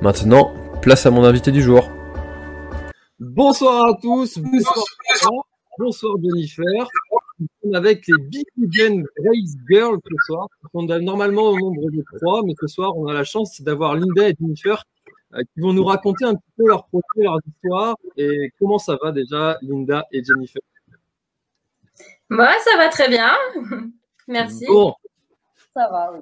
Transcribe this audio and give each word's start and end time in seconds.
Maintenant, 0.00 0.52
place 0.82 1.06
à 1.06 1.10
mon 1.10 1.24
invité 1.24 1.50
du 1.50 1.62
jour. 1.62 1.88
Bonsoir 3.18 3.86
à 3.86 3.94
tous, 4.00 4.38
bonsoir, 4.38 4.84
bonsoir 5.78 6.16
Jennifer. 6.22 6.88
Avec 7.72 8.06
les 8.06 8.22
Big 8.28 8.44
Weekend 8.58 9.06
Race 9.18 9.56
Girls 9.68 9.98
ce 10.04 10.26
soir. 10.26 10.48
On 10.72 10.88
a 10.90 10.98
normalement 10.98 11.44
au 11.44 11.58
nombre 11.58 11.90
de 11.90 12.04
trois, 12.16 12.42
mais 12.44 12.54
ce 12.60 12.66
soir, 12.66 12.96
on 12.96 13.06
a 13.06 13.12
la 13.12 13.24
chance 13.24 13.60
d'avoir 13.62 13.94
Linda 13.96 14.28
et 14.28 14.34
Jennifer 14.38 14.84
euh, 15.34 15.42
qui 15.42 15.60
vont 15.60 15.72
nous 15.72 15.84
raconter 15.84 16.24
un 16.24 16.34
petit 16.34 16.52
peu 16.56 16.68
leur 16.68 16.86
projet, 16.86 17.02
leur 17.16 17.38
histoire 17.46 17.96
et 18.16 18.52
comment 18.58 18.78
ça 18.78 18.96
va 19.02 19.10
déjà, 19.10 19.58
Linda 19.62 20.04
et 20.12 20.22
Jennifer? 20.22 20.62
Bah, 22.30 22.52
ça 22.60 22.76
va 22.76 22.88
très 22.88 23.08
bien. 23.08 23.32
Merci. 24.28 24.66
Bon. 24.66 24.94
Ça 25.72 25.88
va, 25.90 26.12
oui. 26.12 26.20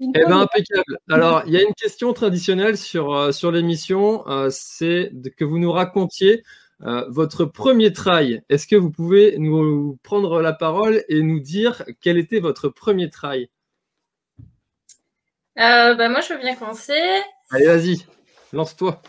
Eh 0.00 0.24
bien, 0.26 0.40
impeccable. 0.40 0.98
Alors, 1.08 1.42
il 1.46 1.52
y 1.52 1.56
a 1.56 1.62
une 1.62 1.74
question 1.74 2.12
traditionnelle 2.12 2.76
sur, 2.76 3.14
euh, 3.14 3.32
sur 3.32 3.50
l'émission, 3.50 4.26
euh, 4.28 4.48
c'est 4.50 5.12
que 5.36 5.44
vous 5.44 5.58
nous 5.58 5.72
racontiez 5.72 6.42
euh, 6.82 7.04
votre 7.08 7.44
premier 7.44 7.92
trail. 7.92 8.42
Est-ce 8.48 8.66
que 8.66 8.76
vous 8.76 8.90
pouvez 8.90 9.36
nous 9.38 9.98
prendre 10.02 10.42
la 10.42 10.52
parole 10.52 11.04
et 11.08 11.22
nous 11.22 11.40
dire 11.40 11.84
quel 12.00 12.18
était 12.18 12.40
votre 12.40 12.68
premier 12.68 13.08
trail 13.08 13.48
bah, 15.56 16.08
Moi, 16.08 16.20
je 16.20 16.34
veux 16.34 16.40
bien 16.40 16.56
commencer. 16.56 17.00
Allez, 17.50 17.66
vas-y, 17.66 18.06
lance-toi. 18.52 19.00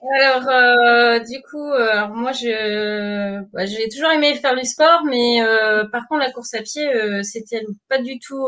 Alors, 0.00 0.48
euh, 0.48 1.18
du 1.18 1.42
coup, 1.42 1.72
euh, 1.72 2.06
moi, 2.08 2.30
je, 2.30 3.40
bah, 3.52 3.66
j'ai 3.66 3.88
toujours 3.88 4.10
aimé 4.12 4.34
faire 4.36 4.54
du 4.54 4.64
sport, 4.64 5.02
mais 5.04 5.42
euh, 5.42 5.84
par 5.90 6.06
contre, 6.08 6.20
la 6.20 6.30
course 6.30 6.54
à 6.54 6.62
pied, 6.62 6.88
c'était 7.24 7.62
pas 7.88 7.98
du 7.98 8.18
tout 8.20 8.46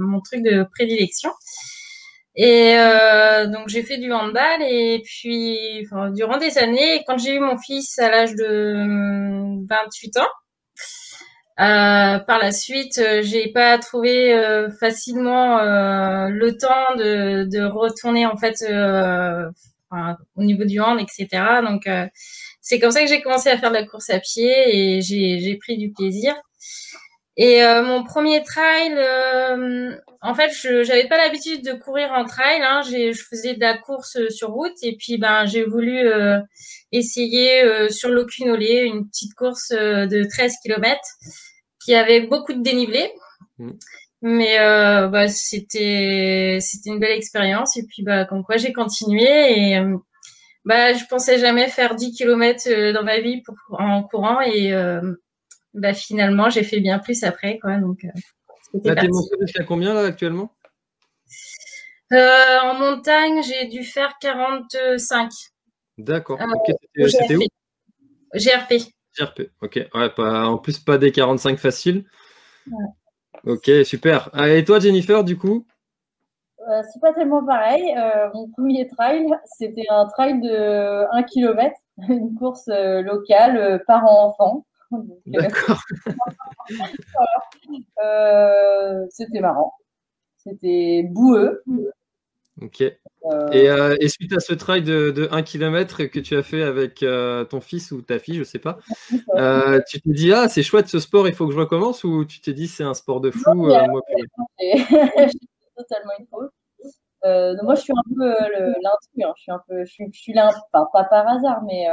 mon 0.00 0.20
truc 0.20 0.42
de 0.42 0.64
prédilection. 0.74 1.30
Et 2.36 2.74
donc, 3.46 3.68
j'ai 3.68 3.82
fait 3.82 3.98
du 3.98 4.12
handball 4.12 4.62
et 4.62 5.02
puis, 5.04 5.86
enfin, 5.86 6.10
durant 6.10 6.38
des 6.38 6.58
années, 6.58 7.02
quand 7.06 7.16
j'ai 7.18 7.34
eu 7.34 7.40
mon 7.40 7.56
fils 7.58 7.98
à 7.98 8.10
l'âge 8.10 8.34
de 8.34 9.66
28 9.68 10.16
ans, 10.18 10.28
par 11.56 12.38
la 12.38 12.52
suite, 12.52 13.00
j'ai 13.22 13.50
pas 13.52 13.78
trouvé 13.78 14.68
facilement 14.80 15.58
le 16.28 16.56
temps 16.58 16.94
de, 16.96 17.44
de, 17.44 17.62
retourner 17.62 18.26
en 18.26 18.36
fait 18.36 18.62
au 20.36 20.42
niveau 20.42 20.64
du 20.64 20.80
hand, 20.80 20.98
etc. 21.00 21.42
Donc, 21.62 21.86
euh, 21.86 22.06
c'est 22.60 22.78
comme 22.78 22.90
ça 22.90 23.02
que 23.02 23.08
j'ai 23.08 23.22
commencé 23.22 23.48
à 23.48 23.58
faire 23.58 23.70
de 23.70 23.76
la 23.76 23.86
course 23.86 24.10
à 24.10 24.18
pied 24.18 24.96
et 24.96 25.00
j'ai 25.02 25.56
pris 25.56 25.76
du 25.76 25.92
plaisir. 25.92 26.34
Et 27.36 27.64
euh, 27.64 27.82
mon 27.82 28.04
premier 28.04 28.44
trail, 28.44 28.94
euh, 28.96 29.96
en 30.20 30.34
fait, 30.34 30.50
je 30.52 30.86
n'avais 30.86 31.08
pas 31.08 31.16
l'habitude 31.16 31.64
de 31.64 31.72
courir 31.72 32.12
en 32.12 32.24
trail. 32.24 32.62
Hein. 32.62 32.82
Je 32.82 33.20
faisais 33.28 33.54
de 33.54 33.60
la 33.60 33.76
course 33.76 34.18
sur 34.28 34.50
route 34.50 34.76
et 34.82 34.96
puis 34.96 35.18
ben 35.18 35.44
j'ai 35.44 35.64
voulu 35.64 36.00
essayer 36.92 37.90
sur 37.90 38.10
l'Ocunolé, 38.10 38.82
une 38.84 39.08
petite 39.08 39.34
course 39.34 39.70
de 39.70 40.28
13 40.28 40.54
km 40.62 41.00
qui 41.84 41.94
avait 41.94 42.20
beaucoup 42.20 42.52
de 42.52 42.62
dénivelé. 42.62 43.10
Mmh. 43.58 43.72
Mais 44.26 44.58
euh, 44.58 45.08
bah, 45.08 45.28
c'était 45.28 46.56
c'était 46.58 46.88
une 46.88 46.98
belle 46.98 47.14
expérience 47.14 47.76
et 47.76 47.84
puis 47.86 48.02
bah 48.02 48.24
comme 48.24 48.42
quoi 48.42 48.56
j'ai 48.56 48.72
continué 48.72 49.22
et 49.22 49.76
euh, 49.76 49.98
bah 50.64 50.94
je 50.94 51.04
pensais 51.10 51.38
jamais 51.38 51.68
faire 51.68 51.94
10 51.94 52.12
km 52.12 52.66
euh, 52.68 52.94
dans 52.94 53.02
ma 53.02 53.20
vie 53.20 53.42
pour, 53.42 53.54
en 53.78 54.02
courant 54.02 54.40
et 54.40 54.72
bah 55.74 55.92
finalement 55.92 56.48
j'ai 56.48 56.62
fait 56.62 56.80
bien 56.80 56.98
plus 56.98 57.22
après 57.22 57.58
quoi 57.58 57.76
donc 57.76 58.06
c'était 58.72 58.94
t'es 58.94 59.08
monté 59.08 59.36
jusqu'à 59.42 59.64
combien 59.64 59.92
là 59.92 60.06
actuellement? 60.06 60.56
En 62.10 62.78
montagne 62.78 63.42
j'ai 63.42 63.66
dû 63.66 63.84
faire 63.84 64.14
45. 64.22 65.30
D'accord. 65.98 66.40
c'était 66.96 67.36
où? 67.36 67.42
GRP. 68.34 68.90
GRP. 69.18 69.50
Ok. 69.60 69.86
Ouais, 69.92 70.08
pas, 70.08 70.46
en 70.46 70.56
plus 70.56 70.78
pas 70.78 70.96
des 70.96 71.12
45 71.12 71.58
faciles. 71.58 72.06
Ouais. 72.66 72.84
Ok, 73.46 73.70
super. 73.84 74.30
Ah, 74.32 74.48
et 74.48 74.64
toi, 74.64 74.80
Jennifer, 74.80 75.22
du 75.22 75.36
coup? 75.36 75.66
Euh, 76.60 76.82
C'est 76.92 77.00
pas 77.00 77.12
tellement 77.12 77.44
pareil. 77.44 77.94
Euh, 77.96 78.30
mon 78.32 78.48
premier 78.50 78.86
trail, 78.86 79.26
c'était 79.44 79.84
un 79.90 80.06
trail 80.06 80.40
de 80.40 81.04
1 81.12 81.22
km, 81.24 81.74
une 82.08 82.34
course 82.34 82.68
euh, 82.68 83.02
locale, 83.02 83.82
parents-enfants. 83.86 84.64
D'accord. 85.26 85.82
C'était 89.10 89.40
marrant. 89.40 89.74
C'était 90.38 91.06
boueux. 91.10 91.62
Ok. 92.62 92.82
Euh, 92.82 93.96
et, 94.00 94.08
suite 94.08 94.32
à 94.34 94.40
ce 94.40 94.52
trail 94.52 94.82
de, 94.82 95.28
1 95.30 95.42
km 95.42 96.04
que 96.04 96.20
tu 96.20 96.36
as 96.36 96.42
fait 96.42 96.62
avec 96.62 97.02
euh, 97.02 97.44
ton 97.44 97.60
fils 97.60 97.90
ou 97.90 98.02
ta 98.02 98.18
fille, 98.18 98.36
je 98.36 98.44
sais 98.44 98.58
pas, 98.58 98.78
euh, 99.34 99.80
tu 99.88 100.00
te 100.00 100.10
dis 100.10 100.32
ah 100.32 100.48
c'est 100.48 100.62
chouette 100.62 100.88
ce 100.88 100.98
sport, 100.98 101.26
il 101.26 101.34
faut 101.34 101.46
que 101.46 101.54
je 101.54 101.58
recommence 101.58 102.04
ou 102.04 102.24
tu 102.26 102.40
t'es 102.40 102.52
dit 102.52 102.68
c'est 102.68 102.84
un 102.84 102.94
sport 102.94 103.20
de 103.20 103.30
fou 103.30 103.54
moi, 103.54 103.82
Je 104.60 105.28
suis 105.28 105.48
totalement 105.76 106.12
une 106.18 106.26
moi 107.62 107.74
je 107.74 107.80
suis 107.80 107.92
un 107.92 108.14
peu 108.14 108.28
l'intrus, 108.82 109.24
hein. 109.24 109.32
je 109.36 109.42
suis 109.42 109.52
un 109.52 109.62
peu, 109.66 109.84
je 109.84 110.04
suis, 110.12 110.32
là, 110.34 110.52
pas 110.70 110.86
par 110.92 111.26
hasard, 111.26 111.62
mais 111.64 111.86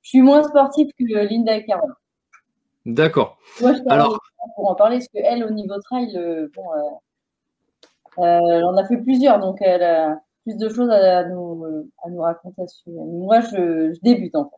je 0.00 0.08
suis 0.08 0.22
moins 0.22 0.42
sportive 0.42 0.90
que 0.98 1.04
Linda 1.04 1.56
et 1.56 1.66
Carole. 1.66 1.94
D'accord. 2.86 3.36
Alors 3.90 4.18
pour 4.56 4.70
en 4.70 4.74
parler, 4.74 4.96
parce 4.96 5.08
qu'elle 5.08 5.44
au 5.44 5.50
niveau 5.50 5.78
trail, 5.80 6.18
bon 6.54 6.72
euh, 6.72 6.88
on 8.18 8.76
a 8.76 8.84
fait 8.86 8.98
plusieurs, 8.98 9.38
donc 9.38 9.58
elle 9.60 9.82
a 9.82 10.20
plus 10.44 10.56
de 10.56 10.68
choses 10.68 10.90
à, 10.90 11.24
nous, 11.24 11.64
à 12.04 12.10
nous, 12.10 12.20
raconter 12.20 12.62
Moi, 12.86 13.40
je, 13.40 13.98
débute 14.02 14.34
en 14.34 14.44
fait. 14.44 14.56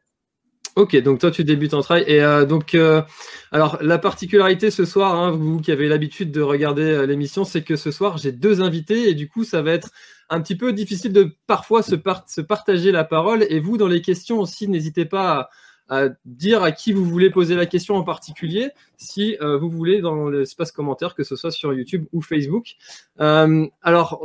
Ok, 0.76 0.96
donc 1.02 1.18
toi 1.18 1.32
tu 1.32 1.42
débutes 1.42 1.74
en 1.74 1.82
trail. 1.82 2.04
Et 2.06 2.22
euh, 2.22 2.46
donc 2.46 2.74
euh, 2.74 3.02
alors 3.50 3.78
la 3.82 3.98
particularité 3.98 4.70
ce 4.70 4.84
soir, 4.84 5.16
hein, 5.16 5.32
vous 5.32 5.60
qui 5.60 5.72
avez 5.72 5.88
l'habitude 5.88 6.30
de 6.30 6.40
regarder 6.40 7.06
l'émission, 7.08 7.44
c'est 7.44 7.62
que 7.62 7.74
ce 7.74 7.90
soir 7.90 8.18
j'ai 8.18 8.30
deux 8.30 8.62
invités 8.62 9.08
et 9.10 9.14
du 9.14 9.28
coup 9.28 9.42
ça 9.42 9.62
va 9.62 9.72
être 9.72 9.90
un 10.28 10.40
petit 10.40 10.56
peu 10.56 10.72
difficile 10.72 11.12
de 11.12 11.36
parfois 11.48 11.82
se, 11.82 11.96
se 12.28 12.40
partager 12.40 12.92
la 12.92 13.02
parole. 13.02 13.44
Et 13.50 13.58
vous 13.58 13.78
dans 13.78 13.88
les 13.88 14.00
questions 14.00 14.38
aussi 14.38 14.68
n'hésitez 14.68 15.06
pas 15.06 15.30
à, 15.32 15.50
à 15.90 16.08
dire 16.24 16.62
à 16.62 16.70
qui 16.72 16.92
vous 16.92 17.04
voulez 17.04 17.30
poser 17.30 17.56
la 17.56 17.66
question 17.66 17.96
en 17.96 18.04
particulier, 18.04 18.70
si 18.96 19.36
euh, 19.40 19.58
vous 19.58 19.68
voulez 19.68 20.00
dans 20.00 20.28
l'espace 20.28 20.70
commentaire, 20.70 21.14
que 21.16 21.24
ce 21.24 21.34
soit 21.34 21.50
sur 21.50 21.74
YouTube 21.74 22.06
ou 22.12 22.22
Facebook. 22.22 22.76
Euh, 23.20 23.66
alors, 23.82 24.24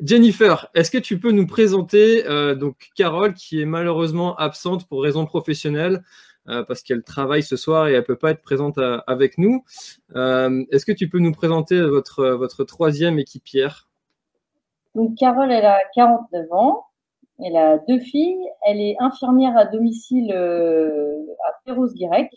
Jennifer, 0.00 0.68
est-ce 0.74 0.90
que 0.90 0.98
tu 0.98 1.18
peux 1.18 1.30
nous 1.30 1.46
présenter 1.46 2.26
euh, 2.26 2.56
donc 2.56 2.90
Carole 2.96 3.34
qui 3.34 3.62
est 3.62 3.66
malheureusement 3.66 4.36
absente 4.36 4.86
pour 4.88 5.02
raison 5.02 5.24
professionnelle 5.24 6.02
parce 6.68 6.84
qu'elle 6.84 7.02
travaille 7.02 7.42
ce 7.42 7.56
soir 7.56 7.88
et 7.88 7.94
elle 7.94 8.04
peut 8.04 8.14
pas 8.14 8.30
être 8.30 8.40
présente 8.40 8.78
avec 9.08 9.36
nous. 9.36 9.64
est-ce 10.14 10.86
que 10.86 10.92
tu 10.92 11.08
peux 11.08 11.18
nous 11.18 11.32
présenter 11.32 11.82
votre, 11.82 12.24
votre 12.24 12.62
troisième 12.62 13.18
équipière? 13.18 13.88
Donc 14.94 15.16
Carole, 15.18 15.50
elle 15.50 15.64
a 15.64 15.80
49 15.96 16.46
ans. 16.52 16.86
Elle 17.44 17.56
a 17.56 17.78
deux 17.78 17.98
filles. 17.98 18.48
Elle 18.66 18.80
est 18.80 18.96
infirmière 18.98 19.56
à 19.56 19.66
domicile 19.66 20.32
euh, 20.32 21.16
à 21.48 21.52
Perros-Guirec. 21.64 22.30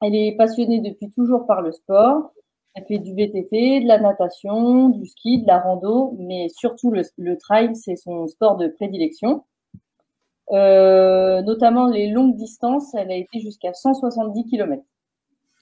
Elle 0.00 0.14
est 0.14 0.36
passionnée 0.36 0.80
depuis 0.80 1.10
toujours 1.10 1.46
par 1.46 1.62
le 1.62 1.72
sport. 1.72 2.32
Elle 2.74 2.84
fait 2.84 2.98
du 2.98 3.14
VTT, 3.14 3.80
de 3.80 3.86
la 3.86 4.00
natation, 4.00 4.88
du 4.88 5.06
ski, 5.06 5.42
de 5.42 5.46
la 5.46 5.60
rando, 5.60 6.16
mais 6.18 6.48
surtout 6.48 6.90
le, 6.90 7.36
trail, 7.36 7.76
c'est 7.76 7.96
son 7.96 8.26
sport 8.28 8.56
de 8.56 8.68
prédilection. 8.68 9.44
Euh, 10.52 11.42
notamment 11.42 11.88
les 11.88 12.08
longues 12.08 12.36
distances, 12.36 12.94
elle 12.94 13.10
a 13.10 13.16
été 13.16 13.40
jusqu'à 13.40 13.74
170 13.74 14.46
km. 14.46 14.82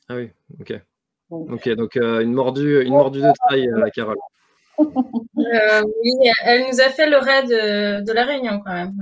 Ah 0.08 0.16
oui, 0.16 0.30
ok. 0.60 0.80
ok, 1.30 1.68
donc 1.70 1.96
euh, 1.96 2.20
une 2.20 2.32
mordue, 2.32 2.82
une 2.82 2.90
mordue 2.90 3.20
de 3.20 3.32
trail, 3.46 3.68
Carole. 3.92 4.16
Euh, 4.80 5.82
oui, 6.02 6.30
elle 6.44 6.66
nous 6.70 6.80
a 6.80 6.90
fait 6.90 7.08
le 7.08 7.16
raid 7.16 7.48
de, 7.48 8.12
la 8.12 8.24
Réunion 8.24 8.60
quand 8.64 8.72
même. 8.72 8.94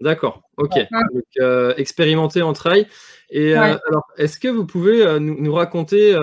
D'accord, 0.00 0.42
ok. 0.56 0.74
Donc, 0.90 1.24
euh, 1.38 1.74
expérimenté 1.76 2.42
en 2.42 2.52
trail. 2.52 2.86
Et 3.30 3.54
euh, 3.54 3.76
alors, 3.88 4.06
est-ce 4.16 4.38
que 4.38 4.48
vous 4.48 4.66
pouvez 4.66 5.18
nous, 5.20 5.52
raconter 5.52 6.16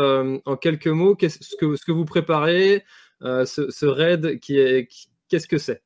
en 0.45 0.56
quelques 0.56 0.88
mots 0.88 1.15
ce 1.19 1.56
que, 1.59 1.75
ce 1.75 1.86
que 1.86 1.92
vous 1.92 2.06
préparez, 2.06 2.83
ce, 3.21 3.86
raid 3.86 4.39
qui 4.39 4.57
est, 4.57 4.89
qu'est-ce 5.30 5.48
que 5.48 5.57
c'est? 5.57 5.81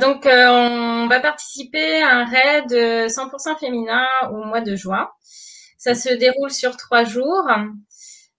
Donc, 0.00 0.26
on 0.26 1.06
va 1.08 1.20
participer 1.20 2.02
à 2.02 2.18
un 2.18 2.24
raid 2.24 2.72
100% 2.72 3.58
féminin 3.58 4.06
au 4.30 4.44
mois 4.44 4.60
de 4.60 4.74
juin. 4.74 5.08
Ça 5.78 5.94
se 5.94 6.12
déroule 6.12 6.50
sur 6.50 6.76
trois 6.76 7.04
jours. 7.04 7.46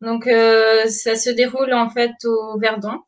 Donc 0.02 0.28
euh, 0.28 0.86
ça 0.88 1.16
se 1.16 1.30
déroule 1.30 1.74
en 1.74 1.90
fait 1.90 2.14
au 2.26 2.60
Verdon. 2.60 3.00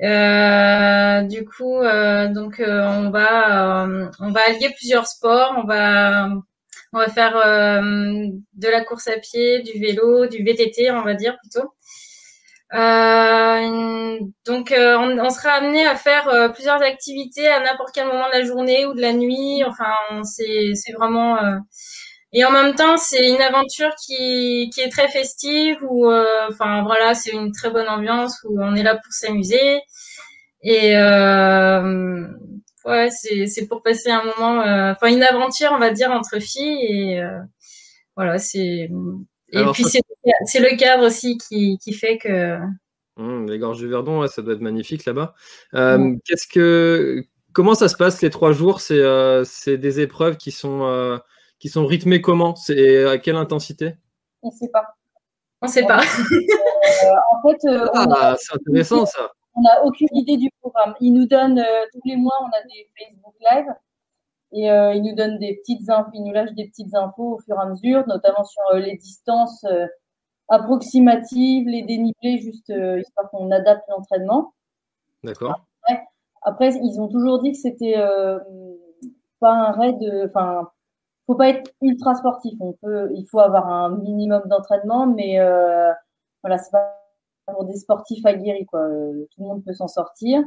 Euh, 0.00 1.22
du 1.22 1.44
coup, 1.44 1.78
euh, 1.78 2.28
donc 2.28 2.62
on 2.64 3.10
va 3.10 3.86
on 4.20 4.30
va 4.30 4.40
allier 4.48 4.70
plusieurs 4.76 5.06
sports. 5.06 5.54
On 5.58 5.64
va 5.64 6.28
on 6.92 6.98
va 6.98 7.08
faire 7.08 7.34
de 7.34 8.68
la 8.68 8.84
course 8.84 9.08
à 9.08 9.18
pied, 9.18 9.62
du 9.62 9.78
vélo, 9.78 10.26
du 10.26 10.42
VTT, 10.42 10.90
on 10.90 11.02
va 11.02 11.14
dire 11.14 11.36
plutôt. 11.38 11.68
donc, 14.46 14.74
on, 14.76 15.18
on, 15.18 15.30
sera 15.30 15.50
amené 15.50 15.86
à 15.86 15.96
faire 15.96 16.50
plusieurs 16.54 16.82
activités 16.82 17.46
à 17.48 17.60
n'importe 17.60 17.90
quel 17.94 18.06
moment 18.06 18.26
de 18.28 18.32
la 18.32 18.44
journée 18.44 18.86
ou 18.86 18.94
de 18.94 19.00
la 19.02 19.12
nuit. 19.12 19.62
Enfin, 19.64 19.94
c'est 20.24 20.72
c'est 20.74 20.92
vraiment 20.92 21.36
et 22.32 22.44
en 22.44 22.50
même 22.50 22.74
temps, 22.74 22.96
c'est 22.96 23.26
une 23.26 23.40
aventure 23.40 23.90
qui, 24.04 24.70
qui 24.74 24.80
est 24.80 24.90
très 24.90 25.08
festive, 25.08 25.78
où, 25.82 26.10
euh, 26.10 26.48
enfin 26.48 26.82
voilà, 26.82 27.14
c'est 27.14 27.32
une 27.32 27.52
très 27.52 27.70
bonne 27.70 27.88
ambiance 27.88 28.38
où 28.44 28.62
on 28.62 28.74
est 28.74 28.82
là 28.82 28.94
pour 28.94 29.12
s'amuser. 29.12 29.80
Et 30.62 30.96
euh, 30.96 32.26
ouais, 32.84 33.08
c'est, 33.10 33.46
c'est 33.46 33.66
pour 33.66 33.82
passer 33.82 34.10
un 34.10 34.24
moment, 34.24 34.60
euh, 34.60 34.92
enfin 34.92 35.06
une 35.06 35.22
aventure, 35.22 35.70
on 35.72 35.78
va 35.78 35.90
dire, 35.90 36.10
entre 36.10 36.38
filles. 36.40 36.84
Et 36.84 37.20
euh, 37.20 37.38
voilà, 38.16 38.38
c'est. 38.38 38.90
Et 39.52 39.64
puis 39.72 39.84
c'est, 39.84 40.02
c'est 40.44 40.60
le 40.60 40.76
cadre 40.76 41.06
aussi 41.06 41.38
qui, 41.38 41.78
qui 41.82 41.94
fait 41.94 42.18
que. 42.18 42.58
Mmh, 43.16 43.46
les 43.46 43.58
gorges 43.58 43.78
du 43.78 43.88
Verdon, 43.88 44.20
ouais, 44.20 44.28
ça 44.28 44.42
doit 44.42 44.54
être 44.54 44.60
magnifique 44.60 45.06
là-bas. 45.06 45.34
Qu'est-ce 45.72 46.46
que, 46.46 47.24
comment 47.52 47.74
ça 47.74 47.88
se 47.88 47.96
passe 47.96 48.20
les 48.20 48.30
trois 48.30 48.52
jours? 48.52 48.80
C'est, 48.80 49.02
c'est 49.44 49.78
des 49.78 50.00
épreuves 50.00 50.36
qui 50.36 50.50
sont 50.50 51.18
qui 51.58 51.68
sont 51.68 51.86
rythmés 51.86 52.20
comment? 52.20 52.54
C'est 52.54 53.04
à 53.06 53.18
quelle 53.18 53.36
intensité? 53.36 53.96
On 54.42 54.48
ne 54.48 54.52
sait 54.52 54.68
pas. 54.68 54.86
On 55.60 55.66
ne 55.66 55.70
sait 55.70 55.86
pas. 55.86 56.00
Euh, 56.00 57.16
en 57.32 57.42
fait, 57.42 57.68
euh, 57.68 57.86
ah, 57.94 58.34
c'est 58.38 58.54
intéressant 58.54 59.04
ça. 59.06 59.30
On 59.54 59.60
n'a 59.60 59.84
aucune 59.84 60.08
idée 60.12 60.36
du 60.36 60.50
programme. 60.60 60.94
Ils 61.00 61.12
nous 61.12 61.26
donnent 61.26 61.58
euh, 61.58 61.84
tous 61.92 62.00
les 62.04 62.16
mois, 62.16 62.34
on 62.40 62.46
a 62.46 62.62
des 62.62 62.88
Facebook 62.98 63.34
Live 63.40 63.66
et 64.52 64.66
ils 64.96 65.02
nous 65.02 65.14
donnent 65.14 65.38
des 65.38 65.56
petites 65.56 65.90
infos, 65.90 66.10
ils 66.14 66.24
nous 66.24 66.32
lâchent 66.32 66.54
des 66.54 66.66
petites 66.68 66.94
infos 66.94 67.34
au 67.34 67.38
fur 67.40 67.56
et 67.56 67.60
à 67.60 67.66
mesure, 67.66 68.06
notamment 68.06 68.44
sur 68.44 68.62
les 68.76 68.96
distances 68.96 69.66
approximatives, 70.48 71.68
les 71.68 71.82
dénivelés, 71.82 72.38
juste 72.40 72.72
histoire 72.98 73.28
qu'on 73.30 73.50
adapte 73.50 73.82
l'entraînement. 73.90 74.54
D'accord. 75.22 75.60
Après, 76.40 76.70
ils 76.82 76.98
ont 76.98 77.08
toujours 77.08 77.42
dit 77.42 77.52
que 77.52 77.58
c'était 77.58 77.96
pas 79.38 79.52
un 79.52 79.72
raid, 79.72 79.98
enfin 80.24 80.70
faut 81.28 81.36
pas 81.36 81.50
être 81.50 81.70
ultra 81.82 82.14
sportif. 82.14 82.54
On 82.60 82.72
peut, 82.72 83.10
il 83.14 83.24
faut 83.26 83.38
avoir 83.38 83.68
un 83.68 83.90
minimum 83.98 84.42
d'entraînement, 84.46 85.06
mais 85.06 85.38
euh, 85.38 85.92
voilà, 86.42 86.58
c'est 86.58 86.72
pas 86.72 86.98
pour 87.52 87.64
des 87.64 87.76
sportifs 87.76 88.24
aguerris 88.26 88.66
quoi. 88.66 88.80
Euh, 88.80 89.28
tout 89.30 89.42
le 89.42 89.48
monde 89.48 89.64
peut 89.64 89.74
s'en 89.74 89.88
sortir. 89.88 90.42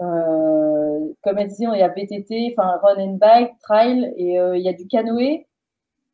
Euh, 0.00 1.14
comme 1.22 1.38
elle 1.38 1.48
disait, 1.48 1.64
il 1.72 1.78
y 1.78 1.82
a 1.82 1.88
VTT, 1.88 2.54
enfin 2.56 2.76
run 2.82 3.02
and 3.02 3.14
bike, 3.14 3.58
trail, 3.60 4.12
et 4.16 4.38
euh, 4.38 4.56
il 4.56 4.62
y 4.62 4.68
a 4.68 4.74
du 4.74 4.86
canoë. 4.86 5.46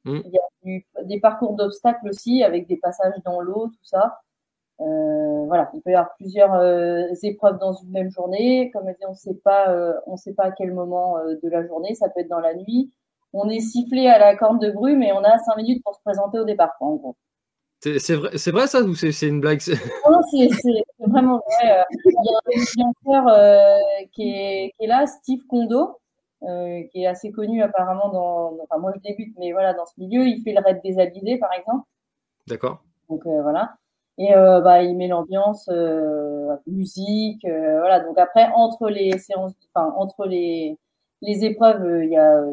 Mm. 0.04 0.20
Il 0.24 0.32
y 0.32 0.84
a 0.96 1.02
des 1.04 1.20
parcours 1.20 1.54
d'obstacles 1.54 2.08
aussi 2.08 2.44
avec 2.44 2.68
des 2.68 2.76
passages 2.76 3.14
dans 3.24 3.40
l'eau, 3.40 3.66
tout 3.66 3.84
ça. 3.84 4.20
Euh, 4.80 5.44
voilà, 5.46 5.70
il 5.74 5.82
peut 5.82 5.90
y 5.90 5.94
avoir 5.94 6.14
plusieurs 6.16 6.54
euh, 6.54 7.08
épreuves 7.22 7.58
dans 7.58 7.72
une 7.72 7.90
même 7.90 8.10
journée. 8.10 8.70
Comme 8.70 8.88
elle 8.88 8.94
dit, 8.94 9.06
on 9.06 9.10
ne 9.10 9.16
sait 9.16 9.34
pas, 9.34 9.74
on 10.06 10.16
sait 10.16 10.34
pas 10.34 10.44
à 10.44 10.50
quel 10.52 10.72
moment 10.72 11.16
de 11.24 11.48
la 11.48 11.66
journée. 11.66 11.94
Ça 11.94 12.08
peut 12.08 12.20
être 12.20 12.28
dans 12.28 12.40
la 12.40 12.54
nuit 12.54 12.92
on 13.32 13.48
est 13.48 13.60
sifflé 13.60 14.08
à 14.08 14.18
la 14.18 14.36
corne 14.36 14.58
de 14.58 14.70
brume 14.70 15.02
et 15.02 15.12
on 15.12 15.24
a 15.24 15.38
cinq 15.38 15.56
minutes 15.56 15.82
pour 15.84 15.94
se 15.94 16.00
présenter 16.02 16.38
au 16.38 16.44
départ, 16.44 16.72
en 16.80 16.94
gros. 16.96 17.16
C'est 17.82 18.14
vrai, 18.14 18.30
vrai, 18.52 18.66
ça 18.68 18.80
ou 18.82 18.94
c'est 18.94 19.26
une 19.26 19.40
blague? 19.40 19.60
Non, 20.08 20.20
c'est 20.30 20.48
vraiment 21.00 21.40
vrai. 21.44 21.80
Euh, 21.80 21.82
il 22.04 22.12
y 22.12 22.28
a 22.28 22.38
un 22.38 22.60
influenceur 22.60 23.28
euh, 23.28 23.76
qui, 24.12 24.30
est, 24.30 24.72
qui, 24.78 24.84
est, 24.84 24.86
là, 24.86 25.04
Steve 25.08 25.44
Kondo, 25.48 25.98
euh, 26.44 26.82
qui 26.92 27.02
est 27.02 27.06
assez 27.06 27.32
connu 27.32 27.60
apparemment 27.60 28.08
dans. 28.10 28.56
Enfin, 28.62 28.80
moi 28.80 28.92
je 28.94 29.00
débute, 29.00 29.34
mais 29.36 29.50
voilà, 29.50 29.74
dans 29.74 29.86
ce 29.86 29.94
milieu, 29.98 30.28
il 30.28 30.40
fait 30.42 30.52
le 30.52 30.60
raid 30.62 30.80
des 30.84 31.00
Alizés, 31.00 31.38
par 31.38 31.52
exemple. 31.54 31.84
D'accord. 32.46 32.84
Donc 33.08 33.22
voilà. 33.24 33.74
Et 34.16 34.32
bah, 34.32 34.82
il 34.84 34.96
met 34.96 35.08
l'ambiance, 35.08 35.68
musique, 36.68 37.44
voilà. 37.44 37.98
Donc 37.98 38.16
après, 38.16 38.48
entre 38.54 38.90
les 38.90 39.18
séances, 39.18 39.54
enfin 39.74 39.92
entre 39.96 40.26
les, 40.26 40.78
les 41.20 41.44
épreuves, 41.44 42.04
il 42.04 42.10
y 42.10 42.16
a 42.16 42.44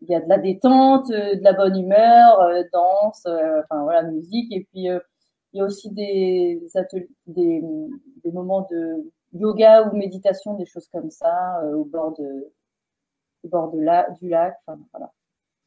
il 0.00 0.10
y 0.10 0.14
a 0.14 0.20
de 0.20 0.28
la 0.28 0.38
détente, 0.38 1.10
euh, 1.10 1.34
de 1.34 1.42
la 1.42 1.52
bonne 1.52 1.76
humeur, 1.76 2.40
euh, 2.40 2.62
danse, 2.72 3.24
euh, 3.26 3.62
enfin 3.64 3.82
voilà, 3.82 4.02
musique. 4.02 4.52
Et 4.52 4.60
puis 4.60 4.84
il 4.84 5.58
y 5.58 5.60
a 5.60 5.64
aussi 5.64 5.90
des, 5.90 6.60
des, 7.26 7.62
des, 8.24 8.32
moments 8.32 8.66
de 8.70 9.10
yoga 9.32 9.88
ou 9.88 9.96
méditation, 9.96 10.54
des 10.54 10.66
choses 10.66 10.88
comme 10.92 11.10
ça, 11.10 11.62
au 11.74 11.84
bord 11.84 12.14
de, 12.18 12.52
au 13.44 13.48
bord 13.48 13.72
de 13.72 13.80
la, 13.80 14.08
du 14.20 14.28
lac. 14.28 14.56
voilà. 14.66 15.12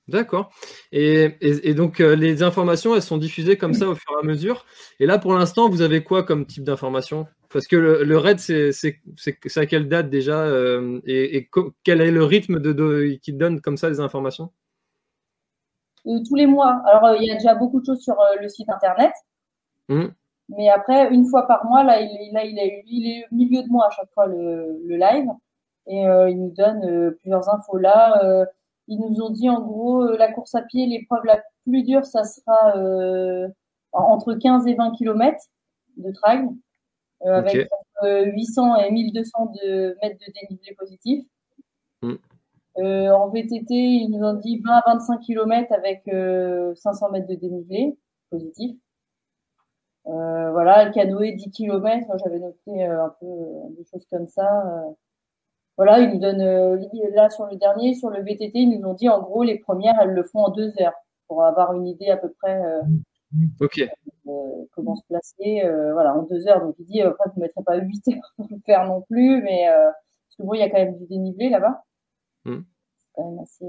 D'accord. 0.07 0.51
Et, 0.91 1.73
donc, 1.73 1.99
les 1.99 2.43
informations, 2.43 2.95
elles 2.95 3.01
sont 3.01 3.17
diffusées 3.17 3.57
comme 3.57 3.73
ça 3.73 3.87
au 3.87 3.95
fur 3.95 4.11
et 4.17 4.23
à 4.23 4.25
mesure. 4.25 4.65
Et 4.99 5.05
là, 5.05 5.17
pour 5.17 5.33
l'instant, 5.33 5.69
vous 5.69 5.81
avez 5.81 6.03
quoi 6.03 6.23
comme 6.23 6.45
type 6.45 6.63
d'information 6.63 7.27
Parce 7.51 7.67
que 7.67 7.75
le, 7.75 8.17
raid, 8.17 8.39
c'est 8.39 8.95
à 9.55 9.65
quelle 9.65 9.89
date 9.89 10.09
déjà 10.09 10.47
Et, 11.05 11.49
quel 11.83 12.01
est 12.01 12.11
le 12.11 12.23
rythme 12.23 12.59
de, 12.59 13.19
qui 13.21 13.33
donne 13.33 13.61
comme 13.61 13.77
ça 13.77 13.89
les 13.89 13.99
informations? 13.99 14.51
Tous 16.03 16.35
les 16.35 16.47
mois. 16.47 16.81
Alors, 16.85 17.15
il 17.21 17.27
y 17.27 17.31
a 17.31 17.35
déjà 17.35 17.55
beaucoup 17.55 17.81
de 17.81 17.85
choses 17.85 18.01
sur 18.01 18.15
le 18.41 18.47
site 18.47 18.69
internet. 18.69 19.11
Mmh. 19.89 20.07
Mais 20.57 20.69
après, 20.69 21.13
une 21.13 21.25
fois 21.25 21.47
par 21.47 21.65
mois, 21.65 21.83
là, 21.83 22.01
il 22.01 22.09
est, 22.09 22.31
là, 22.33 22.43
il 22.43 22.57
est, 22.59 22.83
il 22.87 23.07
est 23.07 23.25
au 23.31 23.35
milieu 23.35 23.63
de 23.63 23.69
mois 23.69 23.87
à 23.87 23.89
chaque 23.91 24.11
fois 24.13 24.27
le, 24.27 24.81
le 24.85 24.97
live. 24.97 25.27
Et 25.87 26.07
euh, 26.07 26.29
il 26.29 26.39
nous 26.39 26.51
donne 26.51 26.83
euh, 26.85 27.11
plusieurs 27.19 27.49
infos 27.49 27.77
là. 27.77 28.23
Euh, 28.23 28.45
ils 28.87 28.99
nous 28.99 29.21
ont 29.21 29.29
dit 29.29 29.49
en 29.49 29.61
gros, 29.61 30.05
la 30.17 30.31
course 30.31 30.55
à 30.55 30.61
pied, 30.61 30.85
l'épreuve 30.85 31.23
la 31.25 31.41
plus 31.63 31.83
dure, 31.83 32.05
ça 32.05 32.23
sera 32.23 32.73
entre 33.93 34.33
15 34.33 34.67
et 34.67 34.73
20 34.73 34.91
km 34.97 35.37
de 35.97 36.11
trail, 36.11 36.47
avec 37.25 37.69
800 38.03 38.75
et 38.77 38.91
1200 38.91 39.53
de 39.63 39.97
mètres 40.01 40.17
de 40.19 40.33
dénivelé 40.41 40.75
positif. 40.77 41.25
Mm. 42.01 42.15
en 42.77 43.29
VTT, 43.29 43.73
ils 43.73 44.09
nous 44.09 44.25
ont 44.25 44.33
dit 44.33 44.59
20 44.59 44.71
à 44.71 44.93
25 44.93 45.19
km 45.19 45.73
avec 45.73 46.03
500 46.77 47.11
mètres 47.11 47.27
de 47.27 47.35
dénivelé 47.35 47.97
positif. 48.29 48.75
Euh, 50.07 50.51
voilà, 50.51 50.85
le 50.85 50.91
canoë 50.91 51.33
10 51.33 51.51
km, 51.51 52.07
j'avais 52.23 52.39
noté 52.39 52.85
euh, 52.85 53.05
un 53.05 53.09
peu 53.19 53.25
euh, 53.25 53.69
des 53.77 53.85
choses 53.85 54.05
comme 54.09 54.27
ça. 54.27 54.63
voilà, 55.77 55.99
ils 55.99 56.11
nous 56.11 56.19
donnent 56.19 56.79
là 57.13 57.29
sur 57.29 57.45
le 57.45 57.55
dernier, 57.55 57.93
sur 57.95 58.09
le 58.09 58.21
VTT, 58.21 58.51
ils 58.55 58.79
nous 58.79 58.87
ont 58.87 58.93
dit 58.93 59.09
en 59.09 59.21
gros 59.21 59.43
les 59.43 59.59
premières, 59.59 59.99
elles 60.01 60.13
le 60.13 60.23
font 60.23 60.45
en 60.45 60.49
deux 60.49 60.71
heures 60.81 60.93
pour 61.27 61.43
avoir 61.45 61.73
une 61.73 61.87
idée 61.87 62.09
à 62.09 62.17
peu 62.17 62.29
près 62.29 62.61
ok 63.59 63.87
comment 64.73 64.95
se 64.95 65.03
placer. 65.07 65.63
voilà, 65.93 66.15
en 66.15 66.23
deux 66.23 66.47
heures. 66.47 66.61
Donc 66.61 66.75
il 66.79 66.85
dit 66.85 67.01
après 67.01 67.29
vous 67.33 67.39
ne 67.39 67.45
mettrez 67.45 67.63
pas 67.63 67.77
8 67.77 68.07
heures 68.09 68.33
pour 68.35 68.47
le 68.49 68.57
faire 68.65 68.85
non 68.85 69.01
plus, 69.01 69.41
mais 69.41 69.65
parce 69.67 70.37
que 70.37 70.43
bon, 70.43 70.53
il 70.53 70.59
y 70.59 70.63
a 70.63 70.69
quand 70.69 70.77
même 70.77 70.97
du 70.97 71.05
dénivelé 71.07 71.49
là-bas. 71.49 71.83
Mm. 72.45 72.61
C'est 72.97 73.07
quand 73.13 73.29
même 73.29 73.39
assez, 73.39 73.65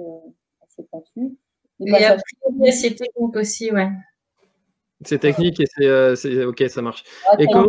assez 0.64 0.83
pentu. 0.90 1.37
Et, 1.81 1.90
et 1.90 2.04
après, 2.04 2.71
c'est 2.71 2.95
technique 2.95 3.37
aussi, 3.37 3.73
ouais. 3.73 3.88
C'est 5.04 5.19
technique 5.19 5.59
et 5.61 5.66
c'est 5.66 5.87
euh, 5.87 6.49
ok, 6.49 6.62
ça 6.69 6.83
marche. 6.83 7.02
et 7.38 7.47
comment, 7.47 7.66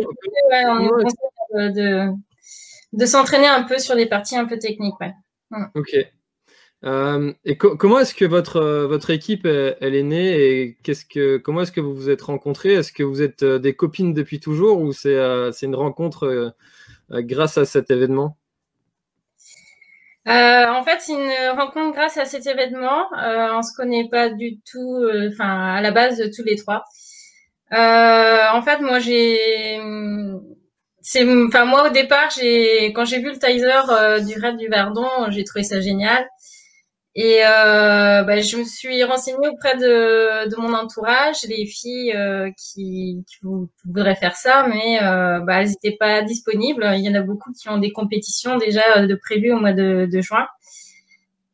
de, 1.52 2.12
de 2.92 3.06
s'entraîner 3.06 3.46
un 3.46 3.64
peu 3.64 3.78
sur 3.78 3.96
des 3.96 4.06
parties 4.06 4.36
un 4.36 4.46
peu 4.46 4.58
techniques. 4.58 4.98
Ouais. 5.00 5.12
Hmm. 5.50 5.64
Ok. 5.74 5.96
Euh, 6.84 7.32
et 7.44 7.56
comment 7.56 7.98
est-ce 7.98 8.14
que 8.14 8.26
votre, 8.26 8.56
euh, 8.56 8.86
votre 8.86 9.10
équipe 9.10 9.46
elle, 9.46 9.94
est 9.94 10.02
née 10.02 10.38
et 10.38 10.76
qu'est-ce 10.82 11.06
que 11.06 11.38
comment 11.38 11.62
est-ce 11.62 11.72
que 11.72 11.80
vous 11.80 11.94
vous 11.94 12.10
êtes 12.10 12.22
rencontrés? 12.22 12.74
Est-ce 12.74 12.92
que 12.92 13.02
vous 13.02 13.22
êtes 13.22 13.44
des 13.44 13.74
copines 13.74 14.12
depuis 14.12 14.40
toujours 14.40 14.80
ou 14.80 14.92
c'est 14.92 15.16
une 15.62 15.74
rencontre 15.74 16.54
grâce 17.10 17.58
à 17.58 17.64
cet 17.64 17.90
événement? 17.90 18.36
En 20.26 20.82
fait, 20.84 21.00
c'est 21.00 21.12
une 21.12 21.58
rencontre 21.58 21.94
grâce 21.94 22.18
à 22.18 22.26
cet 22.26 22.46
événement. 22.46 23.06
on 23.12 23.62
se 23.62 23.74
connaît 23.76 24.08
pas 24.10 24.28
du 24.28 24.60
tout, 24.60 25.02
enfin 25.28 25.74
à 25.74 25.80
la 25.80 25.90
base 25.90 26.18
de 26.18 26.30
tous 26.34 26.44
les 26.44 26.56
trois. 26.56 26.84
Euh, 27.72 28.48
en 28.52 28.62
fait, 28.62 28.80
moi, 28.80 28.98
j'ai, 29.00 29.80
enfin 31.46 31.64
moi 31.64 31.88
au 31.88 31.90
départ, 31.90 32.30
j'ai, 32.36 32.92
quand 32.92 33.04
j'ai 33.04 33.18
vu 33.18 33.30
le 33.30 33.38
teaser 33.38 33.90
euh, 33.90 34.20
du 34.20 34.38
raid 34.38 34.56
du 34.56 34.68
Verdon, 34.68 35.08
j'ai 35.30 35.44
trouvé 35.44 35.64
ça 35.64 35.80
génial. 35.80 36.26
Et 37.16 37.40
euh, 37.44 38.24
bah, 38.24 38.40
je 38.40 38.56
me 38.56 38.64
suis 38.64 39.04
renseignée 39.04 39.48
auprès 39.48 39.76
de, 39.76 40.48
de 40.48 40.56
mon 40.56 40.74
entourage, 40.74 41.44
les 41.48 41.64
filles 41.64 42.12
euh, 42.12 42.50
qui, 42.58 43.24
qui, 43.28 43.38
voudraient 43.84 44.16
faire 44.16 44.34
ça, 44.34 44.66
mais 44.68 44.98
euh, 45.00 45.38
bah, 45.40 45.62
elles 45.62 45.68
n'étaient 45.68 45.96
pas 45.96 46.22
disponibles. 46.22 46.84
Il 46.96 47.04
y 47.04 47.08
en 47.08 47.14
a 47.14 47.22
beaucoup 47.22 47.52
qui 47.52 47.68
ont 47.68 47.78
des 47.78 47.92
compétitions 47.92 48.58
déjà 48.58 49.06
de 49.06 49.14
prévues 49.14 49.52
au 49.52 49.60
mois 49.60 49.72
de, 49.72 50.08
de 50.10 50.20
juin. 50.20 50.46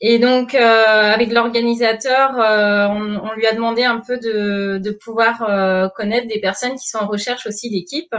Et 0.03 0.19
donc, 0.19 0.55
euh, 0.55 1.13
avec 1.13 1.31
l'organisateur, 1.31 2.39
euh, 2.39 2.89
on, 2.89 3.21
on, 3.23 3.33
lui 3.35 3.47
a 3.47 3.55
demandé 3.55 3.85
un 3.85 4.01
peu 4.01 4.17
de, 4.17 4.79
de 4.79 4.91
pouvoir 4.93 5.43
euh, 5.43 5.89
connaître 5.95 6.27
des 6.27 6.41
personnes 6.41 6.75
qui 6.77 6.89
sont 6.89 6.99
en 6.99 7.07
recherche 7.07 7.47
aussi 7.47 7.69
d'équipe. 7.69 8.15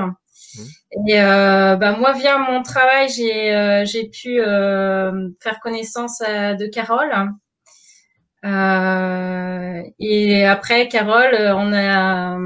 Mmh. 0.58 1.10
Et 1.10 1.18
bah, 1.20 1.96
moi, 1.98 2.14
via 2.14 2.38
mon 2.38 2.64
travail, 2.64 3.10
j'ai 3.10 3.84
j'ai 3.86 4.10
pu 4.10 4.40
faire 5.40 5.60
connaissance 5.62 6.20
de 6.20 6.68
Carole. 6.68 7.14
et 10.00 10.46
après 10.46 10.88
Carole, 10.88 11.36
on 11.36 11.74
a 11.74 12.38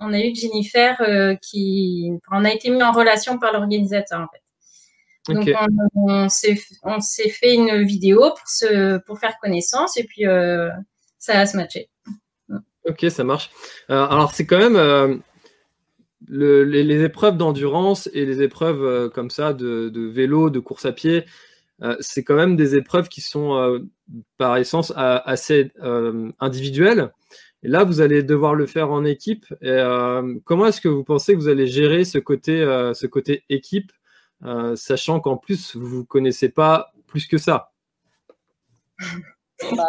on 0.00 0.12
a 0.12 0.20
eu 0.20 0.34
Jennifer 0.34 0.96
qui 1.40 2.10
on 2.30 2.44
a 2.44 2.50
été 2.50 2.70
mis 2.70 2.82
en 2.82 2.92
relation 2.92 3.38
par 3.38 3.52
l'organisateur 3.52 4.20
en 4.20 4.26
fait. 4.32 4.44
Donc 5.28 5.48
on, 5.94 6.28
s'est 6.28 7.28
fait 7.30 7.54
une 7.54 7.82
vidéo 7.82 8.18
pour 8.18 8.46
se 8.46 8.98
pour 8.98 9.18
faire 9.18 9.38
connaissance 9.40 9.96
et 9.96 10.04
puis 10.04 10.26
euh, 10.26 10.68
ça 11.18 11.38
a 11.38 11.46
se 11.46 11.56
matcher. 11.56 11.88
Ok, 12.84 13.06
ça 13.08 13.24
marche. 13.24 13.50
Euh, 13.88 14.06
alors 14.06 14.32
c'est 14.32 14.44
quand 14.44 14.58
même 14.58 14.76
euh, 14.76 15.16
les, 16.28 17.04
épreuves 17.04 17.36
d'endurance 17.36 18.08
et 18.12 18.24
les 18.24 18.42
épreuves 18.42 19.10
comme 19.10 19.30
ça 19.30 19.52
de, 19.52 19.90
vélo, 20.08 20.50
de 20.50 20.60
course 20.60 20.84
à 20.86 20.92
pied, 20.92 21.24
c'est 22.00 22.24
quand 22.24 22.36
même 22.36 22.56
des 22.56 22.76
épreuves 22.76 23.08
qui 23.08 23.20
sont 23.20 23.80
par 24.38 24.56
essence 24.56 24.92
assez 24.96 25.72
individuelles. 26.40 27.12
Et 27.62 27.68
là, 27.68 27.84
vous 27.84 28.00
allez 28.00 28.22
devoir 28.22 28.54
le 28.54 28.66
faire 28.66 28.90
en 28.90 29.04
équipe. 29.04 29.46
Comment 30.44 30.66
est-ce 30.66 30.80
que 30.80 30.88
vous 30.88 31.04
pensez 31.04 31.34
que 31.34 31.38
vous 31.38 31.48
allez 31.48 31.66
gérer 31.66 32.04
ce 32.04 32.18
côté, 32.18 32.60
ce 32.94 33.06
côté 33.06 33.44
équipe 33.48 33.92
euh, 34.44 34.76
sachant 34.76 35.20
qu'en 35.20 35.36
plus, 35.36 35.74
vous 35.74 35.84
ne 35.84 35.88
vous 35.88 36.04
connaissez 36.04 36.48
pas 36.50 36.92
plus 37.06 37.26
que 37.26 37.38
ça? 37.38 37.72
Bah. 39.72 39.88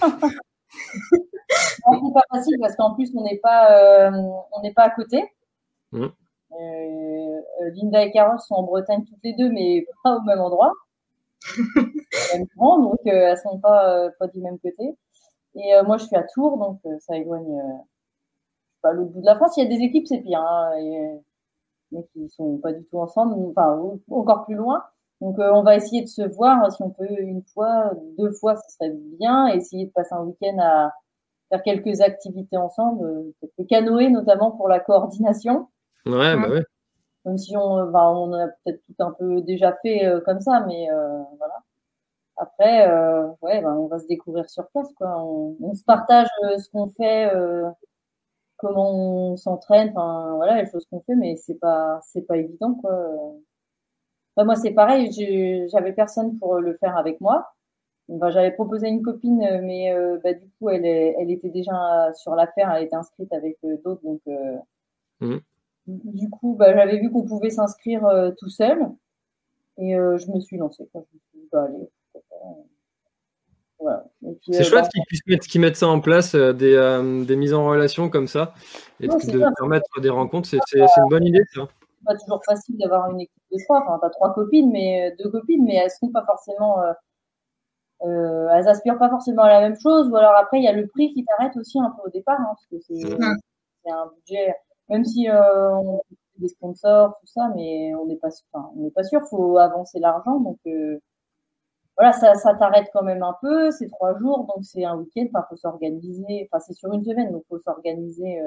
c'est 1.10 2.14
pas 2.14 2.22
facile 2.30 2.56
parce 2.60 2.76
qu'en 2.76 2.94
plus, 2.94 3.10
on 3.14 3.22
n'est 3.22 3.38
pas, 3.38 4.08
euh, 4.08 4.10
on 4.52 4.60
n'est 4.62 4.72
pas 4.72 4.84
à 4.84 4.90
côté. 4.90 5.24
Mmh. 5.92 6.06
Euh, 6.60 7.40
Linda 7.74 8.02
et 8.02 8.10
Carole 8.10 8.38
sont 8.38 8.54
en 8.54 8.62
Bretagne 8.62 9.04
toutes 9.04 9.22
les 9.22 9.34
deux, 9.34 9.50
mais 9.50 9.86
pas 10.02 10.16
au 10.16 10.22
même 10.22 10.40
endroit. 10.40 10.72
même 12.34 12.46
grand, 12.56 12.78
donc 12.80 12.98
elles 13.04 13.30
ne 13.30 13.36
sont 13.36 13.58
pas, 13.58 14.10
pas 14.18 14.26
du 14.28 14.40
même 14.40 14.58
côté. 14.58 14.96
Et 15.54 15.72
moi, 15.84 15.96
je 15.96 16.06
suis 16.06 16.16
à 16.16 16.22
Tours, 16.22 16.58
donc 16.58 16.80
ça 17.00 17.16
éloigne 17.16 17.60
pas 18.82 18.92
l'autre 18.92 19.10
bout 19.10 19.20
de 19.20 19.26
la 19.26 19.36
France. 19.36 19.56
Il 19.56 19.64
y 19.64 19.66
a 19.66 19.68
des 19.68 19.82
équipes, 19.82 20.06
c'est 20.06 20.20
pire. 20.20 20.40
Hein, 20.40 20.76
et, 20.78 21.20
mais 21.92 22.04
qui 22.12 22.28
sont 22.28 22.58
pas 22.58 22.72
du 22.72 22.84
tout 22.84 22.98
ensemble, 22.98 23.34
enfin 23.50 23.78
encore 24.10 24.44
plus 24.44 24.54
loin. 24.54 24.82
Donc 25.20 25.38
euh, 25.38 25.50
on 25.52 25.62
va 25.62 25.76
essayer 25.76 26.02
de 26.02 26.08
se 26.08 26.22
voir 26.22 26.70
si 26.72 26.82
on 26.82 26.90
peut 26.90 27.06
une 27.18 27.42
fois, 27.54 27.90
deux 28.18 28.30
fois, 28.32 28.56
ce 28.56 28.74
serait 28.74 28.94
bien. 29.18 29.48
Essayer 29.48 29.86
de 29.86 29.92
passer 29.92 30.14
un 30.14 30.22
week-end 30.22 30.56
à 30.60 30.92
faire 31.48 31.62
quelques 31.62 32.00
activités 32.00 32.56
ensemble, 32.56 33.04
euh, 33.06 33.48
le 33.58 33.64
canoë 33.64 34.10
notamment 34.10 34.52
pour 34.52 34.68
la 34.68 34.80
coordination. 34.80 35.68
Ouais, 36.06 36.36
bah 36.36 36.48
ouais. 36.48 36.62
Même 37.24 37.38
si 37.38 37.56
on, 37.56 37.90
bah, 37.90 38.08
on 38.10 38.32
a 38.32 38.48
peut-être 38.48 38.80
tout 38.86 38.94
un 39.00 39.12
peu 39.12 39.42
déjà 39.42 39.74
fait 39.82 40.06
euh, 40.06 40.20
comme 40.20 40.40
ça, 40.40 40.64
mais 40.66 40.88
voilà. 41.38 41.54
Après, 42.36 42.86
ouais, 43.42 43.60
bah, 43.62 43.74
on 43.76 43.88
va 43.88 43.98
se 43.98 44.06
découvrir 44.06 44.48
sur 44.48 44.68
place, 44.68 44.92
quoi. 44.96 45.22
On, 45.24 45.56
on 45.60 45.74
se 45.74 45.82
partage 45.84 46.28
ce 46.56 46.70
qu'on 46.70 46.86
fait 46.86 47.30
comment 48.58 48.90
on 49.32 49.36
s'entraîne, 49.36 49.88
enfin 49.90 50.34
voilà 50.36 50.60
les 50.62 50.70
choses 50.70 50.84
qu'on 50.90 51.00
fait, 51.00 51.14
mais 51.14 51.36
c'est 51.36 51.54
pas 51.54 52.00
c'est 52.02 52.22
pas 52.22 52.36
évident 52.36 52.74
quoi. 52.74 52.92
Moi 54.44 54.56
c'est 54.56 54.70
pareil, 54.70 55.10
j'avais 55.70 55.92
personne 55.92 56.38
pour 56.38 56.56
le 56.56 56.74
faire 56.74 56.96
avec 56.96 57.20
moi. 57.20 57.52
j'avais 58.08 58.52
proposé 58.52 58.86
à 58.86 58.90
une 58.90 59.02
copine, 59.02 59.60
mais 59.62 59.92
euh, 59.92 60.18
bah, 60.22 60.34
du 60.34 60.48
coup 60.58 60.70
elle 60.70 60.84
elle 60.84 61.30
était 61.30 61.50
déjà 61.50 62.12
sur 62.14 62.34
l'affaire, 62.34 62.70
elle 62.70 62.84
était 62.84 62.96
inscrite 62.96 63.32
avec 63.32 63.58
euh, 63.64 63.76
d'autres, 63.84 64.02
donc 64.02 64.20
euh, 64.28 64.56
mmh. 65.20 65.38
du 65.86 66.30
coup 66.30 66.54
bah, 66.58 66.74
j'avais 66.74 66.98
vu 66.98 67.10
qu'on 67.10 67.24
pouvait 67.24 67.50
s'inscrire 67.50 68.06
tout 68.38 68.48
seul 68.48 68.78
et 69.78 69.94
je 69.94 70.30
me 70.32 70.40
suis 70.40 70.56
lancée. 70.56 70.88
Je 70.92 70.98
me 70.98 71.04
suis 71.04 71.20
dit, 71.34 71.48
bah, 71.52 71.64
allez, 71.64 71.88
c'est 74.42 74.60
euh, 74.60 74.64
chouette 74.64 74.84
bah, 74.84 74.88
qu'ils 74.92 75.04
puissent 75.06 75.26
mettre, 75.26 75.58
mettent 75.58 75.76
ça 75.76 75.88
en 75.88 76.00
place, 76.00 76.34
euh, 76.34 76.52
des, 76.52 76.74
euh, 76.74 77.24
des, 77.24 77.36
mises 77.36 77.54
en 77.54 77.66
relation 77.66 78.08
comme 78.10 78.26
ça, 78.26 78.54
et 79.00 79.06
de 79.06 79.54
permettre 79.56 80.00
des 80.00 80.08
rencontres. 80.08 80.48
C'est 80.48 80.78
une 80.78 81.08
bonne 81.08 81.26
idée, 81.26 81.44
ça. 81.54 81.68
Pas 82.08 82.16
toujours 82.16 82.42
facile 82.44 82.76
d'avoir 82.78 83.10
une 83.10 83.20
équipe 83.20 83.42
de 83.52 83.58
trois. 83.64 83.78
Enfin, 83.82 83.98
t'as 84.00 84.10
trois 84.10 84.32
copines, 84.34 84.70
mais 84.72 85.14
deux 85.18 85.30
copines, 85.30 85.64
mais 85.64 85.76
elles 85.76 85.90
sont 85.90 86.10
pas 86.10 86.24
forcément. 86.24 86.78
elles 88.00 88.68
aspirent 88.68 88.98
pas 88.98 89.10
forcément 89.10 89.42
à 89.42 89.48
la 89.48 89.60
même 89.60 89.76
chose, 89.80 90.08
ou 90.08 90.16
alors 90.16 90.34
après, 90.36 90.58
il 90.58 90.64
y 90.64 90.68
a 90.68 90.72
le 90.72 90.86
prix 90.86 91.12
qui 91.12 91.24
t'arrête 91.24 91.56
aussi 91.56 91.78
un 91.80 91.90
peu 91.90 92.02
au 92.08 92.10
départ, 92.10 92.40
hein, 92.40 92.54
parce 92.54 92.66
que 92.66 92.78
c'est 92.80 93.90
un 93.90 94.06
budget, 94.16 94.54
même 94.88 95.04
si 95.04 95.28
on 95.30 95.98
a 95.98 96.00
des 96.38 96.48
sponsors, 96.48 97.14
tout 97.20 97.26
ça, 97.26 97.50
mais 97.56 97.94
on 97.94 98.06
n'est 98.06 98.16
pas, 98.16 98.28
enfin, 98.52 98.70
on 98.76 98.82
n'est 98.82 98.90
pas 98.90 99.04
sûr, 99.04 99.20
faut 99.28 99.58
avancer 99.58 99.98
l'argent, 100.00 100.40
donc 100.40 100.58
voilà, 101.96 102.12
ça, 102.12 102.34
ça 102.34 102.54
t'arrête 102.54 102.88
quand 102.92 103.02
même 103.02 103.22
un 103.24 103.36
peu. 103.42 103.70
C'est 103.72 103.88
trois 103.88 104.16
jours, 104.18 104.44
donc 104.46 104.64
c'est 104.64 104.84
un 104.84 104.96
week-end. 104.96 105.26
Enfin, 105.34 105.44
faut 105.50 105.56
s'organiser. 105.56 106.48
Enfin, 106.50 106.60
c'est 106.60 106.72
sur 106.74 106.92
une 106.92 107.02
semaine, 107.02 107.32
donc 107.32 107.44
faut 107.48 107.58
s'organiser. 107.58 108.40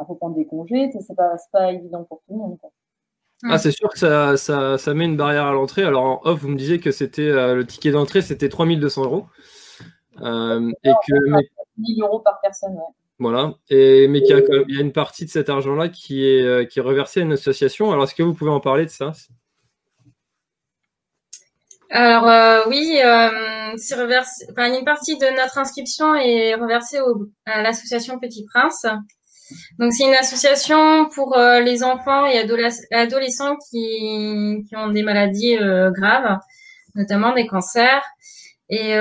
Euh, 0.00 0.04
faut 0.06 0.14
prendre 0.14 0.36
des 0.36 0.46
congés. 0.46 0.90
C'est 1.06 1.16
pas, 1.16 1.36
pas 1.52 1.72
évident 1.72 2.04
pour 2.04 2.18
tout 2.26 2.32
le 2.32 2.38
monde. 2.38 2.58
Ah, 3.44 3.56
c'est 3.56 3.70
sûr 3.70 3.88
que 3.88 3.98
ça, 3.98 4.36
ça, 4.36 4.76
ça, 4.76 4.94
met 4.94 5.06
une 5.06 5.16
barrière 5.16 5.46
à 5.46 5.52
l'entrée. 5.52 5.82
Alors 5.82 6.04
en 6.04 6.20
off, 6.24 6.40
vous 6.40 6.48
me 6.48 6.56
disiez 6.56 6.78
que 6.78 6.90
c'était 6.90 7.22
euh, 7.22 7.54
le 7.54 7.66
ticket 7.66 7.90
d'entrée, 7.90 8.20
c'était 8.20 8.50
3200 8.50 9.04
euros. 9.04 9.26
Euh, 10.20 10.70
et 10.84 10.92
que 11.06 11.14
1000 11.78 12.02
euros 12.02 12.20
par 12.20 12.38
personne, 12.42 12.74
ouais. 12.74 12.82
Voilà. 13.20 13.52
Et, 13.68 14.08
mais 14.08 14.22
qu'il 14.22 14.34
y, 14.68 14.78
a 14.78 14.80
une 14.80 14.92
partie 14.92 15.26
de 15.26 15.30
cet 15.30 15.50
argent-là 15.50 15.90
qui 15.90 16.26
est, 16.26 16.42
euh, 16.42 16.64
qui 16.64 16.78
est 16.78 16.82
reversée 16.82 17.20
à 17.20 17.22
une 17.22 17.32
association. 17.32 17.92
Alors, 17.92 18.04
est-ce 18.04 18.14
que 18.14 18.22
vous 18.22 18.32
pouvez 18.32 18.50
en 18.50 18.60
parler 18.60 18.86
de 18.86 18.90
ça? 18.90 19.12
Alors, 21.90 22.26
euh, 22.26 22.62
oui, 22.68 22.98
euh, 23.04 23.74
c'est 23.76 23.94
reversé, 23.94 24.46
enfin, 24.50 24.74
une 24.74 24.86
partie 24.86 25.18
de 25.18 25.36
notre 25.36 25.58
inscription 25.58 26.14
est 26.14 26.54
reversée 26.54 26.98
à 27.44 27.60
l'association 27.60 28.18
Petit 28.18 28.46
Prince. 28.46 28.86
Donc, 29.78 29.92
c'est 29.92 30.04
une 30.04 30.14
association 30.14 31.08
pour 31.14 31.36
les 31.36 31.82
enfants 31.82 32.26
et 32.26 32.38
adolescents 32.38 33.56
qui, 33.70 34.64
ont 34.76 34.88
des 34.88 35.02
maladies 35.02 35.56
graves, 35.56 36.38
notamment 36.94 37.34
des 37.34 37.46
cancers. 37.46 38.04
Et 38.68 38.94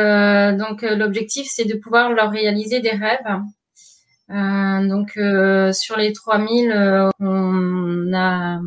donc, 0.57 0.81
l'objectif, 0.81 1.47
c'est 1.49 1.65
de 1.65 1.75
pouvoir 1.75 2.11
leur 2.11 2.31
réaliser 2.31 2.79
des 2.79 2.91
rêves 2.91 3.39
euh, 4.31 4.87
donc 4.87 5.17
euh, 5.17 5.73
sur 5.73 5.97
les 5.97 6.13
3000, 6.13 6.71
euh, 6.71 7.09
on 7.19 8.13
a 8.13 8.59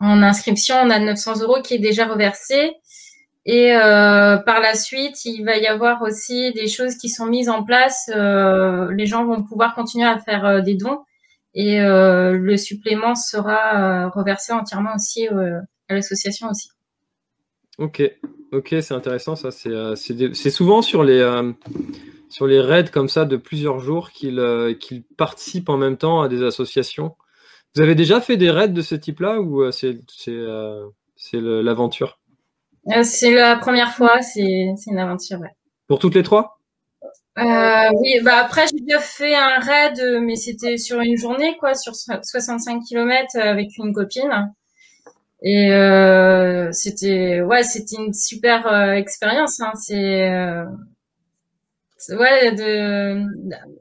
en 0.00 0.22
inscription, 0.22 0.76
on 0.82 0.90
a 0.90 0.98
900 0.98 1.40
euros 1.40 1.60
qui 1.62 1.74
est 1.74 1.78
déjà 1.78 2.06
reversé. 2.06 2.72
Et 3.46 3.74
euh, 3.74 4.36
par 4.38 4.60
la 4.60 4.74
suite, 4.74 5.24
il 5.24 5.44
va 5.44 5.56
y 5.56 5.66
avoir 5.66 6.02
aussi 6.02 6.52
des 6.52 6.66
choses 6.66 6.96
qui 6.96 7.08
sont 7.08 7.26
mises 7.26 7.48
en 7.48 7.62
place. 7.62 8.10
Euh, 8.14 8.92
les 8.92 9.06
gens 9.06 9.24
vont 9.24 9.42
pouvoir 9.42 9.74
continuer 9.74 10.06
à 10.06 10.18
faire 10.18 10.62
des 10.62 10.74
dons 10.74 10.98
et 11.54 11.78
le 11.80 12.56
supplément 12.58 13.14
sera 13.14 14.10
reversé 14.10 14.52
entièrement 14.52 14.94
aussi 14.94 15.26
à 15.26 15.94
l'association 15.94 16.50
aussi. 16.50 16.68
Ok, 17.78 18.02
ok, 18.52 18.74
c'est 18.82 18.92
intéressant 18.92 19.36
ça. 19.36 19.50
C'est 19.50 20.50
souvent 20.50 20.82
sur 20.82 21.02
les 21.02 21.22
sur 22.28 22.46
les 22.46 22.60
raids 22.60 22.90
comme 22.92 23.08
ça 23.08 23.24
de 23.24 23.36
plusieurs 23.36 23.78
jours 23.78 24.10
euh, 24.24 24.74
qu'ils 24.74 25.02
participent 25.16 25.68
en 25.68 25.76
même 25.76 25.96
temps 25.96 26.20
à 26.22 26.28
des 26.28 26.42
associations. 26.42 27.16
Vous 27.74 27.82
avez 27.82 27.94
déjà 27.94 28.20
fait 28.20 28.36
des 28.36 28.50
raids 28.50 28.68
de 28.68 28.82
ce 28.82 28.94
type-là 28.94 29.40
ou 29.40 29.62
euh, 29.62 29.70
c'est 29.70 29.98
euh, 32.92 33.02
C'est 33.02 33.32
la 33.32 33.56
première 33.56 33.92
fois, 33.94 34.22
c'est 34.22 34.74
une 34.86 34.98
aventure, 34.98 35.40
ouais. 35.40 35.52
Pour 35.88 35.98
toutes 35.98 36.14
les 36.14 36.22
trois? 36.22 36.58
Oui, 37.38 38.18
bah 38.22 38.38
après 38.38 38.66
j'ai 38.66 38.80
déjà 38.80 38.98
fait 38.98 39.34
un 39.34 39.58
raid, 39.58 40.00
mais 40.22 40.36
c'était 40.36 40.78
sur 40.78 41.00
une 41.00 41.18
journée, 41.18 41.56
quoi, 41.58 41.74
sur 41.74 41.92
65 41.94 42.80
km 42.88 43.36
avec 43.38 43.76
une 43.76 43.92
copine. 43.92 44.52
Et 45.42 45.68
c'était 46.72 47.42
ouais, 47.42 47.62
c'était 47.62 47.96
une 47.96 48.14
super 48.14 48.92
expérience. 48.92 49.60
Hein. 49.60 49.72
C'est 49.74 50.30
ouais, 52.14 52.52
de, 52.52 53.22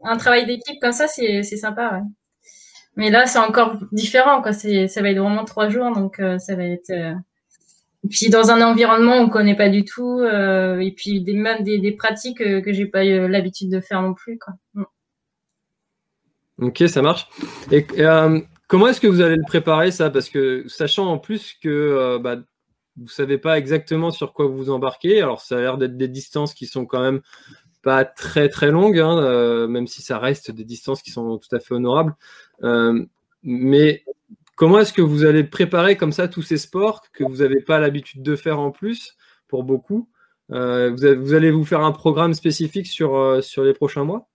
un 0.04 0.18
travail 0.18 0.46
d'équipe 0.46 0.80
comme 0.82 0.92
ça, 0.92 1.08
c'est, 1.08 1.44
c'est 1.44 1.58
sympa, 1.58 1.92
ouais. 1.94 2.02
Mais 2.96 3.10
là, 3.10 3.26
c'est 3.26 3.40
encore 3.40 3.78
différent, 3.92 4.42
quoi. 4.42 4.54
C'est, 4.54 4.88
ça 4.88 5.02
va 5.02 5.10
être 5.10 5.18
vraiment 5.18 5.46
trois 5.46 5.70
jours, 5.70 5.92
donc 5.94 6.20
euh, 6.20 6.38
ça 6.40 6.56
va 6.56 6.64
être. 6.64 6.92
Euh, 8.06 8.08
et 8.08 8.08
puis 8.08 8.30
dans 8.30 8.50
un 8.52 8.62
environnement 8.62 9.16
on 9.18 9.30
connaît 9.30 9.56
pas 9.56 9.70
du 9.70 9.84
tout, 9.84 10.20
euh, 10.20 10.80
et 10.80 10.92
puis 10.92 11.22
des, 11.22 11.34
même 11.34 11.64
des, 11.64 11.92
pratiques 11.92 12.38
que 12.38 12.74
j'ai 12.74 12.86
pas 12.86 13.06
eu 13.06 13.28
l'habitude 13.28 13.72
de 13.72 13.80
faire 13.80 14.02
non 14.02 14.14
plus. 14.14 14.40
Ok, 16.60 16.84
ça 16.88 17.02
marche. 17.02 17.28
Et 17.72 17.86
comment 18.68 18.88
est-ce 18.88 19.02
que 19.02 19.08
vous 19.08 19.22
allez 19.22 19.36
le 19.36 19.46
préparer 19.46 19.92
ça? 19.92 20.10
Parce 20.10 20.30
que 20.30 20.64
sachant 20.68 21.08
en 21.08 21.18
plus 21.18 21.54
que 21.62 22.18
bah, 22.18 22.38
vous 22.98 23.10
savez 23.10 23.38
pas 23.38 23.58
exactement 23.58 24.12
sur 24.12 24.34
quoi 24.34 24.48
vous 24.48 24.70
embarquez, 24.70 25.22
alors 25.22 25.42
ça 25.42 25.58
a 25.58 25.62
l'air 25.62 25.78
d'être 25.78 25.98
des 25.98 26.08
distances 26.08 26.54
qui 26.54 26.66
sont 26.66 26.86
quand 26.86 27.02
même 27.02 27.22
pas 27.86 28.04
très 28.04 28.50
très 28.50 28.72
longue, 28.72 28.98
hein, 28.98 29.20
euh, 29.20 29.68
même 29.68 29.86
si 29.86 30.02
ça 30.02 30.18
reste 30.18 30.50
des 30.50 30.64
distances 30.64 31.04
qui 31.04 31.12
sont 31.12 31.38
tout 31.38 31.56
à 31.56 31.60
fait 31.60 31.76
honorables. 31.76 32.16
Euh, 32.64 33.06
mais 33.44 34.04
comment 34.56 34.80
est-ce 34.80 34.94
que 34.94 35.02
vous 35.02 35.26
allez 35.26 35.44
préparer 35.44 35.98
comme 35.98 36.12
ça 36.12 36.28
tous 36.28 36.42
ces 36.42 36.58
sports 36.58 37.04
que 37.14 37.24
vous 37.24 37.38
n'avez 37.38 37.62
pas 37.62 37.80
l'habitude 37.80 38.24
de 38.24 38.36
faire 38.36 38.60
en 38.60 38.72
plus 38.72 39.16
pour 39.48 39.64
beaucoup 39.64 40.10
euh, 40.52 40.92
vous, 40.96 41.34
allez 41.34 41.50
vous 41.50 41.66
faire 41.66 41.82
un 41.82 41.92
programme 41.92 42.34
spécifique 42.36 42.86
sur, 42.86 43.44
sur 43.44 43.64
les 43.64 43.74
prochains 43.74 44.04
mois? 44.04 44.28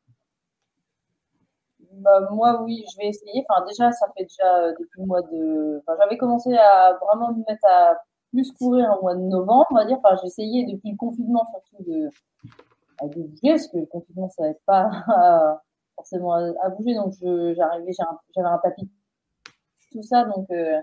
Bah, 2.01 2.29
moi, 2.33 2.63
oui, 2.63 2.85
je 2.91 2.97
vais 2.99 3.09
essayer. 3.09 3.45
Déjà, 3.69 3.93
ça 3.93 4.07
fait 4.17 4.25
déjà 4.25 4.73
depuis 4.73 5.01
le 5.01 5.07
mois 5.07 5.23
de. 5.23 5.83
j'avais 5.99 6.17
commencé 6.17 6.53
à 6.55 6.99
vraiment 7.01 7.33
me 7.33 7.45
mettre 7.47 7.65
à 7.69 7.97
plus 8.33 8.51
courir 8.53 8.97
au 8.99 9.03
mois 9.03 9.15
de 9.15 9.21
novembre, 9.21 9.67
on 9.71 9.75
va 9.75 9.85
dire. 9.85 9.99
Enfin, 10.03 10.17
j'ai 10.21 10.29
essayé 10.29 10.65
depuis 10.65 10.93
le 10.93 10.97
confinement 10.97 11.45
surtout 11.47 11.91
de, 11.91 12.09
bouger 13.03 13.53
parce 13.53 13.69
que 13.69 13.79
le 13.79 13.87
confinement 13.87 14.29
ça 14.29 14.43
n'aide 14.45 14.61
pas 14.67 14.91
forcément 15.97 16.35
à, 16.35 16.69
bouger 16.71 16.95
donc 16.95 17.15
j'avais 17.21 17.93
un, 18.47 18.59
tapis 18.63 18.89
tout 19.91 20.03
ça. 20.03 20.25
Donc 20.25 20.51
euh, 20.51 20.81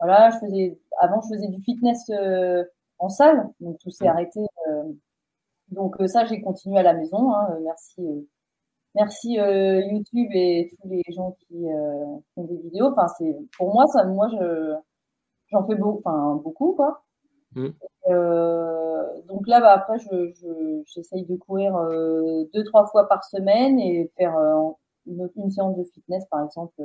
voilà 0.00 0.30
je 0.30 0.38
faisais 0.38 0.78
avant 0.98 1.20
je 1.22 1.34
faisais 1.34 1.48
du 1.48 1.62
fitness 1.62 2.10
euh, 2.10 2.64
en 2.98 3.08
salle. 3.08 3.48
Donc 3.60 3.78
tout 3.78 3.90
s'est 3.90 4.08
arrêté 4.08 4.40
euh. 4.68 4.92
donc 5.68 5.96
ça 6.06 6.24
j'ai 6.24 6.40
continué 6.40 6.78
à 6.78 6.82
la 6.82 6.94
maison 6.94 7.32
hein, 7.32 7.58
merci 7.62 8.02
merci 8.94 9.34
YouTube 9.34 10.30
et 10.32 10.70
tous 10.70 10.88
les 10.88 11.02
gens 11.14 11.36
qui 11.40 11.66
font 12.34 12.44
des 12.44 12.56
vidéos. 12.58 12.86
Enfin 12.86 13.08
c'est 13.18 13.36
pour 13.56 13.72
moi 13.72 13.86
ça 13.88 14.04
moi 14.04 14.28
je 14.28 14.74
j'en 15.48 15.66
fais 15.66 15.76
beaucoup 15.76 15.98
enfin 15.98 16.40
beaucoup 16.42 16.72
quoi. 16.72 17.02
Mmh. 17.54 17.68
Euh, 18.08 19.02
donc 19.28 19.46
là, 19.46 19.60
bah, 19.60 19.72
après, 19.72 19.98
j'essaye 19.98 21.24
je, 21.26 21.32
de 21.32 21.36
courir 21.36 21.76
euh, 21.76 22.44
deux, 22.54 22.64
trois 22.64 22.86
fois 22.86 23.08
par 23.08 23.24
semaine 23.24 23.78
et 23.78 24.10
faire 24.16 24.36
euh, 24.36 24.70
une, 25.06 25.28
une, 25.36 25.50
séance 25.50 25.76
de 25.76 25.84
fitness, 25.84 26.24
par 26.30 26.44
exemple, 26.44 26.82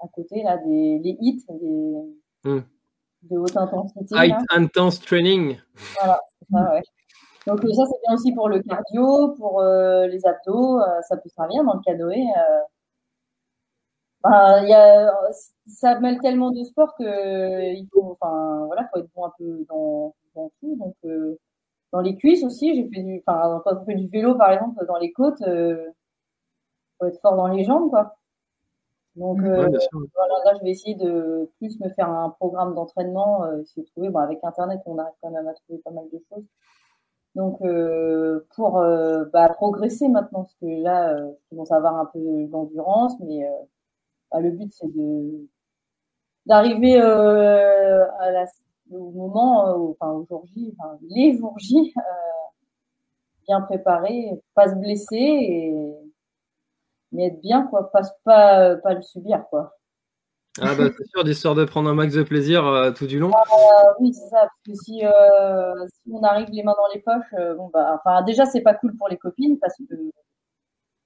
à 0.00 0.08
côté, 0.08 0.42
là, 0.42 0.58
des 0.58 0.98
les 0.98 1.16
hits, 1.20 1.44
des, 1.48 2.50
hmm. 2.50 2.62
de 3.22 3.38
haute 3.38 3.56
intensité. 3.56 4.14
High 4.14 4.34
intense 4.50 5.00
training. 5.00 5.58
Voilà, 5.98 6.20
ça, 6.50 6.74
ouais. 6.74 6.82
Donc 7.46 7.60
ça, 7.60 7.86
c'est 7.86 8.00
bien 8.06 8.14
aussi 8.14 8.32
pour 8.32 8.48
le 8.48 8.60
cardio, 8.62 9.34
pour 9.38 9.62
les 9.62 10.26
abdos, 10.26 10.80
ça 11.08 11.16
peut 11.16 11.30
servir 11.30 11.64
dans 11.64 11.74
le 11.74 11.80
canoë. 11.80 12.26
Ben, 14.24 14.64
y 14.66 14.72
a, 14.74 15.12
ça 15.66 16.00
mêle 16.00 16.18
tellement 16.20 16.50
de 16.50 16.64
sports 16.64 16.94
que 16.96 17.72
il 17.74 17.86
faut, 17.92 18.16
enfin, 18.20 18.64
voilà, 18.66 18.88
faut 18.92 18.98
être 18.98 19.08
bon 19.14 19.26
un 19.26 19.32
peu 19.38 19.64
dans, 19.68 20.14
dans 20.34 20.50
tout. 20.60 20.76
Donc, 20.76 20.94
euh, 21.04 21.38
dans 21.92 22.00
les 22.00 22.16
cuisses 22.16 22.42
aussi, 22.44 22.74
j'ai 22.74 22.88
fait 22.88 23.02
du, 23.02 23.22
enfin, 23.26 23.62
quand 23.64 23.76
on 23.80 23.84
fait 23.84 23.94
du 23.94 24.08
vélo, 24.08 24.34
par 24.34 24.50
exemple, 24.52 24.84
dans 24.86 24.98
les 24.98 25.12
côtes, 25.12 25.42
euh, 25.42 25.90
faut 26.98 27.06
être 27.06 27.20
fort 27.20 27.36
dans 27.36 27.48
les 27.48 27.64
jambes, 27.64 27.90
quoi. 27.90 28.17
Donc, 29.16 29.40
euh, 29.42 29.68
voilà, 30.14 30.34
là, 30.44 30.54
je 30.58 30.64
vais 30.64 30.70
essayer 30.70 30.94
de 30.94 31.50
plus 31.58 31.78
me 31.80 31.88
faire 31.88 32.08
un 32.08 32.30
programme 32.30 32.74
d'entraînement, 32.74 33.44
euh, 33.44 33.62
trouver, 33.92 34.10
bon, 34.10 34.20
avec 34.20 34.38
Internet, 34.44 34.80
on 34.86 34.98
arrive 34.98 35.14
quand 35.20 35.30
même 35.30 35.48
à 35.48 35.54
trouver 35.54 35.80
pas 35.80 35.90
mal 35.90 36.04
de 36.12 36.20
choses. 36.30 36.46
Donc, 37.34 37.60
euh, 37.62 38.46
pour 38.54 38.80
bah, 39.32 39.48
progresser 39.50 40.08
maintenant, 40.08 40.42
parce 40.42 40.54
que 40.54 40.66
là, 40.66 41.14
euh, 41.14 41.30
je 41.44 41.50
commence 41.50 41.72
à 41.72 41.76
avoir 41.76 41.96
un 41.96 42.06
peu 42.06 42.46
d'endurance, 42.46 43.14
mais 43.20 43.46
bah, 44.30 44.40
le 44.40 44.50
but, 44.50 44.72
c'est 44.72 44.92
de 44.94 45.48
d'arriver 46.48 47.00
euh, 47.00 48.04
à 48.20 48.30
la, 48.32 48.46
au 48.90 49.10
moment, 49.10 49.68
euh, 49.68 49.92
enfin 49.92 50.12
au 50.12 50.24
jour 50.26 50.44
J, 50.54 50.74
enfin, 50.78 50.98
les 51.02 51.36
jours 51.36 51.58
J, 51.58 51.92
euh, 51.96 52.00
bien 53.46 53.60
préparé, 53.60 54.42
pas 54.54 54.68
se 54.68 54.74
blesser 54.74 55.16
et 55.16 55.87
mais 57.18 57.26
être 57.26 57.40
bien 57.40 57.66
quoi, 57.66 57.90
pas 57.90 58.02
pas 58.24 58.76
pas 58.76 58.94
le 58.94 59.02
subir 59.02 59.44
quoi. 59.50 59.74
Ah 60.60 60.74
bah 60.76 60.88
c'est 60.96 61.06
sûr, 61.06 61.24
d'histoire 61.24 61.54
de 61.54 61.64
prendre 61.64 61.88
un 61.88 61.94
max 61.94 62.14
de 62.14 62.22
plaisir 62.22 62.66
euh, 62.66 62.90
tout 62.90 63.06
du 63.06 63.18
long. 63.18 63.30
Ah, 63.32 63.94
oui, 64.00 64.12
c'est 64.12 64.28
ça, 64.28 64.40
parce 64.40 64.60
que 64.66 64.74
si, 64.74 65.04
euh, 65.04 65.86
si, 65.86 66.12
on 66.12 66.22
arrive 66.24 66.48
les 66.50 66.64
mains 66.64 66.74
dans 66.76 66.92
les 66.92 67.00
poches, 67.00 67.34
euh, 67.34 67.54
bon 67.54 67.70
bah, 67.72 67.96
enfin 67.98 68.22
déjà 68.22 68.46
c'est 68.46 68.62
pas 68.62 68.74
cool 68.74 68.96
pour 68.96 69.08
les 69.08 69.18
copines 69.18 69.58
parce 69.58 69.74
que 69.76 69.94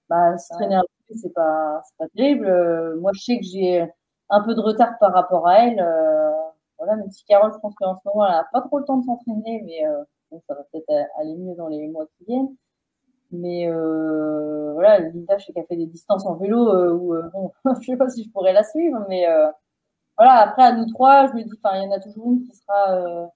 bah, 0.08 0.36
se 0.38 0.54
traîner 0.54 0.76
un 0.76 0.84
peu, 1.08 1.14
c'est 1.20 1.32
pas 1.34 1.80
c'est 1.84 1.96
pas 1.98 2.08
terrible. 2.14 2.96
moi 3.00 3.10
je 3.14 3.22
sais 3.22 3.38
que 3.38 3.44
j'ai 3.44 3.86
un 4.30 4.40
peu 4.42 4.54
de 4.54 4.60
retard 4.60 4.98
par 4.98 5.12
rapport 5.12 5.46
à 5.48 5.66
elle. 5.66 5.80
Euh, 5.80 6.30
voilà, 6.78 6.96
même 6.96 7.10
si 7.10 7.24
Carole, 7.24 7.52
je 7.54 7.58
pense 7.58 7.74
qu'en 7.76 7.94
ce 7.94 8.00
moment, 8.06 8.26
elle 8.26 8.32
n'a 8.32 8.48
pas 8.52 8.60
trop 8.62 8.78
le 8.78 8.84
temps 8.84 8.98
de 8.98 9.04
s'entraîner, 9.04 9.62
mais 9.64 9.86
euh, 9.86 10.38
ça 10.46 10.54
va 10.54 10.64
peut-être 10.72 10.90
aller 11.18 11.36
mieux 11.36 11.54
dans 11.54 11.68
les 11.68 11.86
mois 11.88 12.06
qui 12.18 12.24
viennent. 12.24 12.56
Mais 13.32 13.66
euh, 13.66 14.72
voilà, 14.74 14.98
Linda, 15.00 15.38
je 15.38 15.46
sais 15.46 15.52
qu'elle 15.52 15.64
fait 15.64 15.76
des 15.76 15.86
distances 15.86 16.26
en 16.26 16.34
vélo 16.36 16.68
euh, 16.68 16.92
où, 16.92 17.14
euh, 17.14 17.28
bon, 17.32 17.50
je 17.80 17.86
sais 17.86 17.96
pas 17.96 18.08
si 18.10 18.24
je 18.24 18.30
pourrais 18.30 18.52
la 18.52 18.62
suivre, 18.62 19.04
mais 19.08 19.26
voilà, 20.18 20.34
après, 20.40 20.62
à 20.62 20.72
nous 20.72 20.86
trois, 20.86 21.28
je 21.28 21.32
me 21.32 21.42
dis, 21.42 21.50
enfin, 21.62 21.76
il 21.76 21.84
y 21.84 21.88
en 21.88 21.92
a 21.92 22.00
toujours 22.00 22.26
une 22.30 22.42
qui 22.42 22.54
sera, 22.54 23.30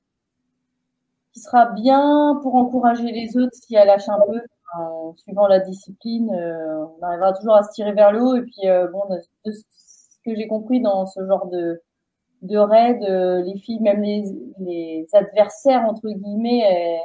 qui 1.32 1.40
sera 1.40 1.66
bien 1.66 2.38
pour 2.42 2.54
encourager 2.54 3.10
les 3.10 3.36
autres 3.36 3.54
s'ils 3.54 3.76
lâchent 3.76 4.08
un 4.08 4.20
peu. 4.20 4.40
En 4.74 5.14
suivant 5.16 5.46
la 5.46 5.60
discipline, 5.60 6.28
on 6.30 7.02
arrivera 7.02 7.32
toujours 7.32 7.54
à 7.54 7.62
se 7.62 7.72
tirer 7.72 7.92
vers 7.92 8.12
le 8.12 8.20
haut. 8.22 8.36
Et 8.36 8.42
puis, 8.42 8.68
bon, 8.92 9.02
de 9.44 9.52
ce 9.52 10.18
que 10.24 10.34
j'ai 10.34 10.48
compris 10.48 10.80
dans 10.80 11.06
ce 11.06 11.24
genre 11.26 11.46
de, 11.46 11.80
de 12.42 12.58
raid, 12.58 13.00
les 13.00 13.58
filles, 13.58 13.80
même 13.80 14.02
les, 14.02 14.24
les 14.58 15.06
adversaires, 15.14 15.84
entre 15.86 16.08
guillemets, 16.08 17.00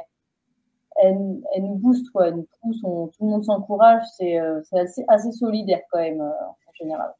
nous 1.04 1.74
boostent, 1.76 2.10
quoi, 2.10 2.30
nous 2.30 2.46
tout 2.62 3.10
le 3.20 3.26
monde 3.26 3.44
s'encourage. 3.44 4.02
C'est 4.16 4.38
assez, 4.38 5.04
assez, 5.08 5.32
solidaire 5.32 5.80
quand 5.90 6.00
même, 6.00 6.20
en 6.20 6.72
général. 6.74 7.12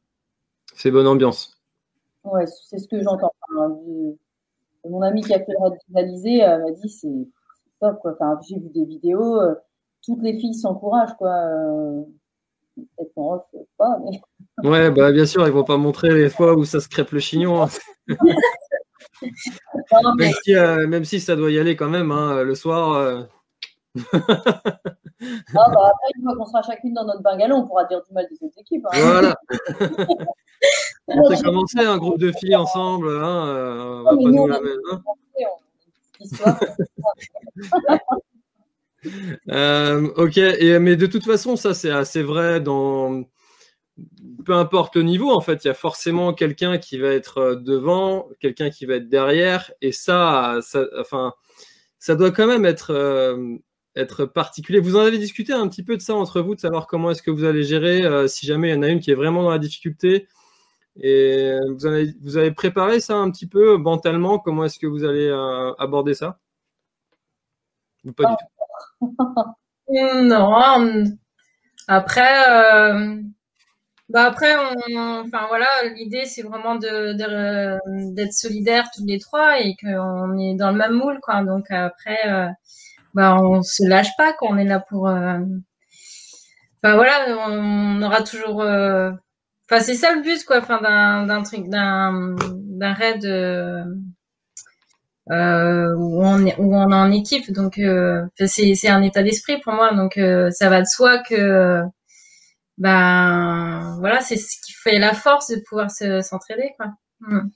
C'est 0.74 0.90
bonne 0.90 1.06
ambiance. 1.06 1.62
Ouais, 2.24 2.46
c'est 2.46 2.78
ce 2.78 2.88
que 2.88 3.02
j'entends. 3.02 3.32
mon 4.88 5.02
ami 5.02 5.22
qui 5.22 5.34
a 5.34 5.38
fait 5.38 5.52
le 5.52 5.62
raid 5.62 5.74
finalisé 5.86 6.44
euh, 6.44 6.58
m'a 6.58 6.70
dit 6.70 6.88
c'est 6.88 7.28
top, 7.80 7.98
quoi. 8.00 8.12
Enfin, 8.12 8.38
j'ai 8.48 8.58
vu 8.58 8.70
des 8.70 8.84
vidéos, 8.84 9.40
euh, 9.40 9.54
toutes 10.04 10.22
les 10.22 10.38
filles 10.38 10.54
s'encouragent, 10.54 11.16
quoi. 11.18 11.30
Euh, 11.30 12.02
peut-être 12.76 13.12
off, 13.16 13.44
pas, 13.76 13.98
mais. 14.04 14.20
Ouais, 14.68 14.90
bah 14.90 15.10
bien 15.10 15.26
sûr, 15.26 15.44
ils 15.46 15.52
vont 15.52 15.64
pas 15.64 15.78
montrer 15.78 16.14
les 16.14 16.30
fois 16.30 16.54
où 16.54 16.64
ça 16.64 16.78
se 16.78 16.88
crêpe 16.88 17.10
le 17.10 17.18
chignon. 17.18 17.62
Hein. 17.62 17.68
même, 20.18 20.32
si, 20.44 20.54
même, 20.54 21.04
si, 21.04 21.18
ça 21.18 21.34
doit 21.34 21.50
y 21.50 21.58
aller 21.58 21.74
quand 21.74 21.88
même, 21.88 22.12
hein, 22.12 22.44
le 22.44 22.54
soir. 22.54 23.26
Ah, 25.54 25.54
bah, 25.54 25.92
après, 25.92 26.08
une 26.16 26.24
fois 26.24 26.34
qu'on 26.36 26.46
sera 26.46 26.62
chacune 26.62 26.94
dans 26.94 27.04
notre 27.04 27.22
bungalow, 27.22 27.54
on 27.56 27.66
pourra 27.66 27.84
dire 27.84 28.02
du 28.02 28.12
mal 28.12 28.26
de 28.28 28.34
cette 28.34 28.58
équipe. 28.58 28.84
Hein. 28.86 28.98
Voilà. 29.00 29.36
on 31.08 31.28
s'est 31.28 31.42
commencé 31.42 31.78
un 31.78 31.98
groupe 31.98 32.18
de 32.18 32.32
filles 32.32 32.56
ensemble. 32.56 33.08
Hein, 33.08 33.46
euh, 33.46 33.82
on 33.82 34.02
va 34.02 34.10
pas 34.10 34.16
nous 34.16 34.46
la 34.46 34.60
euh, 39.50 40.08
ok, 40.16 40.38
et, 40.38 40.78
mais 40.78 40.94
de 40.94 41.06
toute 41.06 41.24
façon, 41.24 41.56
ça 41.56 41.74
c'est 41.74 41.90
assez 41.90 42.22
vrai 42.22 42.60
dans 42.60 43.24
peu 44.44 44.54
importe 44.54 44.96
le 44.96 45.02
niveau, 45.02 45.32
en 45.32 45.40
fait, 45.40 45.64
il 45.64 45.68
y 45.68 45.70
a 45.70 45.74
forcément 45.74 46.32
quelqu'un 46.32 46.78
qui 46.78 46.98
va 46.98 47.08
être 47.08 47.54
devant, 47.54 48.28
quelqu'un 48.40 48.70
qui 48.70 48.86
va 48.86 48.94
être 48.94 49.08
derrière, 49.08 49.72
et 49.80 49.92
ça, 49.92 50.58
ça, 50.62 50.84
enfin, 50.98 51.32
ça 51.98 52.16
doit 52.16 52.30
quand 52.30 52.46
même 52.46 52.64
être 52.64 52.92
euh, 52.92 53.58
être 53.96 54.24
particulier. 54.24 54.80
Vous 54.80 54.96
en 54.96 55.00
avez 55.00 55.18
discuté 55.18 55.52
un 55.52 55.68
petit 55.68 55.82
peu 55.82 55.96
de 55.96 56.02
ça 56.02 56.14
entre 56.14 56.40
vous, 56.40 56.54
de 56.54 56.60
savoir 56.60 56.86
comment 56.86 57.10
est-ce 57.10 57.22
que 57.22 57.30
vous 57.30 57.44
allez 57.44 57.62
gérer 57.62 58.04
euh, 58.04 58.26
si 58.26 58.46
jamais 58.46 58.70
il 58.70 58.74
y 58.74 58.78
en 58.78 58.82
a 58.82 58.88
une 58.88 59.00
qui 59.00 59.10
est 59.10 59.14
vraiment 59.14 59.42
dans 59.42 59.50
la 59.50 59.58
difficulté. 59.58 60.28
Et 61.00 61.52
vous 61.74 61.86
avez, 61.86 62.14
vous 62.22 62.36
avez 62.36 62.52
préparé 62.52 63.00
ça 63.00 63.16
un 63.16 63.30
petit 63.30 63.46
peu 63.46 63.76
mentalement, 63.76 64.38
comment 64.38 64.64
est-ce 64.64 64.78
que 64.78 64.86
vous 64.86 65.04
allez 65.04 65.26
euh, 65.26 65.72
aborder 65.78 66.14
ça? 66.14 66.38
Ou 68.04 68.12
pas 68.12 68.24
du 68.24 68.34
tout? 69.00 69.16
Non. 69.94 71.04
Après, 71.86 72.48
euh, 72.48 73.20
bah 74.08 74.24
après, 74.24 74.54
enfin 74.56 75.46
voilà, 75.48 75.66
l'idée 75.94 76.24
c'est 76.24 76.42
vraiment 76.42 76.76
d'être 76.76 78.32
solidaires 78.32 78.88
tous 78.94 79.04
les 79.04 79.18
trois 79.18 79.60
et 79.60 79.74
qu'on 79.82 80.38
est 80.38 80.54
dans 80.54 80.70
le 80.70 80.78
même 80.78 80.92
moule, 80.92 81.18
quoi. 81.20 81.42
Donc 81.44 81.70
après 81.70 82.52
bah 83.14 83.36
on 83.40 83.62
se 83.62 83.86
lâche 83.86 84.16
pas 84.16 84.34
on 84.42 84.56
est 84.56 84.64
là 84.64 84.80
pour 84.80 85.08
euh... 85.08 85.38
enfin 86.82 86.94
voilà 86.96 87.48
on 87.48 88.02
aura 88.02 88.22
toujours 88.22 88.62
euh, 88.62 89.10
enfin 89.70 89.82
c'est 89.82 89.94
ça 89.94 90.14
le 90.14 90.22
but 90.22 90.44
quoi 90.44 90.58
enfin 90.58 90.80
d'un 91.26 91.42
truc 91.42 91.68
d'un 91.68 92.94
raid 92.94 93.24
euh... 93.24 93.84
euh 95.30 95.94
où 95.96 96.24
on 96.24 96.46
est 96.46 96.56
où 96.58 96.74
on 96.74 96.90
est 96.90 96.94
en 96.94 97.12
équipe. 97.12 97.52
Donc 97.52 97.78
euh, 97.78 98.24
c'est 98.46 98.88
un 98.88 99.02
état 99.02 99.22
d'esprit 99.22 99.60
pour 99.60 99.72
moi. 99.74 99.94
Donc 99.94 100.18
ça 100.50 100.68
va 100.68 100.80
de 100.80 100.86
soi 100.86 101.18
que 101.22 101.82
ben 102.78 103.96
voilà 104.00 104.20
c'est 104.20 104.36
ce 104.36 104.56
qui 104.64 104.72
fait 104.72 104.98
la 104.98 105.14
force 105.14 105.48
de 105.50 105.62
pouvoir 105.68 105.90
s'entraider 105.90 106.72
quoi. 106.76 106.88
Mm. 107.20 107.50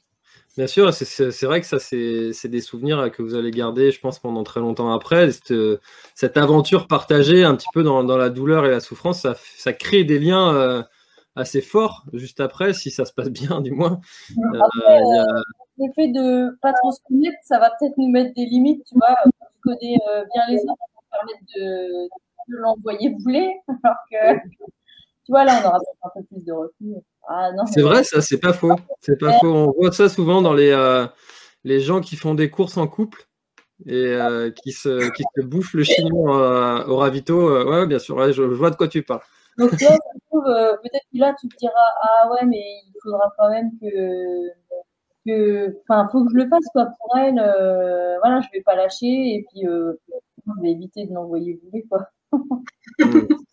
Bien 0.57 0.67
sûr, 0.67 0.95
c'est 0.95 1.45
vrai 1.45 1.61
que 1.61 1.67
ça, 1.67 1.79
c'est 1.79 2.49
des 2.49 2.61
souvenirs 2.63 3.11
que 3.13 3.21
vous 3.21 3.35
allez 3.35 3.51
garder, 3.51 3.91
je 3.91 4.01
pense, 4.01 4.19
pendant 4.19 4.43
très 4.43 4.61
longtemps 4.61 4.91
après. 4.91 5.31
Cette, 5.31 5.53
cette 6.15 6.39
aventure 6.39 6.87
partagée 6.87 7.45
un 7.45 7.55
petit 7.57 7.69
peu 7.75 7.83
dans, 7.83 8.03
dans, 8.05 8.17
la 8.17 8.31
douleur 8.31 8.65
et 8.65 8.71
la 8.71 8.81
souffrance, 8.81 9.21
ça, 9.21 9.35
ça 9.57 9.75
crée 9.75 10.05
des 10.05 10.19
liens 10.19 10.55
euh, 10.55 10.83
assez 11.35 11.61
forts 11.61 12.07
juste 12.15 12.41
après, 12.41 12.73
si 12.73 12.91
ça 12.91 13.05
se 13.05 13.13
passe 13.13 13.29
bien, 13.29 13.61
du 13.61 13.73
moins. 13.73 14.01
Euh, 14.55 14.61
euh, 14.89 15.25
Le 15.77 15.93
fait 15.95 16.09
de 16.09 16.59
pas 16.63 16.73
trop 16.73 16.91
se 16.91 17.01
connaître, 17.07 17.37
ça 17.43 17.59
va 17.59 17.71
peut-être 17.79 17.99
nous 17.99 18.09
mettre 18.11 18.33
des 18.35 18.47
limites, 18.47 18.83
tu 18.87 18.95
vois. 18.95 19.15
Tu 19.27 19.61
connais 19.63 19.99
bien 20.33 20.43
les 20.49 20.61
autres, 20.61 20.73
ça 20.79 21.19
va 21.19 21.19
permettre 21.19 21.45
de, 21.55 22.09
de 22.49 22.57
l'envoyer 22.57 23.11
bouler, 23.11 23.53
alors 23.85 23.97
que, 24.11 24.39
tu 25.27 25.33
vois, 25.33 25.45
là, 25.45 25.61
on 25.61 25.69
aura 25.69 25.79
peut-être 25.81 25.99
un 26.05 26.21
peu 26.21 26.25
plus 26.25 26.45
de 26.45 26.53
recul. 26.53 27.03
Ah, 27.29 27.51
c'est 27.75 27.83
vrai, 27.83 28.05
ça, 28.05 28.23
c'est 28.23 28.39
pas 28.39 28.53
faux. 28.53 28.77
C'est 29.01 29.19
pas 29.19 29.33
faux. 29.41 29.53
On 29.53 29.73
voit 29.73 29.91
ça 29.91 30.09
souvent 30.09 30.41
dans 30.41 30.55
les, 30.55 30.71
euh, 30.71 31.05
les 31.65 31.81
gens 31.81 32.01
qui 32.01 32.15
font 32.15 32.35
des 32.37 32.49
courses 32.49 32.77
en 32.77 32.87
couple 32.87 33.27
et 33.87 33.93
euh, 33.93 34.53
qui, 34.53 34.71
se, 34.71 35.11
qui 35.15 35.25
se 35.35 35.43
bouffent 35.43 35.75
le 35.75 35.83
chignon 35.83 36.33
euh, 36.33 36.85
au 36.87 36.97
ravito. 36.99 37.69
ouais, 37.69 37.89
bien 37.89 37.99
sûr, 37.99 38.33
je, 38.33 38.43
vois 38.43 38.71
de 38.71 38.77
quoi 38.77 38.87
tu 38.87 39.03
parles. 39.03 39.23
Donc 39.59 39.73
là, 39.81 39.99
peut-être 40.31 41.07
que 41.13 41.19
là, 41.19 41.35
tu 41.41 41.49
te 41.49 41.57
diras 41.57 41.75
Ah 42.03 42.31
ouais, 42.31 42.47
mais 42.47 42.63
il 42.87 42.93
faudra 43.03 43.33
quand 43.37 43.51
même 43.51 43.73
que. 43.81 45.77
Enfin, 45.83 46.09
faut 46.13 46.25
que 46.25 46.31
je 46.31 46.37
le 46.37 46.47
fasse 46.49 46.67
quoi, 46.73 46.87
pour 47.01 47.19
elle. 47.19 47.35
voilà, 48.23 48.41
je 48.43 48.49
vais 48.53 48.63
pas 48.63 48.77
lâcher 48.77 49.09
et 49.09 49.45
puis 49.51 49.63
je 49.65 50.63
vais 50.63 50.71
éviter 50.71 51.05
de 51.05 51.13
l'envoyer 51.13 51.61
bouler. 51.65 51.85
Quoi. 51.91 52.07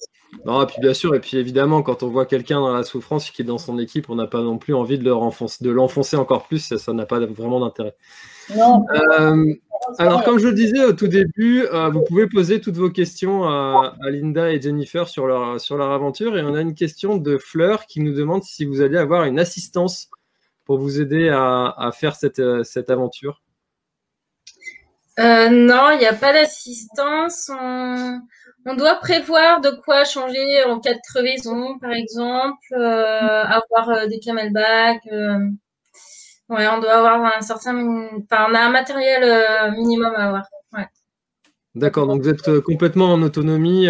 Non, 0.45 0.62
et 0.62 0.65
puis 0.65 0.82
bien 0.82 0.93
sûr, 0.93 1.15
et 1.15 1.21
puis 1.21 1.38
évidemment, 1.38 1.84
quand 1.84 2.03
on 2.03 2.10
voit 2.10 2.25
quelqu'un 2.25 2.60
dans 2.60 2.73
la 2.73 2.84
souffrance 2.84 3.32
qui 3.32 3.41
est 3.41 3.45
dans 3.45 3.58
son 3.58 3.79
équipe, 3.79 4.10
on 4.10 4.15
n'a 4.15 4.27
pas 4.27 4.41
non 4.41 4.58
plus 4.58 4.73
envie 4.73 4.99
de 4.99 5.03
de 5.03 5.71
l'enfoncer 5.71 6.17
encore 6.17 6.47
plus, 6.47 6.75
ça 6.75 6.93
n'a 6.93 7.06
pas 7.06 7.19
vraiment 7.19 7.62
d'intérêt. 7.62 7.95
Euh, 8.51 9.53
alors, 9.99 10.23
comme 10.23 10.39
je 10.39 10.47
le 10.47 10.53
disais 10.53 10.84
au 10.84 10.93
tout 10.93 11.08
début, 11.08 11.65
euh, 11.67 11.89
vous 11.89 12.03
pouvez 12.03 12.27
poser 12.27 12.60
toutes 12.60 12.75
vos 12.75 12.89
questions 12.89 13.45
à, 13.45 13.95
Linda 14.10 14.51
et 14.51 14.62
Jennifer 14.62 15.08
sur 15.08 15.27
leur, 15.27 15.62
sur 15.62 15.77
leur 15.77 15.91
aventure. 15.91 16.38
Et 16.38 16.43
on 16.43 16.56
a 16.56 16.62
une 16.62 16.75
question 16.75 17.17
de 17.17 17.38
Fleur 17.38 17.86
qui 17.86 18.01
nous 18.01 18.13
demande 18.13 18.43
si 18.43 18.65
vous 18.65 18.82
allez 18.82 18.97
avoir 18.97 19.23
une 19.23 19.39
assistance 19.39 20.10
pour 20.65 20.77
vous 20.77 20.99
aider 20.99 21.29
à, 21.29 21.91
faire 21.93 22.15
cette, 22.15 22.41
cette 22.63 22.89
aventure. 22.89 23.41
Euh, 25.19 25.49
non, 25.49 25.91
il 25.91 25.99
n'y 25.99 26.06
a 26.08 26.13
pas 26.13 26.34
d'assistance. 26.34 27.49
On 27.53 28.19
doit 28.76 28.95
prévoir 28.95 29.60
de 29.60 29.71
quoi 29.71 30.06
changer 30.06 30.63
en 30.65 30.80
cas 30.80 30.93
de 30.93 30.99
crevaison, 31.10 31.78
par 31.80 31.91
exemple, 31.91 32.58
euh, 32.73 33.43
avoir 33.43 33.89
euh, 33.89 34.08
des 34.08 34.19
camelbacks. 34.19 35.06
Euh, 35.12 35.49
ouais, 36.49 36.67
on 36.67 36.80
doit 36.80 36.93
avoir 36.93 37.38
un 37.38 37.41
certain, 37.41 37.76
enfin, 37.76 38.47
on 38.49 38.56
a 38.56 38.62
un 38.62 38.71
matériel 38.71 39.73
minimum 39.73 40.13
à 40.15 40.28
avoir. 40.28 40.45
Ouais. 40.71 40.88
D'accord, 41.76 42.08
donc 42.08 42.21
vous 42.21 42.30
êtes 42.30 42.60
complètement 42.62 43.12
en 43.12 43.21
autonomie, 43.21 43.89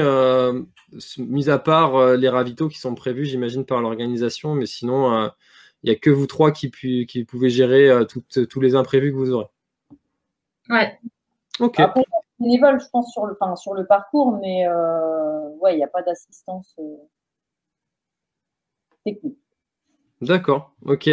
mis 1.17 1.49
à 1.49 1.59
part 1.59 2.15
les 2.15 2.29
ravitaux 2.29 2.67
qui 2.67 2.79
sont 2.79 2.95
prévus, 2.95 3.25
j'imagine, 3.25 3.65
par 3.65 3.81
l'organisation, 3.81 4.55
mais 4.55 4.65
sinon, 4.65 5.29
il 5.83 5.89
n'y 5.89 5.95
a 5.95 5.99
que 5.99 6.09
vous 6.09 6.25
trois 6.25 6.51
qui, 6.51 6.71
qui 6.71 7.25
pouvez 7.25 7.49
gérer 7.49 7.91
tous 8.07 8.61
les 8.61 8.73
imprévus 8.73 9.11
que 9.11 9.17
vous 9.17 9.33
aurez. 9.33 9.47
Ouais. 10.69 10.97
Ok 11.59 11.79
bénévole, 12.43 12.79
je 12.79 12.87
pense, 12.89 13.11
sur 13.11 13.25
le, 13.25 13.33
enfin, 13.33 13.55
sur 13.55 13.73
le 13.73 13.85
parcours, 13.85 14.37
mais 14.39 14.67
euh, 14.67 15.49
ouais, 15.61 15.73
il 15.73 15.77
n'y 15.77 15.83
a 15.83 15.87
pas 15.87 16.03
d'assistance 16.03 16.75
euh, 16.79 16.97
technique. 19.05 19.37
D'accord, 20.21 20.73
ok. 20.85 21.09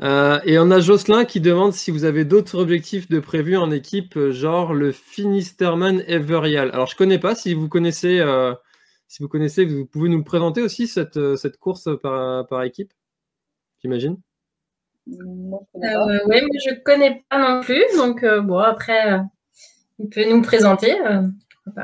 Euh, 0.00 0.40
et 0.44 0.58
on 0.58 0.70
a 0.70 0.80
Jocelyn 0.80 1.24
qui 1.24 1.40
demande 1.40 1.72
si 1.72 1.90
vous 1.90 2.04
avez 2.04 2.24
d'autres 2.24 2.58
objectifs 2.58 3.08
de 3.08 3.20
prévus 3.20 3.56
en 3.56 3.70
équipe, 3.70 4.18
genre 4.30 4.72
le 4.72 4.90
Finisterman 4.90 6.02
Everial. 6.06 6.70
Alors 6.72 6.86
je 6.86 6.96
connais 6.96 7.18
pas. 7.18 7.34
Si 7.34 7.52
vous 7.54 7.68
connaissez, 7.68 8.22
si 9.06 9.22
vous 9.22 9.28
connaissez, 9.28 9.66
vous 9.66 9.84
pouvez 9.84 10.08
nous 10.08 10.24
présenter 10.24 10.62
aussi 10.62 10.86
cette, 10.86 11.36
cette 11.36 11.58
course 11.58 11.88
par, 12.02 12.46
par 12.46 12.62
équipe, 12.62 12.92
j'imagine? 13.80 14.16
oui, 15.06 15.16
mais 15.74 16.58
je 16.64 16.82
connais 16.82 17.22
pas 17.28 17.38
non 17.38 17.60
plus. 17.60 17.84
Donc 17.96 18.24
bon 18.24 18.58
après, 18.58 19.20
il 20.02 20.08
peut 20.08 20.28
nous 20.28 20.42
présenter. 20.42 20.94
Euh, 21.00 21.22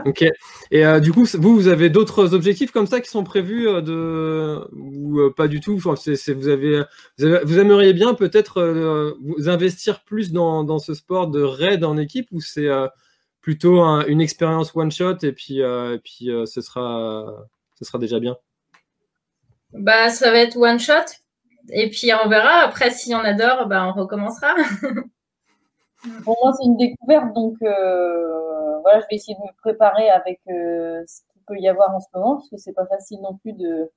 ok. 0.04 0.24
Et 0.70 0.84
euh, 0.84 1.00
du 1.00 1.12
coup, 1.12 1.24
vous, 1.34 1.54
vous 1.54 1.68
avez 1.68 1.88
d'autres 1.90 2.34
objectifs 2.34 2.72
comme 2.72 2.86
ça 2.86 3.00
qui 3.00 3.08
sont 3.08 3.24
prévus 3.24 3.68
euh, 3.68 3.80
de 3.80 4.68
ou 4.76 5.30
pas 5.30 5.48
du 5.48 5.60
tout? 5.60 5.76
Enfin, 5.76 5.94
vous, 6.34 6.48
avez, 6.48 6.82
vous, 7.18 7.58
aimeriez 7.58 7.92
bien 7.92 8.14
peut-être 8.14 9.16
vous 9.20 9.48
investir 9.48 10.02
plus 10.04 10.32
dans, 10.32 10.78
ce 10.78 10.94
sport 10.94 11.28
de 11.28 11.42
raid 11.42 11.84
en 11.84 11.96
équipe 11.96 12.28
ou 12.32 12.40
c'est 12.40 12.68
plutôt 13.40 13.82
une 13.82 14.20
expérience 14.20 14.74
one 14.74 14.90
shot 14.90 15.18
et 15.22 15.32
puis, 15.32 15.60
et 15.60 16.00
puis 16.02 16.30
ce 16.46 16.60
sera 16.60 17.46
ce 17.78 17.84
sera 17.84 17.98
déjà 17.98 18.18
bien? 18.18 18.36
Bah, 19.72 20.08
ça 20.08 20.32
va 20.32 20.38
être 20.38 20.56
one 20.56 20.80
shot 20.80 20.92
et 21.70 21.90
puis 21.90 22.10
on 22.24 22.28
verra. 22.28 22.62
Après, 22.64 22.90
si 22.90 23.14
on 23.14 23.20
adore, 23.20 23.66
bah, 23.66 23.86
on 23.86 23.92
recommencera. 23.92 24.54
Pour 26.24 26.38
moi, 26.42 26.52
c'est 26.52 26.64
une 26.64 26.76
découverte, 26.76 27.32
donc 27.34 27.56
voilà, 27.60 29.00
je 29.00 29.06
vais 29.10 29.16
essayer 29.16 29.34
de 29.34 29.40
me 29.40 29.56
préparer 29.58 30.08
avec 30.10 30.40
ce 30.46 31.22
qu'il 31.32 31.42
peut 31.46 31.58
y 31.58 31.68
avoir 31.68 31.94
en 31.94 32.00
ce 32.00 32.06
moment, 32.14 32.36
parce 32.36 32.48
que 32.48 32.56
c'est 32.56 32.72
pas 32.72 32.86
facile 32.86 33.20
non 33.20 33.36
plus 33.36 33.52
de 33.52 33.90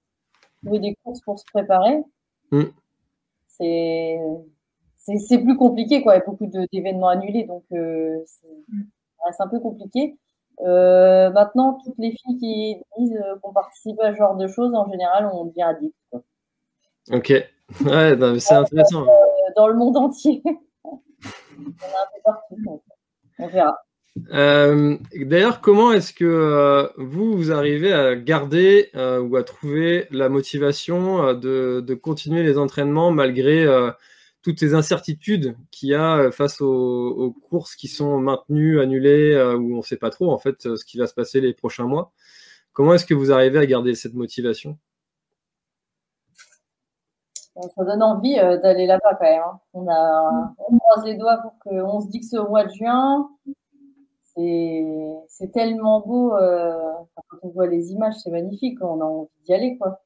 trouver 0.64 0.80
des 0.80 0.96
courses 1.04 1.22
pour 1.22 1.40
se 1.40 1.46
préparer. 1.46 2.04
Mm. 2.52 2.64
C'est 3.48 4.20
c'est 4.98 5.40
plus 5.40 5.58
compliqué, 5.58 6.04
quoi. 6.04 6.16
Il 6.16 6.20
y 6.20 6.22
a 6.22 6.26
beaucoup 6.26 6.48
d'événements 6.72 7.10
annulés, 7.10 7.44
donc 7.44 7.64
c'est 7.70 9.44
un 9.44 9.48
peu 9.48 9.60
compliqué. 9.60 10.18
Euh, 10.64 11.32
maintenant, 11.32 11.80
toutes 11.84 11.98
les 11.98 12.12
filles 12.12 12.40
qui 12.40 12.76
disent 12.98 13.18
euh, 13.18 13.36
qu'on 13.42 13.54
participe 13.54 14.00
à 14.00 14.12
ce 14.12 14.18
genre 14.18 14.36
de 14.36 14.48
choses, 14.48 14.76
en 14.76 14.90
général, 14.90 15.30
on 15.34 15.46
devient 15.46 15.64
addict. 15.64 15.96
Ok, 17.12 17.30
ouais, 17.30 18.40
c'est 18.40 18.54
intéressant. 18.54 19.02
Euh, 19.02 19.08
dans 19.56 19.68
le 19.68 19.76
monde 19.76 19.98
entier. 19.98 20.44
verra. 23.48 23.78
D'ailleurs, 25.16 25.62
comment 25.62 25.94
est-ce 25.94 26.14
que 26.14 26.92
vous, 26.98 27.38
vous 27.38 27.52
arrivez 27.52 27.94
à 27.94 28.16
garder 28.16 28.90
ou 28.96 29.36
à 29.36 29.44
trouver 29.44 30.08
la 30.12 30.30
motivation 30.30 31.34
de, 31.34 31.94
continuer 31.94 32.44
les 32.44 32.58
entraînements 32.58 33.12
malgré 33.12 33.66
toutes 34.42 34.60
ces 34.60 34.74
incertitudes 34.74 35.56
qu'il 35.72 35.90
y 35.90 35.96
a 35.96 36.18
euh, 36.18 36.32
face 36.32 36.62
aux, 36.62 37.36
courses 37.50 37.76
qui 37.76 37.88
sont 37.88 38.20
maintenues, 38.20 38.80
annulées, 38.80 39.34
euh, 39.34 39.56
où 39.56 39.76
on 39.76 39.78
ne 39.78 39.84
sait 39.84 39.98
pas 39.98 40.10
trop 40.10 40.32
en 40.32 40.38
fait 40.38 40.66
euh, 40.66 40.76
ce 40.76 40.86
qui 40.86 40.98
va 40.98 41.08
se 41.08 41.14
passer 41.14 41.42
les 41.42 41.54
prochains 41.54 41.86
mois? 41.86 42.12
Comment 42.74 42.94
est-ce 42.94 43.06
que 43.06 43.14
vous 43.14 43.32
arrivez 43.32 43.60
à 43.60 43.66
garder 43.66 43.96
cette 43.96 44.14
motivation? 44.14 44.78
Ça 47.76 47.84
donne 47.84 48.04
envie 48.04 48.36
d'aller 48.36 48.86
là-bas 48.86 49.16
quand 49.16 49.26
même. 49.26 49.42
Hein. 49.42 49.60
On, 49.74 49.88
a, 49.88 50.54
on 50.70 50.78
croise 50.78 51.06
les 51.06 51.16
doigts 51.16 51.38
pour 51.38 51.54
qu'on 51.60 52.00
se 52.02 52.08
dit 52.08 52.20
que 52.20 52.26
c'est 52.26 52.38
au 52.40 52.50
mois 52.50 52.66
de 52.66 52.72
juin. 52.72 53.30
C'est 55.28 55.52
tellement 55.52 56.02
beau. 56.02 56.32
quand 56.32 57.38
on 57.44 57.50
voit 57.50 57.68
les 57.68 57.92
images, 57.92 58.16
c'est 58.16 58.32
magnifique. 58.32 58.78
On 58.82 59.02
a 59.02 59.06
envie 59.06 59.30
d'y 59.46 59.54
aller. 59.54 59.78
Quoi. 59.78 60.02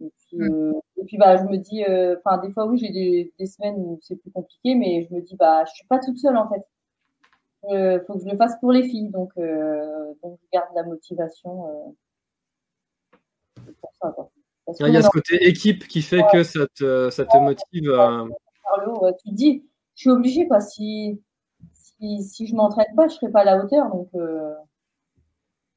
Et 0.00 0.12
puis, 0.28 0.38
mm. 0.38 0.80
Et 1.00 1.04
puis 1.04 1.16
bah 1.16 1.38
je 1.38 1.44
me 1.44 1.56
dis, 1.56 1.82
euh, 1.84 2.16
enfin 2.18 2.38
des 2.38 2.52
fois 2.52 2.66
oui 2.66 2.78
j'ai 2.78 2.90
des, 3.38 3.46
semaines 3.46 3.76
où 3.78 3.98
c'est 4.02 4.16
plus 4.16 4.30
compliqué, 4.30 4.74
mais 4.74 5.06
je 5.08 5.14
me 5.14 5.22
dis 5.22 5.34
bah 5.36 5.64
je 5.64 5.72
suis 5.72 5.86
pas 5.86 5.98
toute 5.98 6.18
seule 6.18 6.36
en 6.36 6.48
fait. 6.48 6.62
Il 7.68 7.76
euh, 7.76 8.00
faut 8.06 8.14
que 8.14 8.20
je 8.20 8.28
le 8.30 8.36
fasse 8.36 8.58
pour 8.60 8.72
les 8.72 8.84
filles, 8.88 9.08
donc 9.08 9.32
euh, 9.38 10.12
donc 10.22 10.38
je 10.42 10.48
garde 10.52 10.68
la 10.74 10.82
motivation. 10.84 11.96
pour 13.80 13.92
ça, 14.02 14.14
Il 14.80 14.92
y 14.92 14.96
a 14.96 15.02
ce 15.02 15.08
côté 15.08 15.36
équipe 15.46 15.88
qui 15.88 16.02
fait 16.02 16.22
que 16.32 16.42
ça 16.42 16.66
te, 16.74 17.10
ça 17.10 17.24
te 17.24 17.36
motive. 17.38 17.92
tu 19.24 19.30
te 19.30 19.34
dis, 19.34 19.64
je 19.94 20.00
suis 20.00 20.10
obligée 20.10 20.46
quoi. 20.46 20.60
Si 20.60 21.20
si, 21.74 22.22
si 22.22 22.46
je 22.46 22.54
m'entraîne 22.54 22.94
pas, 22.96 23.08
je 23.08 23.14
serai 23.14 23.30
pas 23.30 23.40
à 23.40 23.44
la 23.44 23.62
hauteur, 23.62 23.90
donc. 23.90 24.08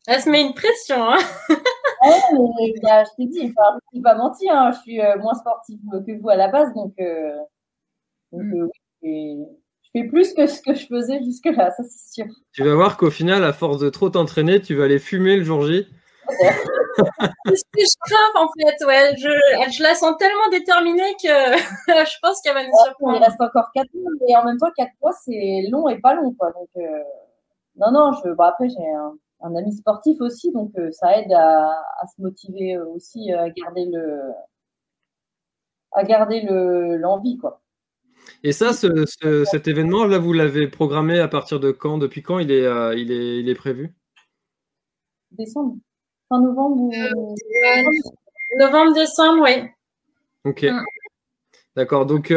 Elle 0.07 0.21
se 0.21 0.29
met 0.29 0.41
une 0.41 0.53
pression. 0.53 0.97
Hein 0.97 1.17
je 2.03 3.15
t'ai 3.15 3.25
dit, 3.25 3.41
je 3.41 3.97
ne 3.97 4.03
pas 4.03 4.15
mentir, 4.15 4.51
hein, 4.53 4.71
je 4.71 4.79
suis 4.79 5.01
euh, 5.01 5.17
moins 5.19 5.33
sportive 5.35 5.79
que 6.05 6.19
vous 6.19 6.29
à 6.29 6.35
la 6.35 6.49
base, 6.49 6.73
donc, 6.73 6.93
euh, 6.99 7.31
mm. 8.31 8.67
euh, 9.05 9.45
je 9.83 9.89
fais 9.91 10.03
plus 10.07 10.33
que 10.33 10.47
ce 10.47 10.61
que 10.61 10.73
je 10.73 10.85
faisais 10.87 11.23
jusque-là, 11.23 11.71
ça 11.71 11.83
c'est 11.83 12.13
sûr. 12.13 12.33
Tu 12.51 12.63
vas 12.63 12.75
voir 12.75 12.97
qu'au 12.97 13.11
final, 13.11 13.43
à 13.43 13.53
force 13.53 13.79
de 13.79 13.89
trop 13.89 14.09
t'entraîner, 14.09 14.61
tu 14.61 14.75
vas 14.75 14.85
aller 14.85 14.99
fumer 14.99 15.37
le 15.37 15.43
jour 15.43 15.65
J. 15.65 15.87
je 16.29 17.95
crains 18.05 18.41
en 18.41 18.47
fait, 18.57 18.85
ouais. 18.85 19.15
Je, 19.17 19.29
je, 19.71 19.83
la 19.83 19.95
sens 19.95 20.15
tellement 20.17 20.49
déterminée 20.51 21.13
que 21.21 21.27
je 22.05 22.17
pense 22.21 22.41
qu'elle 22.41 22.53
va 22.53 22.63
nous 22.63 22.73
surprendre. 22.85 23.17
Il 23.17 23.23
reste 23.23 23.41
encore 23.41 23.71
4 23.73 23.87
mois, 23.93 24.11
mais 24.21 24.35
en 24.35 24.45
même 24.45 24.57
temps, 24.57 24.71
4 24.75 24.91
mois 25.01 25.13
c'est 25.23 25.67
long 25.69 25.87
et 25.89 25.99
pas 25.99 26.13
long, 26.13 26.33
quoi. 26.33 26.51
Donc, 26.51 26.69
non, 27.75 27.91
non, 27.91 28.11
je, 28.23 28.29
bon, 28.29 28.43
après 28.43 28.69
j'ai 28.69 28.89
un 28.93 29.15
un 29.43 29.55
ami 29.55 29.73
sportif 29.73 30.19
aussi, 30.21 30.51
donc 30.51 30.71
euh, 30.77 30.89
ça 30.91 31.17
aide 31.19 31.31
à, 31.33 31.69
se 32.15 32.21
motiver 32.21 32.77
aussi 32.77 33.31
à 33.31 33.49
garder 33.49 33.85
le 33.85 34.21
à 35.91 36.03
garder 36.03 36.41
le 36.41 36.97
l'envie 36.97 37.37
quoi. 37.37 37.61
Et 38.41 38.53
ça, 38.53 38.71
cet 38.73 39.67
événement 39.67 40.05
là, 40.05 40.17
vous 40.17 40.31
l'avez 40.31 40.67
programmé 40.69 41.19
à 41.19 41.27
partir 41.27 41.59
de 41.59 41.71
quand? 41.71 41.97
Depuis 41.97 42.23
quand 42.23 42.39
il 42.39 42.51
est 42.51 42.65
euh, 42.65 42.95
il 42.95 43.11
est 43.11 43.39
il 43.39 43.49
est 43.49 43.55
prévu? 43.55 43.93
Décembre, 45.31 45.75
fin 46.29 46.41
novembre 46.41 46.81
ou 46.81 46.91
euh, 46.93 47.81
novembre 48.59 48.93
décembre, 48.93 49.43
oui. 49.43 49.63
Ok. 50.45 50.63
Mm. 50.63 50.83
D'accord. 51.75 52.05
Donc 52.05 52.31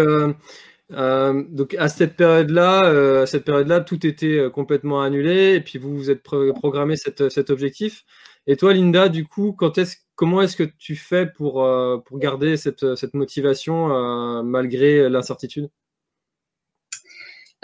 euh, 0.92 1.44
donc 1.48 1.74
à 1.74 1.88
cette 1.88 2.16
période-là, 2.16 2.84
euh, 2.84 3.26
cette 3.26 3.44
période-là, 3.44 3.80
tout 3.80 4.06
était 4.06 4.38
euh, 4.38 4.50
complètement 4.50 5.02
annulé 5.02 5.54
et 5.54 5.60
puis 5.60 5.78
vous 5.78 5.96
vous 5.96 6.10
êtes 6.10 6.22
programmé 6.22 6.96
cet 6.96 7.50
objectif. 7.50 8.04
Et 8.46 8.56
toi, 8.56 8.72
Linda, 8.72 9.08
du 9.08 9.26
coup, 9.26 9.52
quand 9.52 9.78
est 9.78 9.98
comment 10.14 10.40
est-ce 10.40 10.56
que 10.56 10.62
tu 10.62 10.94
fais 10.96 11.26
pour, 11.26 11.66
pour 12.06 12.18
garder 12.18 12.56
cette, 12.56 12.94
cette 12.94 13.14
motivation 13.14 14.42
malgré 14.44 15.10
l'incertitude? 15.10 15.68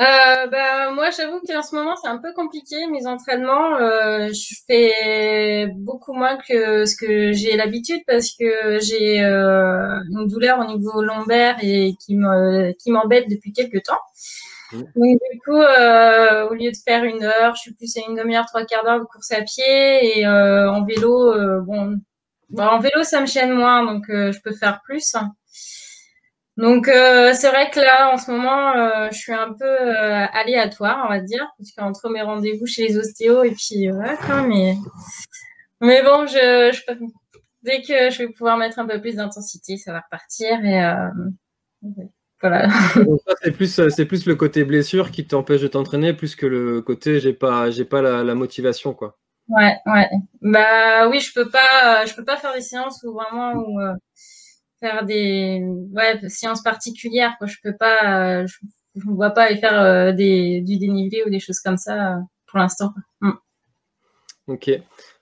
Euh, 0.03 0.47
bah, 0.49 0.91
moi, 0.91 1.11
j'avoue 1.11 1.41
qu'en 1.47 1.63
ce 1.63 1.77
moment, 1.77 1.95
c'est 1.97 2.09
un 2.09 2.19
peu 2.19 2.33
compliqué. 2.33 2.87
Mes 2.89 3.07
entraînements, 3.07 3.77
euh, 3.77 4.29
je 4.33 4.55
fais 4.67 5.67
beaucoup 5.77 6.13
moins 6.13 6.39
que 6.39 6.85
ce 6.87 6.97
que 6.97 7.33
j'ai 7.33 7.57
l'habitude 7.57 8.01
parce 8.07 8.35
que 8.37 8.81
j'ai 8.81 9.23
euh, 9.23 10.01
une 10.11 10.27
douleur 10.27 10.59
au 10.59 10.65
niveau 10.65 11.03
lombaire 11.03 11.57
et 11.63 11.95
qui 12.05 12.17
me 12.17 12.73
qui 12.73 12.91
m'embête 12.91 13.29
depuis 13.29 13.53
quelques 13.53 13.85
temps. 13.85 14.01
Mmh. 14.73 14.79
Donc 14.79 15.19
du 15.31 15.39
coup, 15.45 15.61
euh, 15.61 16.49
au 16.49 16.55
lieu 16.55 16.71
de 16.73 16.77
faire 16.85 17.05
une 17.05 17.23
heure, 17.23 17.55
je 17.55 17.61
suis 17.61 17.75
plus 17.75 17.97
à 17.97 18.01
une 18.09 18.17
demi-heure, 18.17 18.47
trois 18.47 18.65
quarts 18.65 18.85
d'heure 18.85 19.01
de 19.01 19.05
course 19.05 19.31
à 19.31 19.43
pied 19.43 20.19
et 20.19 20.27
en 20.27 20.85
vélo, 20.85 21.63
bon, 21.63 21.97
bah, 22.51 22.73
en 22.73 22.81
vélo, 22.81 23.05
ça 23.05 23.21
me 23.21 23.27
chaîne 23.27 23.53
moins, 23.53 23.85
donc 23.85 24.05
je 24.09 24.41
peux 24.43 24.53
faire 24.53 24.81
plus. 24.85 25.15
Donc 26.63 26.87
euh, 26.87 27.33
c'est 27.35 27.49
vrai 27.49 27.71
que 27.71 27.81
là 27.81 28.15
en 28.15 28.19
ce 28.19 28.31
moment 28.31 28.77
euh, 28.77 29.09
je 29.11 29.19
suis 29.19 29.33
un 29.33 29.53
peu 29.53 29.65
euh, 29.65 30.27
aléatoire 30.33 31.03
on 31.07 31.09
va 31.09 31.19
dire 31.19 31.45
parce 31.59 31.73
qu'entre 31.73 32.09
mes 32.09 32.23
rendez-vous 32.23 32.67
chez 32.67 32.87
les 32.87 32.97
ostéos 32.97 33.43
et 33.43 33.51
puis 33.51 33.89
voilà 33.89 34.17
quoi 34.17 34.43
mais 34.43 34.77
mais 35.81 36.05
bon 36.05 36.25
je, 36.29 36.71
je 36.73 36.95
dès 37.65 37.83
que 37.83 38.11
je 38.11 38.19
vais 38.19 38.29
pouvoir 38.29 38.59
mettre 38.59 38.79
un 38.79 38.87
peu 38.87 39.01
plus 39.01 39.17
d'intensité 39.17 39.77
ça 39.77 39.91
va 39.91 40.03
repartir 40.03 40.65
et 40.65 40.81
voilà. 42.41 42.69
c'est 43.43 43.51
plus 43.51 43.89
c'est 43.89 44.07
plus 44.07 44.25
le 44.27 44.37
côté 44.37 44.63
blessure 44.63 45.11
qui 45.11 45.27
t'empêche 45.27 45.63
de 45.63 45.67
t'entraîner 45.67 46.13
plus 46.13 46.37
que 46.37 46.47
le 46.47 46.81
côté 46.81 47.19
j'ai 47.19 47.33
pas 47.33 47.73
j'ai 47.73 47.85
pas 47.85 48.03
la, 48.03 48.23
la, 48.23 48.37
motivation 48.37 48.95
quoi. 48.95 49.19
Ouais 49.49 49.79
ouais 49.87 50.09
bah 50.41 51.09
oui 51.09 51.19
je 51.19 51.35
peux 51.35 51.51
pas 51.51 52.07
je 52.07 52.15
peux 52.15 52.25
pas 52.25 52.37
faire 52.37 52.55
des 52.55 52.61
séances 52.61 53.03
où 53.03 53.15
vraiment 53.15 53.55
où 53.55 53.81
faire 54.83 55.07
des 55.07 55.65
ouais, 55.93 56.21
séances 56.29 56.63
particulières. 56.63 57.37
Quoi. 57.39 57.47
Je 57.47 57.57
peux 57.63 57.77
pas, 57.77 58.45
je 58.47 58.57
ne 58.97 59.15
vois 59.15 59.31
pas 59.31 59.45
aller 59.45 59.59
faire 59.59 59.81
euh, 59.81 60.13
du 60.13 60.79
dénivelé 60.79 61.23
ou 61.27 61.31
des 61.31 61.41
choses 61.41 61.61
comme 61.61 61.79
ça 61.79 62.17
euh, 62.17 62.21
pour 62.47 62.59
l'instant. 62.59 62.93
Mm. 63.21 63.31
Ok. 64.49 64.71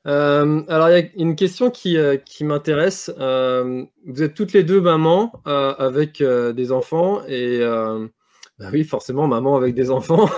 Euh, 0.07 0.63
alors, 0.69 0.89
il 0.89 0.99
y 0.99 1.03
a 1.03 1.05
une 1.17 1.37
question 1.37 1.71
qui, 1.71 1.99
qui 2.25 2.45
m'intéresse. 2.45 3.13
vous 3.19 4.23
êtes 4.23 4.35
toutes 4.35 4.55
les 4.55 4.65
deux 4.65 4.81
mamans 4.81 5.43
avec 5.45 6.23
des 6.23 6.73
enfants 6.73 7.21
et 7.29 7.61
bah 7.61 8.69
oui, 8.73 8.85
forcément, 8.85 9.27
maman 9.27 9.57
avec 9.57 9.75
des 9.75 9.91
enfants. 9.91 10.31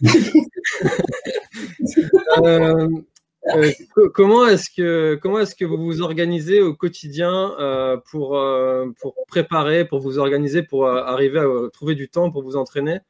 Euh, 3.48 3.72
comment 4.14 4.46
est-ce 4.46 4.70
que 4.70 5.16
comment 5.16 5.38
est-ce 5.38 5.54
que 5.54 5.64
vous 5.64 5.76
vous 5.76 6.00
organisez 6.00 6.62
au 6.62 6.74
quotidien 6.74 7.54
euh, 7.58 7.98
pour 8.10 8.36
euh, 8.36 8.90
pour 9.00 9.14
préparer, 9.26 9.84
pour 9.84 10.00
vous 10.00 10.18
organiser, 10.18 10.62
pour 10.62 10.88
arriver 10.88 11.40
à 11.40 11.70
trouver 11.70 11.94
du 11.94 12.08
temps 12.08 12.30
pour 12.30 12.42
vous 12.42 12.56
entraîner? 12.56 13.00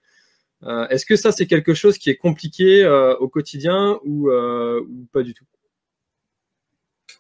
Est-ce 0.91 1.05
que 1.05 1.17
ça 1.17 1.31
c'est 1.31 1.47
quelque 1.47 1.75
chose 1.75 1.99
qui 1.99 2.09
est 2.09 2.17
compliqué 2.17 2.87
au 3.21 3.29
quotidien 3.29 4.01
ou, 4.05 4.31
pas 5.13 5.23
du 5.23 5.35
tout? 5.35 5.45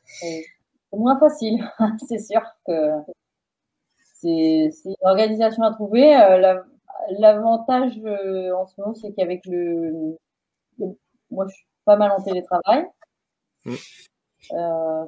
C'est 0.07 0.47
moins 0.93 1.19
facile, 1.19 1.63
c'est 2.09 2.19
sûr 2.19 2.41
que 2.67 2.73
c'est 4.15 4.71
une 4.87 4.95
organisation 5.03 5.63
à 5.63 5.73
trouver. 5.73 6.13
L'avantage 7.19 7.99
en 7.99 8.65
ce 8.65 8.81
moment, 8.81 8.95
c'est 8.95 9.13
qu'avec 9.13 9.45
le, 9.45 10.17
moi 11.31 11.47
je 11.47 11.55
suis 11.55 11.67
pas 11.85 11.97
mal 11.97 12.13
en 12.13 12.23
télétravail. 12.23 12.87
Mm. 13.65 13.75
Euh, 14.53 15.05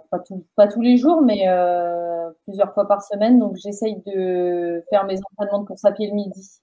pas, 0.57 0.69
tous 0.69 0.81
les 0.81 0.97
jours, 0.97 1.23
mais 1.23 1.49
euh, 1.49 2.31
plusieurs 2.45 2.73
fois 2.73 2.89
par 2.89 3.03
semaine. 3.03 3.39
Donc, 3.39 3.57
j'essaye 3.57 4.03
de 4.07 4.83
faire 4.89 5.05
mes 5.05 5.19
entraînements 5.19 5.61
de 5.61 5.67
course 5.67 5.85
à 5.85 5.93
pied 5.93 6.09
le 6.09 6.15
midi 6.15 6.61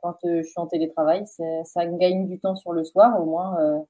quand 0.00 0.16
euh, 0.24 0.42
je 0.42 0.48
suis 0.48 0.58
en 0.58 0.66
télétravail. 0.66 1.24
Ça 1.26 1.86
me 1.86 1.98
gagne 1.98 2.28
du 2.28 2.38
temps 2.38 2.54
sur 2.54 2.72
le 2.72 2.84
soir, 2.84 3.20
au 3.20 3.26
moins. 3.26 3.84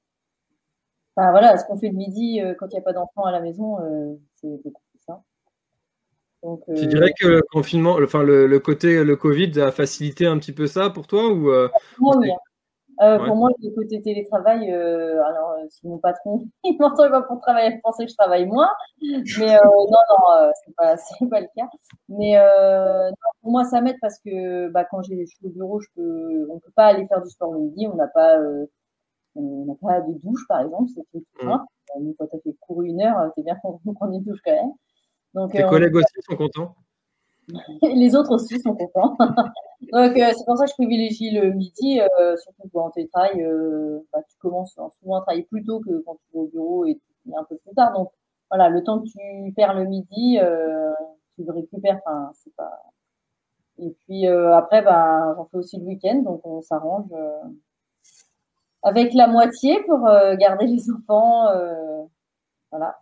Enfin, 1.15 1.31
voilà, 1.31 1.57
ce 1.57 1.65
qu'on 1.65 1.77
fait 1.77 1.89
le 1.89 1.97
midi 1.97 2.41
quand 2.57 2.67
il 2.67 2.73
n'y 2.73 2.79
a 2.79 2.83
pas 2.83 2.93
d'enfants 2.93 3.25
à 3.25 3.31
la 3.31 3.41
maison, 3.41 3.77
c'est 4.33 4.61
beaucoup 4.63 4.81
plus 4.91 4.99
ça. 5.05 5.21
Donc, 6.43 6.63
tu 6.75 6.87
dirais 6.87 7.13
que 7.19 7.27
le 7.27 7.41
confinement, 7.51 7.97
enfin 8.01 8.23
le, 8.23 8.47
le, 8.47 8.59
côté 8.59 9.03
le 9.03 9.15
Covid 9.15 9.59
a 9.61 9.71
facilité 9.71 10.25
un 10.25 10.39
petit 10.39 10.53
peu 10.53 10.65
ça 10.65 10.89
pour 10.89 11.05
toi 11.05 11.27
ou 11.29 11.51
oui. 11.99 12.31
Euh, 13.01 13.17
pour 13.25 13.35
moi, 13.35 13.49
le 13.59 13.73
côté 13.73 13.99
télétravail, 14.01 14.71
euh, 14.71 15.23
alors 15.25 15.51
euh, 15.51 15.65
si 15.69 15.87
mon 15.87 15.97
patron 15.97 16.45
il 16.63 16.77
m'entend, 16.79 17.09
va 17.09 17.23
pour 17.23 17.39
travailler, 17.39 17.79
penser 17.81 18.05
que 18.05 18.11
je 18.11 18.15
travaille 18.15 18.45
moins. 18.45 18.69
Mais 19.01 19.55
non, 19.55 19.87
non, 19.89 20.51
c'est 20.63 20.75
pas, 20.75 20.95
pas 21.29 21.41
le 21.41 21.47
cas. 21.55 21.67
Mais 22.09 22.35
pour 23.41 23.51
moi, 23.51 23.63
ça 23.63 23.81
m'aide 23.81 23.97
parce 24.01 24.19
que 24.19 24.69
bah, 24.69 24.85
quand 24.85 25.01
j'ai, 25.01 25.25
je 25.25 25.35
suis 25.35 25.47
au 25.47 25.49
bureau, 25.49 25.79
je 25.79 25.87
peux, 25.95 26.47
on 26.51 26.59
peut 26.59 26.71
pas 26.75 26.85
aller 26.85 27.05
faire 27.07 27.21
du 27.21 27.29
sport 27.29 27.53
le 27.53 27.59
midi, 27.59 27.87
on 27.87 27.95
n'a 27.95 28.07
pas, 28.07 28.37
on 29.35 29.65
n'a 29.65 29.75
pas 29.81 30.01
de 30.01 30.13
douche, 30.19 30.47
par 30.47 30.61
exemple, 30.61 30.91
c'est 30.93 31.03
tout 31.11 31.23
mmh. 31.41 31.49
Mmh. 31.99 32.13
Quand 32.19 32.27
tu 32.27 32.35
as 32.35 32.39
fait 32.39 32.55
courir 32.59 32.93
une 32.93 33.01
heure, 33.01 33.31
c'est 33.35 33.43
bien 33.43 33.55
qu'on 33.63 33.93
prenne 33.93 34.13
une 34.13 34.23
douche 34.23 34.41
quand 34.45 34.51
même. 34.51 34.71
Donc, 35.33 35.53
Tes 35.53 35.63
collègues 35.63 35.95
aussi 35.95 36.21
sont 36.29 36.35
contents? 36.35 36.75
les 37.81 38.15
autres 38.15 38.31
aussi 38.31 38.59
sont 38.59 38.75
contents. 38.75 39.17
Donc, 39.91 40.15
euh, 40.17 40.31
c'est 40.37 40.45
pour 40.45 40.57
ça 40.57 40.65
que 40.65 40.69
je 40.69 40.75
privilégie 40.75 41.31
le 41.31 41.51
midi, 41.51 41.99
euh, 41.99 42.37
surtout 42.37 42.69
quand 42.73 42.91
tu 42.91 43.07
travailles, 43.09 43.41
euh, 43.41 43.99
bah, 44.13 44.19
tu 44.29 44.37
commences 44.37 44.77
souvent 44.99 45.17
à 45.17 45.21
travailler 45.21 45.43
plus 45.43 45.63
tôt 45.63 45.79
que 45.79 46.03
quand 46.05 46.15
tu 46.15 46.33
vas 46.33 46.41
au 46.41 46.47
bureau 46.47 46.85
et 46.85 46.99
un 47.35 47.43
peu 47.43 47.57
plus 47.57 47.73
tard. 47.75 47.93
Donc, 47.93 48.11
voilà, 48.49 48.69
le 48.69 48.83
temps 48.83 48.99
que 48.99 49.07
tu 49.07 49.53
perds 49.53 49.73
le 49.73 49.85
midi, 49.85 50.37
tu 51.35 51.43
le 51.43 51.51
récupères. 51.51 51.99
Et 53.79 53.89
puis 54.05 54.27
après, 54.27 54.81
ben, 54.81 55.33
j'en 55.35 55.45
fais 55.45 55.57
aussi 55.57 55.77
le 55.77 55.85
week-end, 55.85 56.17
donc 56.17 56.45
on 56.45 56.61
s'arrange 56.61 57.09
avec 58.83 59.13
la 59.13 59.27
moitié 59.27 59.81
pour 59.83 60.03
garder 60.37 60.67
les 60.67 60.91
enfants. 60.91 61.47
voilà. 62.71 62.97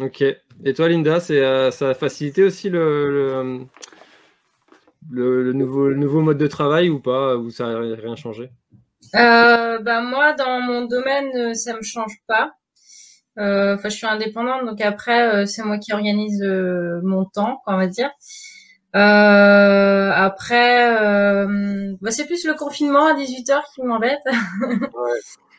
Ok. 0.00 0.24
Et 0.64 0.74
toi, 0.74 0.88
Linda, 0.88 1.20
c'est, 1.20 1.40
euh, 1.40 1.70
ça 1.70 1.90
a 1.90 1.94
facilité 1.94 2.42
aussi 2.42 2.70
le, 2.70 3.66
le, 5.10 5.52
nouveau, 5.52 5.90
nouveau 5.90 6.22
mode 6.22 6.38
de 6.38 6.46
travail 6.46 6.88
ou 6.88 7.00
pas 7.00 7.36
Ou 7.36 7.50
ça 7.50 7.66
n'a 7.66 7.96
rien 7.96 8.16
changé? 8.16 8.50
Euh, 9.14 9.78
bah, 9.78 10.00
Moi, 10.00 10.32
dans 10.34 10.60
mon 10.60 10.86
domaine, 10.86 11.54
ça 11.54 11.72
ne 11.72 11.78
me 11.78 11.82
change 11.82 12.16
pas. 12.26 12.52
Euh, 13.38 13.74
enfin, 13.74 13.88
je 13.88 13.96
suis 13.96 14.06
indépendante, 14.06 14.66
donc 14.66 14.80
après, 14.80 15.46
c'est 15.46 15.62
moi 15.62 15.78
qui 15.78 15.92
organise 15.92 16.42
mon 17.02 17.24
temps, 17.24 17.62
on 17.66 17.76
va 17.76 17.86
dire. 17.86 18.10
après, 18.92 20.16
bah, 22.00 22.10
c'est 22.10 22.26
plus 22.26 22.46
le 22.46 22.54
confinement 22.54 23.06
à 23.06 23.14
18h 23.14 23.62
qui 23.74 23.82
m'embête. 23.82 24.20
ouais. 24.26 24.32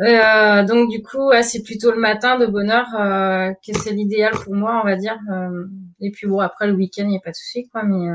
Euh, 0.00 0.64
donc 0.64 0.90
du 0.90 1.02
coup, 1.02 1.30
c'est 1.42 1.62
plutôt 1.62 1.92
le 1.92 1.98
matin 1.98 2.38
de 2.38 2.46
bonne 2.46 2.70
heure 2.70 2.88
euh, 2.98 3.52
que 3.66 3.78
c'est 3.78 3.92
l'idéal 3.92 4.32
pour 4.32 4.54
moi, 4.54 4.80
on 4.82 4.86
va 4.86 4.96
dire. 4.96 5.18
Euh, 5.30 5.66
et 6.00 6.10
puis 6.10 6.26
bon, 6.26 6.40
après 6.40 6.66
le 6.66 6.72
week-end, 6.72 7.04
il 7.04 7.10
n'y 7.10 7.16
a 7.16 7.20
pas 7.20 7.30
de 7.30 7.36
souci, 7.36 7.68
quoi. 7.68 7.82
Mais 7.82 8.08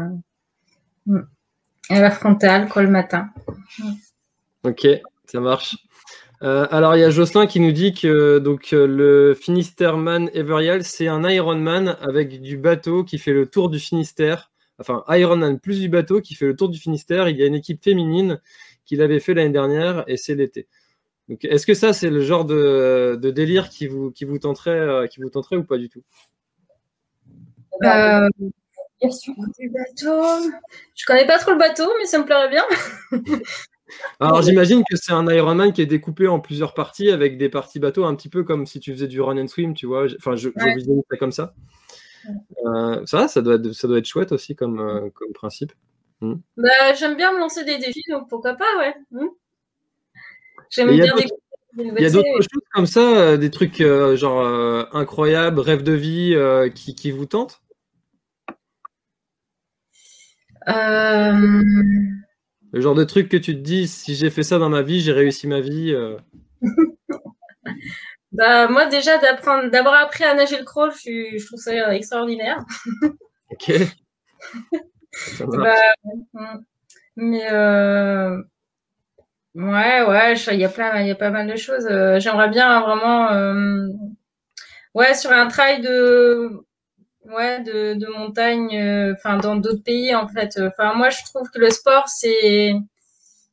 hmm. 1.05 1.21
la 1.89 2.11
frontale, 2.11 2.67
quoi, 2.67 2.81
le 2.81 2.89
matin. 2.89 3.29
Ok, 4.63 4.87
ça 5.25 5.39
marche. 5.39 5.77
alors 6.41 6.95
il 6.95 6.99
y 6.99 7.03
a 7.03 7.09
Jocelyn 7.09 7.45
qui 7.45 7.59
nous 7.59 7.71
dit 7.71 7.93
que 7.93 8.39
donc 8.39 8.69
le 8.71 9.35
Finisterman 9.39 10.29
Everial, 10.33 10.83
c'est 10.83 11.07
un 11.07 11.27
Ironman 11.29 11.95
avec 12.01 12.41
du 12.41 12.57
bateau 12.57 13.03
qui 13.03 13.19
fait 13.19 13.33
le 13.33 13.45
tour 13.45 13.69
du 13.69 13.79
Finistère. 13.79 14.51
Enfin, 14.79 15.03
Ironman 15.09 15.59
plus 15.59 15.79
du 15.79 15.89
bateau 15.89 16.21
qui 16.21 16.35
fait 16.35 16.47
le 16.47 16.55
tour 16.55 16.69
du 16.69 16.79
Finistère. 16.79 17.29
Il 17.29 17.37
y 17.37 17.43
a 17.43 17.45
une 17.45 17.55
équipe 17.55 17.83
féminine 17.83 18.41
qui 18.85 18.95
l'avait 18.95 19.19
fait 19.19 19.33
l'année 19.33 19.51
dernière 19.51 20.03
et 20.07 20.17
c'est 20.17 20.35
l'été 20.35 20.67
est-ce 21.29 21.65
que 21.65 21.73
ça, 21.73 21.93
c'est 21.93 22.09
le 22.09 22.21
genre 22.21 22.45
de, 22.45 23.19
délire 23.33 23.69
qui 23.69 23.87
vous, 23.87 24.11
qui, 24.11 24.25
vous 24.25 24.39
tenterait, 24.39 24.71
euh, 24.71 25.07
qui 25.07 25.19
vous 25.21 25.29
tenterait 25.29 25.57
ou 25.57 25.63
pas 25.63 25.77
du 25.77 25.89
tout? 25.89 26.03
Euh, 27.83 28.29
Bien 29.01 29.11
sûr, 29.11 29.33
du 29.59 29.69
bateau. 29.69 30.49
Je 30.95 31.05
connais 31.05 31.27
pas 31.27 31.37
trop 31.37 31.51
le 31.51 31.57
bateau, 31.57 31.87
mais 31.99 32.05
ça 32.05 32.17
me 32.17 32.25
plairait 32.25 32.49
bien. 32.49 32.63
Alors 34.19 34.41
j'imagine 34.41 34.83
que 34.89 34.97
c'est 34.97 35.13
un 35.13 35.25
Ironman 35.27 35.71
qui 35.71 35.81
est 35.81 35.85
découpé 35.85 36.27
en 36.27 36.39
plusieurs 36.39 36.73
parties 36.73 37.09
avec 37.09 37.37
des 37.37 37.47
parties 37.47 37.79
bateau, 37.79 38.05
un 38.05 38.15
petit 38.15 38.27
peu 38.27 38.43
comme 38.43 38.65
si 38.65 38.79
tu 38.79 38.91
faisais 38.91 39.07
du 39.07 39.21
run 39.21 39.37
and 39.37 39.47
swim, 39.47 39.73
tu 39.73 39.85
vois. 39.85 40.07
Enfin, 40.17 40.35
je, 40.35 40.49
visualise 40.49 41.03
ça 41.09 41.17
comme 41.17 41.31
ça. 41.31 41.53
Euh, 42.65 43.05
ça, 43.05 43.27
ça 43.27 43.41
doit, 43.41 43.55
être, 43.55 43.71
ça 43.71 43.87
doit 43.87 43.99
être 43.99 44.07
chouette 44.07 44.31
aussi 44.31 44.55
comme, 44.55 45.11
comme 45.13 45.31
principe. 45.33 45.71
Hmm. 46.19 46.35
Bah, 46.57 46.93
j'aime 46.95 47.15
bien 47.15 47.31
me 47.31 47.39
lancer 47.39 47.63
des 47.63 47.77
défis, 47.77 48.03
donc 48.09 48.27
pourquoi 48.27 48.55
pas, 48.55 48.77
ouais. 48.79 48.95
Hmm. 49.11 49.27
J'aime 50.69 50.89
bien 50.89 51.13
Il 51.77 52.01
y 52.01 52.06
a 52.06 52.10
d'autres 52.10 52.41
choses 52.41 52.63
comme 52.73 52.86
ça, 52.86 53.17
euh, 53.17 53.38
des 53.38 53.51
trucs 53.51 53.82
euh, 53.82 54.15
genre 54.15 54.41
euh, 54.41 54.84
incroyables, 54.93 55.60
rêve 55.60 55.84
de 55.84 55.93
vie 55.93 56.36
qui, 56.73 56.95
qui, 56.95 57.12
vous 57.12 57.25
tentent? 57.25 57.62
Le 62.73 62.82
genre 62.82 62.95
de 62.95 63.03
truc 63.03 63.30
que 63.30 63.38
tu 63.38 63.53
te 63.53 63.60
dis, 63.60 63.88
si 63.88 64.15
j'ai 64.15 64.30
fait 64.30 64.43
ça 64.43 64.60
dans 64.60 64.69
ma 64.69 64.82
vie, 64.82 64.99
j'ai 64.99 65.13
réussi 65.13 65.47
ma 65.47 65.62
vie. 65.62 65.95
bah, 68.32 68.67
moi, 68.67 68.86
déjà, 68.88 69.17
d'apprendre, 69.17 69.69
d'avoir 69.71 69.95
appris 69.95 70.25
à 70.25 70.34
nager 70.34 70.58
le 70.58 70.65
crawl, 70.65 70.91
je, 70.91 71.45
trouve 71.45 71.60
ça 71.60 71.95
extraordinaire. 71.95 72.60
ok. 73.51 73.71
Bah, 75.39 75.73
mais 77.15 77.47
Ouais, 79.57 80.03
ouais, 80.03 80.35
il 80.35 80.59
y 80.59 80.65
a 80.65 80.69
plein, 80.69 81.01
il 81.01 81.07
y 81.07 81.11
a 81.11 81.15
pas 81.15 81.31
mal 81.31 81.47
de 81.47 81.55
choses. 81.55 81.87
Euh, 81.89 82.19
j'aimerais 82.19 82.49
bien 82.49 82.79
vraiment, 82.79 83.31
euh, 83.31 83.87
ouais, 84.93 85.15
sur 85.15 85.31
un 85.31 85.47
trail 85.47 85.81
de, 85.81 86.63
ouais, 87.25 87.63
de, 87.63 87.95
de 87.95 88.05
montagne, 88.05 88.77
euh, 88.77 89.13
enfin, 89.17 89.37
dans 89.37 89.55
d'autres 89.55 89.81
pays, 89.83 90.13
en 90.13 90.27
fait. 90.27 90.59
Enfin, 90.59 90.93
moi, 90.93 91.09
je 91.09 91.23
trouve 91.23 91.49
que 91.49 91.57
le 91.57 91.71
sport, 91.71 92.07
c'est, 92.07 92.71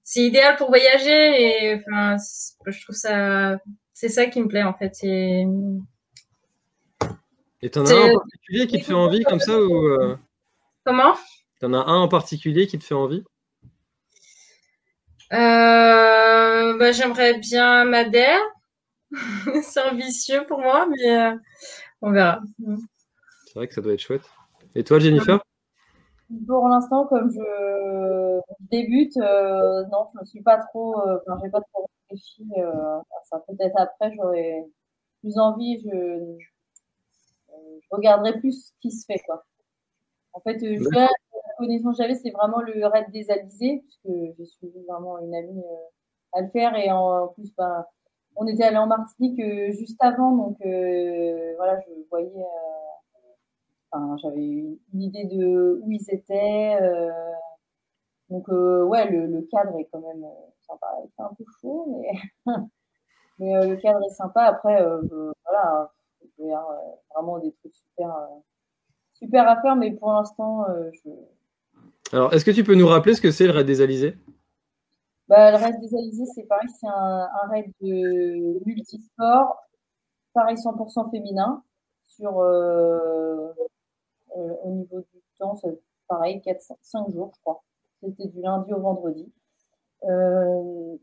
c'est 0.02 0.20
idéal 0.20 0.56
pour 0.56 0.68
voyager 0.68 1.70
et, 1.70 1.74
enfin, 1.76 2.18
je 2.66 2.82
trouve 2.82 2.96
ça, 2.96 3.56
c'est 3.94 4.10
ça 4.10 4.26
qui 4.26 4.42
me 4.42 4.48
plaît, 4.48 4.62
en 4.62 4.74
fait. 4.74 4.92
Et, 5.04 5.46
et 7.62 7.70
t'en 7.70 7.86
as 7.86 7.94
un 7.94 8.10
en 8.10 8.18
particulier 8.18 8.66
qui 8.66 8.78
te 8.78 8.84
fait 8.84 8.92
envie 8.92 9.24
comme 9.24 9.40
ça 9.40 9.58
ou 9.58 10.16
Comment? 10.84 11.14
T'en 11.60 11.72
as 11.72 11.78
un 11.78 11.96
en 11.96 12.08
particulier 12.08 12.66
qui 12.66 12.78
te 12.78 12.84
fait 12.84 12.92
envie? 12.92 13.24
Euh, 15.34 16.78
bah, 16.78 16.92
J'aimerais 16.92 17.38
bien 17.38 17.84
Madère. 17.84 18.40
c'est 19.62 19.82
ambitieux 19.82 20.44
pour 20.46 20.60
moi, 20.60 20.86
mais 20.88 21.16
euh, 21.16 21.36
on 22.02 22.10
verra. 22.10 22.40
C'est 23.46 23.54
vrai 23.54 23.68
que 23.68 23.74
ça 23.74 23.80
doit 23.80 23.92
être 23.92 24.00
chouette. 24.00 24.28
Et 24.74 24.82
toi, 24.82 24.98
Jennifer? 24.98 25.40
Pour 26.46 26.68
l'instant, 26.68 27.06
comme 27.06 27.30
je 27.30 28.40
débute, 28.70 29.16
euh, 29.18 29.84
non, 29.92 30.06
je 30.14 30.20
ne 30.20 30.24
suis 30.24 30.42
pas 30.42 30.58
trop, 30.58 30.96
enfin, 30.98 31.38
j'ai 31.42 31.50
pas 31.50 31.60
trop 31.60 31.88
réfléchi. 32.10 32.48
ça 33.24 33.42
peut-être 33.46 33.78
après, 33.78 34.12
j'aurais 34.16 34.64
plus 35.20 35.38
envie, 35.38 35.80
je, 35.80 36.36
je, 37.50 37.86
regarderai 37.90 38.38
plus 38.40 38.66
ce 38.66 38.72
qui 38.80 38.90
se 38.90 39.04
fait, 39.04 39.20
quoi. 39.26 39.44
En 40.32 40.40
fait, 40.40 40.58
je 40.58 40.90
vais 40.90 41.08
connaissance 41.56 41.96
que 41.96 42.02
j'avais, 42.02 42.14
c'est 42.14 42.30
vraiment 42.30 42.60
le 42.60 42.86
raid 42.86 43.10
des 43.10 43.30
Alizés, 43.30 43.82
puisque 43.84 44.36
j'ai 44.36 44.46
suivi 44.46 44.82
vraiment 44.88 45.18
une 45.18 45.34
amie 45.34 45.62
euh, 45.64 46.38
à 46.38 46.42
le 46.42 46.48
faire. 46.48 46.76
Et 46.76 46.90
en, 46.90 47.28
plus, 47.28 47.54
ben, 47.56 47.84
on 48.36 48.46
était 48.46 48.64
allé 48.64 48.78
en 48.78 48.86
Martinique 48.86 49.40
euh, 49.40 49.72
juste 49.72 50.02
avant, 50.02 50.32
donc 50.36 50.56
euh, 50.64 51.54
voilà, 51.56 51.80
je 51.80 51.92
voyais. 52.10 52.30
J'avais 54.20 54.40
une 54.44 55.02
idée 55.02 55.24
de 55.26 55.80
où 55.80 55.92
ils 55.92 56.04
étaient. 56.10 56.76
donc, 58.28 58.48
ouais, 58.48 59.08
le, 59.08 59.42
cadre 59.42 59.78
est 59.78 59.88
quand 59.92 60.00
même 60.00 60.26
sympa. 60.66 60.86
C'est 61.16 61.22
un 61.22 61.30
peu 61.38 61.44
chaud, 61.60 61.86
mais, 62.00 62.10
mais 63.38 63.66
le 63.68 63.76
cadre 63.76 64.00
est 64.04 64.14
sympa. 64.14 64.42
Après, 64.42 64.84
voilà, 65.44 65.92
a 66.40 66.66
vraiment 67.14 67.38
des 67.38 67.52
trucs 67.52 67.74
super 67.74 68.28
super 69.12 69.48
à 69.48 69.60
faire, 69.62 69.76
mais 69.76 69.92
pour 69.92 70.12
l'instant, 70.12 70.66
je, 70.92 71.10
alors, 72.14 72.32
est-ce 72.32 72.44
que 72.44 72.52
tu 72.52 72.62
peux 72.62 72.76
nous 72.76 72.86
rappeler 72.86 73.16
ce 73.16 73.20
que 73.20 73.32
c'est 73.32 73.44
le 73.44 73.50
raid 73.50 73.66
des 73.66 73.80
Alizés? 73.80 74.16
Bah, 75.26 75.50
Le 75.50 75.56
raid 75.56 75.80
des 75.80 75.96
Alizés, 75.96 76.26
c'est 76.32 76.44
pareil, 76.44 76.68
c'est 76.78 76.86
un, 76.86 77.26
raid 77.50 77.72
de 77.80 78.64
multisport, 78.64 79.56
pareil 80.32 80.54
100% 80.54 81.10
féminin, 81.10 81.64
sur 82.04 82.38
euh, 82.38 83.52
euh, 84.36 84.54
au 84.62 84.70
niveau 84.70 85.00
du 85.00 85.22
temps, 85.40 85.56
c'est 85.56 85.76
pareil, 86.06 86.40
4, 86.40 86.74
5 86.82 87.10
jours, 87.10 87.32
je 87.34 87.40
crois. 87.40 87.64
C'était 87.96 88.28
du 88.28 88.40
lundi 88.40 88.72
au 88.72 88.78
vendredi. 88.78 89.32
Euh, 90.04 90.96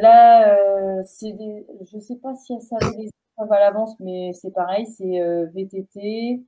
là, 0.00 1.04
c'est 1.04 1.36
je 1.36 1.96
ne 1.96 2.00
sais 2.00 2.16
pas 2.16 2.34
si 2.34 2.60
savait 2.62 2.96
les 2.96 3.10
épreuves 3.36 3.52
à 3.52 3.60
l'avance, 3.60 3.94
mais 4.00 4.32
c'est 4.32 4.50
pareil, 4.50 4.88
c'est 4.88 5.20
VTT, 5.54 6.42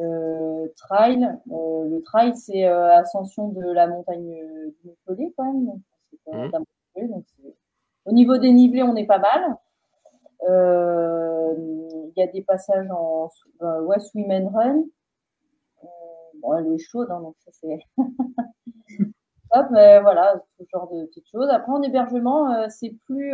euh, 0.00 0.68
trail. 0.76 1.24
Euh, 1.50 1.88
le 1.88 2.00
trail, 2.02 2.34
c'est 2.36 2.66
euh, 2.66 2.96
ascension 2.96 3.48
de 3.48 3.62
la 3.72 3.86
montagne 3.86 4.34
du 4.82 4.88
Montpellier 4.88 5.32
quand 5.36 5.44
même. 5.44 5.66
Donc, 5.66 5.80
mmh. 6.96 7.48
au 8.06 8.12
niveau 8.12 8.36
des 8.38 8.52
nivelés, 8.52 8.82
on 8.82 8.96
est 8.96 9.06
pas 9.06 9.18
mal. 9.18 9.56
Il 10.46 12.12
y 12.16 12.22
a 12.22 12.26
des 12.26 12.42
passages 12.42 12.90
en 12.90 13.28
ouais, 13.60 13.98
swim 14.00 14.30
and 14.30 14.48
run. 14.52 14.84
bon, 16.40 16.54
elle 16.54 16.72
est 16.72 16.78
chaude, 16.78 17.10
hein, 17.10 17.20
donc 17.20 17.36
ça 17.44 17.50
c'est. 17.52 17.78
Hop, 19.56 19.66
mais 19.70 20.00
voilà, 20.00 20.36
ce 20.58 20.64
genre 20.72 20.92
de 20.92 21.04
petites 21.06 21.28
choses. 21.30 21.48
Après, 21.50 21.70
en 21.70 21.82
hébergement, 21.82 22.68
c'est 22.68 22.90
plus 23.06 23.32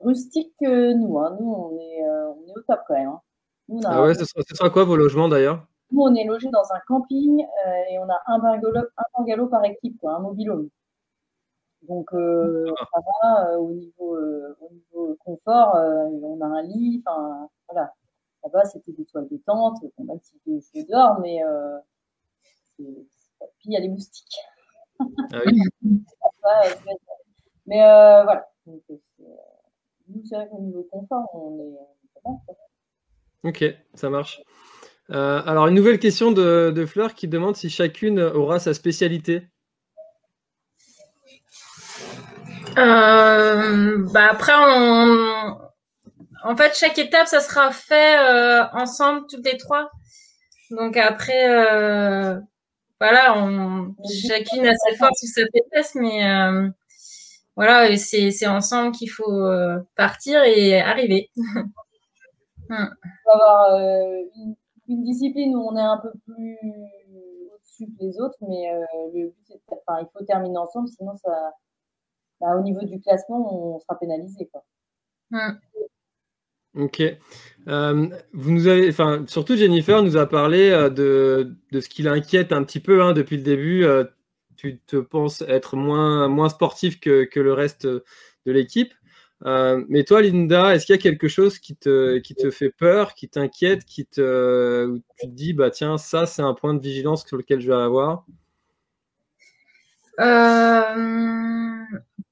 rustique 0.00 0.54
que 0.60 0.92
nous. 0.92 1.18
Hein. 1.18 1.36
Nous, 1.40 1.50
on 1.50 1.78
est, 1.78 2.04
on 2.04 2.46
est 2.46 2.56
au 2.56 2.60
top 2.62 2.80
quand 2.86 2.94
même. 2.94 3.08
Hein. 3.08 3.20
Ah 3.84 4.02
ouais, 4.02 4.14
ce 4.14 4.24
sera, 4.24 4.70
quoi 4.70 4.84
vos 4.84 4.96
logements 4.96 5.28
d'ailleurs? 5.28 5.66
Nous, 5.92 6.02
on 6.02 6.14
est 6.14 6.24
logé 6.24 6.48
dans 6.50 6.72
un 6.72 6.80
camping 6.86 7.44
et 7.90 7.98
on 7.98 8.08
a 8.08 8.20
un 8.26 8.38
bungalow, 8.38 8.86
un 8.96 9.04
bungalow 9.18 9.46
par 9.48 9.64
équipe, 9.64 9.98
quoi, 9.98 10.14
un 10.14 10.20
mobilhome. 10.20 10.68
Donc, 11.88 12.12
euh, 12.12 12.66
ça 12.78 13.00
va 13.22 13.50
euh, 13.50 13.56
au, 13.56 13.72
niveau, 13.72 14.16
euh, 14.16 14.56
au 14.60 14.70
niveau 14.72 15.16
confort. 15.24 15.74
on 15.74 16.40
a 16.40 16.46
un 16.46 16.62
lit. 16.62 17.02
Enfin, 17.04 17.48
voilà. 17.68 17.92
Là-bas, 18.42 18.64
c'était 18.64 18.92
des 18.92 19.04
toiles 19.04 19.28
de 19.28 19.36
tente, 19.38 19.82
même 19.98 20.18
si 20.22 20.40
je 20.74 20.86
dehors, 20.86 21.20
mais 21.20 21.40
puis 22.76 23.66
il 23.66 23.72
y 23.72 23.76
a 23.76 23.80
les 23.80 23.88
moustiques. 23.88 24.38
Ah 24.98 25.40
oui. 25.44 25.60
mais 27.66 27.80
voilà. 27.80 28.48
Donc, 28.66 28.82
nous, 30.08 30.24
c'est 30.24 30.36
vrai 30.36 30.48
qu'au 30.48 30.60
niveau 30.60 30.86
confort, 30.90 31.28
on 31.34 31.58
est, 31.58 31.76
pas 32.14 32.30
mal. 32.30 32.38
Ok, 33.44 33.64
ça 33.94 34.10
marche. 34.10 34.40
alors, 35.08 35.66
une 35.66 35.74
nouvelle 35.74 35.98
question 35.98 36.32
de, 36.32 36.84
Fleur 36.86 37.14
qui 37.14 37.28
demande 37.28 37.56
si 37.56 37.70
chacune 37.70 38.20
aura 38.20 38.58
sa 38.58 38.74
spécialité. 38.74 39.42
Euh, 42.78 43.98
bah 44.12 44.28
après, 44.30 44.52
en 46.44 46.56
fait, 46.56 46.76
chaque 46.76 46.98
étape, 46.98 47.26
ça 47.26 47.40
sera 47.40 47.70
fait 47.72 48.18
euh, 48.18 48.64
ensemble, 48.72 49.26
toutes 49.28 49.44
les 49.44 49.56
trois. 49.56 49.90
Donc 50.70 50.96
après, 50.96 51.48
euh, 51.50 52.38
voilà, 53.00 53.34
chacune 54.28 54.66
a 54.66 54.74
ses 54.74 54.96
forces 54.96 55.22
ou 55.22 55.26
sa 55.26 55.42
faiblesse, 55.52 55.94
mais 55.94 56.22
voilà, 57.56 57.96
c'est 57.96 58.46
ensemble 58.46 58.92
qu'il 58.92 59.10
faut 59.10 59.48
partir 59.96 60.42
et 60.44 60.80
arriver. 60.80 61.30
Hmm. 62.72 62.86
Avoir 63.32 63.78
une, 64.88 65.02
discipline 65.02 65.54
où 65.54 65.68
on 65.68 65.76
est 65.76 65.80
un 65.80 65.98
peu 65.98 66.10
plus 66.26 66.58
au-dessus 67.54 67.86
que 67.86 68.04
les 68.04 68.20
autres, 68.20 68.36
mais 68.40 68.72
le 69.14 69.28
but, 69.28 69.36
c'est, 69.42 69.60
enfin, 69.70 70.00
il 70.00 70.08
faut 70.12 70.24
terminer 70.24 70.58
ensemble, 70.58 70.88
sinon 70.88 71.14
ça 71.14 71.52
bah, 72.40 72.56
au 72.56 72.62
niveau 72.62 72.84
du 72.84 73.00
classement, 73.00 73.74
on 73.74 73.78
sera 73.80 73.98
pénalisé. 73.98 74.48
Quoi. 74.50 74.64
Ok. 76.74 77.02
Euh, 77.68 78.08
vous 78.32 78.50
nous 78.50 78.66
avez, 78.66 78.88
enfin, 78.88 79.24
surtout 79.26 79.56
Jennifer 79.56 80.02
nous 80.02 80.16
a 80.16 80.26
parlé 80.26 80.70
euh, 80.70 80.88
de, 80.88 81.54
de 81.72 81.80
ce 81.80 81.88
qui 81.88 82.02
l'inquiète 82.02 82.52
un 82.52 82.62
petit 82.62 82.80
peu 82.80 83.02
hein, 83.02 83.12
depuis 83.12 83.36
le 83.36 83.42
début. 83.42 83.84
Euh, 83.84 84.04
tu 84.56 84.78
te 84.78 84.96
penses 84.96 85.42
être 85.42 85.76
moins, 85.76 86.28
moins 86.28 86.48
sportif 86.48 87.00
que, 87.00 87.24
que 87.24 87.40
le 87.40 87.52
reste 87.52 87.86
de 87.86 88.02
l'équipe. 88.46 88.92
Mais 89.44 90.04
toi, 90.04 90.22
Linda, 90.22 90.74
est-ce 90.74 90.86
qu'il 90.86 90.94
y 90.94 90.98
a 90.98 91.02
quelque 91.02 91.28
chose 91.28 91.58
qui 91.58 91.76
te, 91.76 92.18
qui 92.18 92.34
te 92.34 92.50
fait 92.50 92.70
peur, 92.70 93.14
qui 93.14 93.28
t'inquiète, 93.28 93.84
qui 93.84 94.06
te, 94.06 94.86
où 94.86 94.98
tu 95.18 95.26
te 95.26 95.32
dis, 95.32 95.52
bah 95.52 95.70
tiens, 95.70 95.98
ça, 95.98 96.26
c'est 96.26 96.42
un 96.42 96.54
point 96.54 96.74
de 96.74 96.82
vigilance 96.82 97.26
sur 97.26 97.36
lequel 97.36 97.60
je 97.60 97.68
vais 97.68 97.82
avoir? 97.82 98.24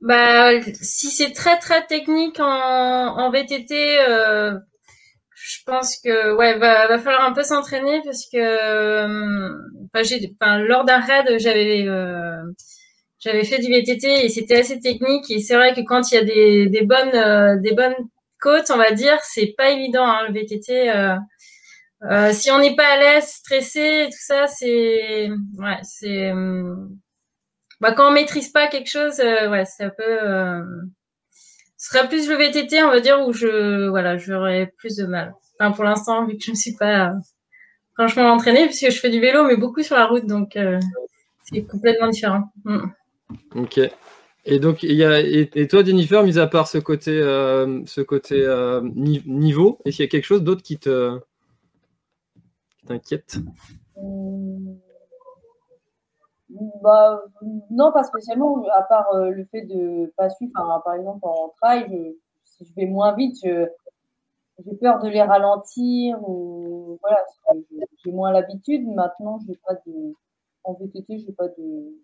Bah, 0.00 0.52
si 0.80 1.11
c'est 1.11 1.32
très 1.32 1.59
très 1.59 1.84
technique 1.86 2.38
en, 2.40 3.30
VTT, 3.30 3.98
euh, 4.09 4.54
je 5.34 5.59
pense 5.66 5.98
que 5.98 6.34
ouais, 6.36 6.59
va, 6.59 6.86
va 6.88 6.98
falloir 6.98 7.24
un 7.24 7.32
peu 7.32 7.42
s'entraîner 7.42 8.00
parce 8.04 8.26
que 8.32 8.38
euh, 8.38 9.48
lors 10.66 10.84
d'un 10.84 11.00
raid, 11.00 11.38
j'avais 11.38 11.86
euh, 11.86 12.42
j'avais 13.20 13.44
fait 13.44 13.58
du 13.58 13.72
VTT 13.72 14.24
et 14.24 14.28
c'était 14.28 14.58
assez 14.60 14.80
technique 14.80 15.30
et 15.30 15.40
c'est 15.40 15.54
vrai 15.54 15.74
que 15.74 15.80
quand 15.80 16.10
il 16.10 16.14
y 16.14 16.18
a 16.18 16.24
des, 16.24 16.66
des 16.68 16.82
bonnes 16.82 17.14
euh, 17.14 17.56
des 17.60 17.72
bonnes 17.72 17.96
côtes, 18.40 18.70
on 18.70 18.76
va 18.76 18.92
dire, 18.92 19.18
c'est 19.22 19.54
pas 19.56 19.70
évident 19.70 20.04
hein, 20.06 20.28
le 20.28 20.34
VTT. 20.34 20.90
Euh, 22.10 22.32
si 22.32 22.50
on 22.52 22.60
n'est 22.60 22.76
pas 22.76 22.86
à 22.86 22.96
l'aise, 22.96 23.26
stressé, 23.26 24.06
tout 24.06 24.18
ça, 24.20 24.46
c'est 24.46 25.28
ouais, 25.58 25.78
c'est 25.82 26.32
bah, 27.80 27.92
quand 27.92 28.08
on 28.08 28.12
maîtrise 28.12 28.48
pas 28.50 28.68
quelque 28.68 28.90
chose, 28.90 29.20
euh, 29.20 29.50
ouais, 29.50 29.64
c'est 29.64 29.84
un 29.84 29.90
peu. 29.90 30.02
Euh, 30.02 30.64
ce 31.76 31.90
serait 31.90 32.08
plus 32.08 32.28
le 32.28 32.36
VTT, 32.36 32.82
on 32.82 32.88
va 32.90 33.00
dire, 33.00 33.20
où 33.26 33.32
je, 33.32 33.88
voilà, 33.88 34.16
j'aurais 34.18 34.72
plus 34.78 34.96
de 34.96 35.06
mal. 35.06 35.34
Enfin, 35.60 35.72
pour 35.72 35.84
l'instant, 35.84 36.26
vu 36.26 36.36
que 36.36 36.44
je 36.44 36.50
ne 36.50 36.56
suis 36.56 36.74
pas 36.76 37.12
franchement 37.94 38.30
entraînée, 38.32 38.66
puisque 38.66 38.90
je 38.90 39.00
fais 39.00 39.10
du 39.10 39.20
vélo, 39.20 39.44
mais 39.44 39.56
beaucoup 39.56 39.82
sur 39.82 39.96
la 39.96 40.06
route, 40.06 40.26
donc 40.26 40.56
euh, 40.56 40.80
c'est 41.44 41.64
complètement 41.66 42.08
différent. 42.08 42.52
Mm. 42.64 42.86
Ok. 43.54 43.80
Et 44.44 44.58
donc, 44.58 44.82
il 44.82 44.94
y 44.94 45.04
a, 45.04 45.20
et, 45.20 45.68
toi, 45.68 45.84
Jennifer, 45.84 46.22
mis 46.22 46.38
à 46.38 46.46
part 46.46 46.68
ce 46.68 46.78
côté, 46.78 47.20
ce 47.20 48.00
côté 48.00 48.46
niveau, 49.26 49.78
est-ce 49.84 49.96
qu'il 49.96 50.04
y 50.04 50.08
a 50.08 50.10
quelque 50.10 50.24
chose 50.24 50.42
d'autre 50.42 50.62
qui 50.62 50.78
te, 50.78 51.18
qui 52.78 52.86
t'inquiète? 52.86 53.38
Bah, 56.82 57.22
non, 57.70 57.92
pas 57.92 58.04
spécialement, 58.04 58.64
à 58.74 58.82
part 58.82 59.12
euh, 59.14 59.30
le 59.30 59.44
fait 59.44 59.62
de 59.62 60.10
pas 60.16 60.30
suivre. 60.30 60.52
par 60.82 60.94
exemple, 60.94 61.20
en 61.22 61.52
trail, 61.60 62.16
si 62.44 62.64
je 62.64 62.74
vais 62.74 62.86
moins 62.86 63.14
vite, 63.14 63.36
j'ai 63.42 64.74
peur 64.80 64.98
de 64.98 65.08
les 65.08 65.22
ralentir 65.22 66.18
voilà, 67.00 67.24
j'ai 68.04 68.12
moins 68.12 68.32
l'habitude. 68.32 68.86
Maintenant, 68.86 69.38
j'ai 69.46 69.58
pas 69.66 69.74
de, 69.86 70.14
en 70.64 70.74
VTT, 70.74 71.18
j'ai 71.18 71.32
pas 71.32 71.48
de 71.48 71.94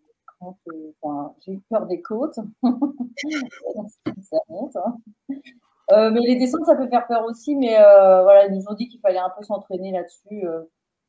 j'ai 1.41 1.61
peur 1.69 1.87
des 1.87 2.03
côtes. 2.03 2.39
Euh, 5.93 6.11
mais 6.11 6.21
les 6.21 6.37
descentes, 6.37 6.65
ça 6.65 6.77
peut 6.77 6.89
faire 6.89 7.07
peur 7.07 7.27
aussi. 7.27 7.55
Mais 7.55 7.79
euh, 7.79 8.23
voilà, 8.23 8.47
ils 8.47 8.55
nous 8.55 8.67
ont 8.69 8.73
dit 8.73 8.89
qu'il 8.89 9.01
fallait 9.01 9.19
un 9.19 9.31
peu 9.37 9.45
s'entraîner 9.45 9.93
là-dessus. 9.93 10.47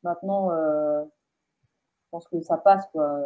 maintenant 0.02 0.50
je 0.50 2.10
pense 2.10 2.28
que 2.28 2.40
ça 2.42 2.58
passe 2.58 2.86
quoi. 2.92 3.18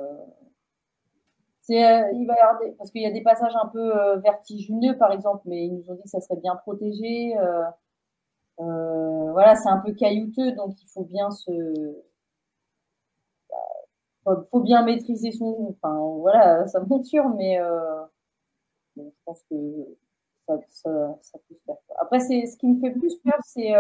Euh, 1.71 2.11
il 2.15 2.27
va 2.27 2.35
y 2.35 2.39
avoir 2.39 2.59
parce 2.79 2.91
qu'il 2.91 3.03
y 3.03 3.07
a 3.07 3.11
des 3.11 3.23
passages 3.23 3.55
un 3.63 3.69
peu 3.69 3.97
euh, 3.97 4.17
vertigineux 4.17 4.97
par 4.99 5.13
exemple, 5.13 5.43
mais 5.47 5.67
ils 5.67 5.75
nous 5.75 5.91
ont 5.91 5.95
dit 5.95 6.03
que 6.03 6.09
ça 6.09 6.21
serait 6.21 6.41
bien 6.41 6.57
protégé. 6.57 7.37
Euh, 7.39 9.33
voilà, 9.33 9.55
c'est 9.55 9.69
un 9.69 9.79
peu 9.79 9.93
caillouteux, 9.93 10.53
donc 10.53 10.75
il 10.83 10.87
faut 10.89 11.05
bien 11.05 11.31
se, 11.31 11.51
faut, 14.25 14.43
faut 14.51 14.61
bien 14.61 14.85
maîtriser 14.85 15.33
son, 15.33 15.75
enfin 15.83 15.99
voilà, 16.18 16.66
sa 16.66 16.81
monture, 16.81 17.29
mais 17.31 17.59
je 18.97 19.03
pense 19.25 19.43
que 19.51 19.57
ça, 20.47 20.59
ça, 20.68 21.18
ça, 21.23 21.39
peut 21.49 21.55
se 21.55 21.62
faire. 21.64 21.77
Après, 22.01 22.21
c'est 22.21 22.47
ce 22.47 22.57
qui 22.57 22.66
me 22.66 22.81
fait 22.81 22.91
plus 22.91 23.16
peur, 23.16 23.39
c'est 23.45 23.73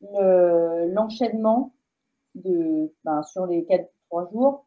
l'enchaînement 0.00 1.74
de, 2.34 2.92
ben, 3.04 3.22
sur 3.22 3.46
les 3.46 3.62
4-3 3.62 4.30
jours. 4.32 4.66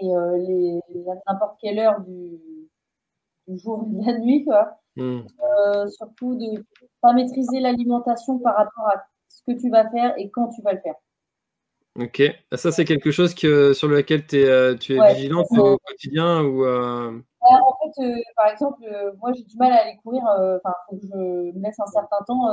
Et 0.00 0.14
euh, 0.14 0.36
les, 0.36 0.80
n'importe 1.26 1.58
quelle 1.60 1.78
heure 1.78 2.00
du, 2.00 2.38
du, 3.48 3.58
jour 3.58 3.86
et 3.86 3.94
de 3.94 4.06
la 4.06 4.18
nuit, 4.18 4.44
quoi. 4.44 4.78
Hmm. 4.96 5.20
Euh, 5.42 5.86
surtout 5.88 6.34
de 6.36 6.64
pas 7.00 7.12
maîtriser 7.12 7.60
l'alimentation 7.60 8.38
par 8.38 8.56
rapport 8.56 8.88
à 8.88 9.04
ce 9.28 9.42
que 9.42 9.52
tu 9.58 9.70
vas 9.70 9.88
faire 9.90 10.14
et 10.18 10.30
quand 10.30 10.48
tu 10.48 10.62
vas 10.62 10.72
le 10.72 10.80
faire. 10.80 10.94
Ok, 11.98 12.22
ça 12.52 12.72
c'est 12.72 12.84
quelque 12.84 13.10
chose 13.10 13.34
que, 13.34 13.72
sur 13.72 13.88
lequel 13.88 14.24
es, 14.32 14.44
euh, 14.44 14.76
tu 14.76 14.96
es 14.96 15.14
vigilante 15.14 15.46
au 15.52 15.78
quotidien 15.78 16.42
ou 16.42 16.66
En 16.66 17.92
fait, 17.94 18.24
par 18.36 18.48
exemple, 18.48 18.84
moi 19.18 19.32
j'ai 19.34 19.44
du 19.44 19.56
mal 19.56 19.72
à 19.72 19.82
aller 19.82 19.96
courir. 20.02 20.22
Enfin, 20.24 20.74
faut 20.88 20.96
que 20.96 21.06
je 21.06 21.16
me 21.16 21.62
laisse 21.62 21.80
un 21.80 21.86
certain 21.86 22.18
temps. 22.26 22.50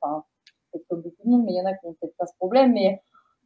Enfin, 0.00 0.24
peut-être 0.72 0.86
comme 0.88 1.02
beaucoup 1.02 1.22
de 1.24 1.30
monde, 1.30 1.44
mais 1.44 1.52
il 1.52 1.58
y 1.58 1.60
en 1.60 1.66
a 1.66 1.74
qui 1.74 1.86
n'ont 1.86 1.94
peut-être 1.94 2.16
pas 2.16 2.26
ce 2.26 2.34
problème. 2.36 2.72
Mais 2.72 3.00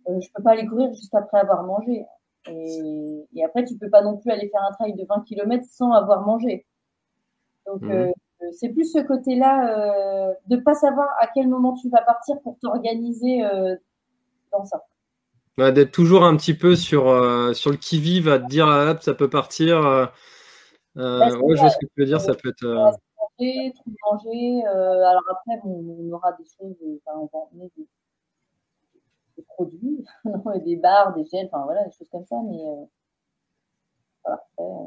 euh, 0.08 0.20
je 0.20 0.28
peux 0.34 0.42
pas 0.42 0.52
aller 0.52 0.66
courir 0.66 0.92
juste 0.94 1.14
après 1.14 1.38
avoir 1.38 1.62
mangé. 1.64 2.06
Et, 2.48 3.44
après, 3.44 3.64
tu 3.64 3.76
peux 3.76 3.90
pas 3.90 4.02
non 4.02 4.16
plus 4.18 4.30
aller 4.30 4.48
faire 4.48 4.62
un 4.62 4.72
trail 4.72 4.94
de 4.94 5.04
20 5.04 5.24
km 5.26 5.64
sans 5.68 5.90
avoir 5.92 6.24
mangé. 6.24 6.64
Donc, 7.66 7.82
euh, 7.82 8.12
c'est 8.52 8.68
plus 8.68 8.92
ce 8.92 9.00
côté-là 9.00 9.76
euh, 9.76 10.32
de 10.46 10.56
pas 10.56 10.74
savoir 10.74 11.08
à 11.18 11.26
quel 11.26 11.48
moment 11.48 11.74
tu 11.74 11.88
vas 11.88 12.02
partir 12.02 12.40
pour 12.42 12.56
t'organiser 12.60 13.42
dans 14.52 14.64
ça. 14.64 14.84
D'être 15.58 15.90
toujours 15.90 16.24
un 16.24 16.36
petit 16.36 16.52
peu 16.52 16.76
sur, 16.76 17.04
sur 17.54 17.70
le 17.70 17.76
qui-vive, 17.78 18.28
à 18.28 18.38
te 18.38 18.46
dire 18.46 18.68
ah, 18.68 18.96
ça 19.00 19.14
peut 19.14 19.30
partir. 19.30 19.80
Bah, 19.82 20.12
ouais, 20.94 21.56
je 21.56 21.60
vois 21.60 21.70
ce 21.70 21.78
que 21.78 21.86
tu 21.86 21.92
veux 21.96 22.04
dire, 22.04 22.20
ça 22.20 22.34
peut 22.34 22.50
être. 22.50 22.66
Manger, 23.38 23.72
manger. 24.10 24.64
alors 24.66 25.22
après, 25.30 25.60
on, 25.64 26.12
aura 26.12 26.32
des 26.32 26.44
choses, 26.44 26.76
enfin, 27.06 27.18
on 27.18 27.30
va 27.32 27.44
emmener 27.50 27.70
des, 27.76 27.86
des 29.36 29.42
produits, 29.42 30.04
des 30.64 30.76
barres, 30.76 31.14
des 31.14 31.24
gels, 31.24 31.46
enfin 31.46 31.64
voilà, 31.64 31.84
des 31.84 31.92
choses 31.92 32.08
comme 32.10 32.24
ça. 32.24 32.36
Mais 32.44 32.62
euh, 32.66 32.84
voilà, 34.24 34.42
euh, 34.60 34.86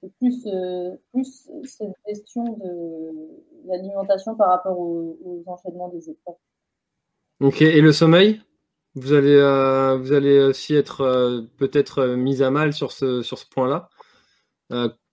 c'est 0.00 0.12
plus, 0.18 0.48
plus 1.12 1.50
cette 1.64 1.92
gestion 2.06 2.44
de 2.44 3.68
l'alimentation 3.68 4.36
par 4.36 4.48
rapport 4.48 4.78
aux, 4.78 5.18
aux 5.24 5.42
enchaînements 5.46 5.88
des 5.88 6.10
épreuves. 6.10 6.36
Ok, 7.40 7.60
et 7.62 7.80
le 7.80 7.92
sommeil? 7.92 8.40
Vous 8.96 9.12
allez, 9.12 9.36
vous 10.00 10.12
allez 10.12 10.40
aussi 10.40 10.74
être 10.74 11.46
peut-être 11.58 12.06
mis 12.06 12.42
à 12.42 12.50
mal 12.50 12.72
sur 12.72 12.92
ce, 12.92 13.22
sur 13.22 13.38
ce 13.38 13.46
point-là. 13.46 13.90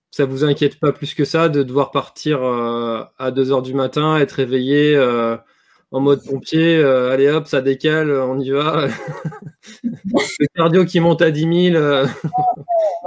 ça 0.09 0.25
vous 0.25 0.45
inquiète 0.45 0.79
pas 0.79 0.93
plus 0.93 1.13
que 1.13 1.25
ça 1.25 1.49
de 1.49 1.63
devoir 1.63 1.91
partir 1.91 2.41
à 2.43 3.31
2 3.31 3.51
heures 3.51 3.61
du 3.61 3.73
matin, 3.73 4.17
être 4.17 4.31
réveillé 4.31 4.97
en 5.91 5.99
mode 5.99 6.23
pompier, 6.25 6.81
allez 6.84 7.29
hop, 7.29 7.45
ça 7.45 7.61
décale, 7.61 8.09
on 8.11 8.39
y 8.39 8.51
va. 8.51 8.88
le 9.84 10.47
cardio 10.55 10.86
qui 10.86 11.01
monte 11.01 11.21
à 11.21 11.29
10 11.29 11.71
000. 11.71 11.84
Bah, 11.84 12.07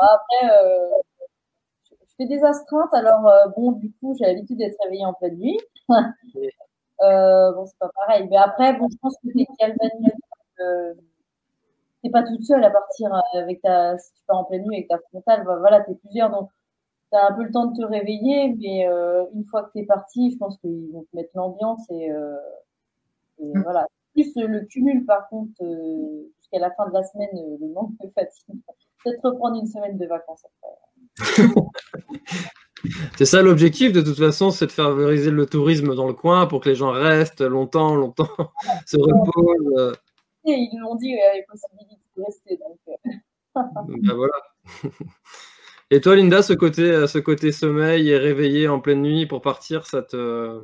après, 0.03 0.49
je 1.91 2.15
fais 2.19 2.27
des 2.27 2.45
astreintes, 2.45 2.93
alors 2.93 3.31
bon, 3.57 3.73
du 3.73 3.93
coup, 3.99 4.15
j'ai 4.19 4.27
l'habitude 4.27 4.59
d'être 4.59 4.77
réveillé 4.85 5.07
en 5.07 5.15
pleine 5.15 5.39
nuit. 5.39 5.59
bon, 5.89 7.65
c'est 7.65 7.79
pas 7.79 7.91
pareil. 8.07 8.29
Mais 8.31 8.37
après, 8.37 8.75
bon, 8.75 8.89
je 8.91 8.97
pense 9.01 9.15
que 9.15 9.29
c'est 9.35 9.47
galvanisé 9.59 10.13
euh, 10.61 10.95
t'es 12.03 12.11
pas 12.11 12.23
toute 12.23 12.43
seule 12.43 12.65
à 12.65 12.71
partir 12.71 13.13
euh, 13.15 13.41
avec 13.41 13.61
ta, 13.63 13.99
si 13.99 14.13
tu 14.15 14.23
pars 14.27 14.39
en 14.39 14.45
pleine 14.45 14.65
nuit 14.65 14.77
avec 14.77 14.89
ta 14.89 14.99
frontale, 14.99 15.45
bah, 15.45 15.57
voilà, 15.59 15.81
t'es 15.81 15.95
plusieurs, 15.95 16.31
donc 16.31 16.51
t'as 17.11 17.31
un 17.31 17.33
peu 17.33 17.45
le 17.45 17.51
temps 17.51 17.67
de 17.67 17.77
te 17.77 17.87
réveiller, 17.87 18.55
mais 18.59 18.89
euh, 18.89 19.25
une 19.35 19.45
fois 19.45 19.65
que 19.65 19.71
t'es 19.75 19.85
parti, 19.85 20.33
je 20.33 20.39
pense 20.39 20.59
qu'ils 20.59 20.91
vont 20.93 21.03
te 21.03 21.17
mettre 21.17 21.31
l'ambiance 21.35 21.89
et, 21.91 22.11
mm. 23.41 23.63
voilà. 23.63 23.87
Plus 24.15 24.33
le 24.37 24.65
cumul, 24.65 25.05
par 25.05 25.29
contre, 25.29 25.63
jusqu'à 26.39 26.59
la 26.59 26.71
fin 26.71 26.89
de 26.89 26.95
la 26.95 27.03
semaine, 27.03 27.29
le 27.35 27.69
manque 27.75 27.93
de 28.03 28.09
fatigue. 28.09 28.57
Peut-être 29.05 29.29
reprendre 29.29 29.61
une 29.61 29.67
semaine 29.67 29.99
de 29.99 30.07
vacances 30.07 30.43
après. 30.47 31.61
C'est 33.17 33.25
ça 33.25 33.43
l'objectif 33.43 33.93
de 33.93 34.01
toute 34.01 34.19
façon, 34.19 34.51
c'est 34.51 34.67
de 34.67 34.73
favoriser 34.73 35.31
le 35.31 35.47
tourisme 35.47 35.95
dans 35.95 36.07
le 36.07 36.13
coin 36.13 36.47
pour 36.47 36.61
que 36.61 36.69
les 36.69 36.75
gens 36.75 36.91
restent 36.91 37.41
longtemps, 37.41 37.95
longtemps, 37.95 38.29
se 38.87 38.97
reposent 38.97 39.97
ils 40.53 40.79
l'ont 40.81 40.95
dit, 40.95 41.09
il 41.09 41.17
y 41.17 41.23
avait 41.23 41.45
possibilité 41.49 41.97
de 42.17 42.23
rester. 42.25 42.57
Donc, 42.57 42.79
euh. 42.89 43.13
ben 44.03 44.15
voilà. 44.15 44.35
Et 45.91 46.01
toi, 46.01 46.17
Linda, 46.17 46.43
ce 46.43 46.53
côté, 46.53 46.83
euh, 46.83 47.07
ce 47.07 47.19
côté 47.19 47.53
sommeil 47.53 48.11
et 48.11 48.19
réveillé 48.19 48.67
en 48.67 48.81
pleine 48.81 49.03
nuit 49.03 49.27
pour 49.27 49.41
partir, 49.41 49.87
ça 49.87 50.03
te, 50.03 50.61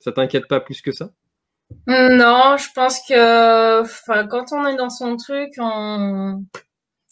ça 0.00 0.10
t'inquiète 0.10 0.48
pas 0.48 0.60
plus 0.60 0.82
que 0.82 0.90
ça? 0.90 1.10
Non, 1.86 2.56
je 2.56 2.72
pense 2.74 3.00
que, 3.08 3.82
quand 4.28 4.46
on 4.52 4.66
est 4.66 4.76
dans 4.76 4.90
son 4.90 5.16
truc, 5.16 5.50
on, 5.58 6.44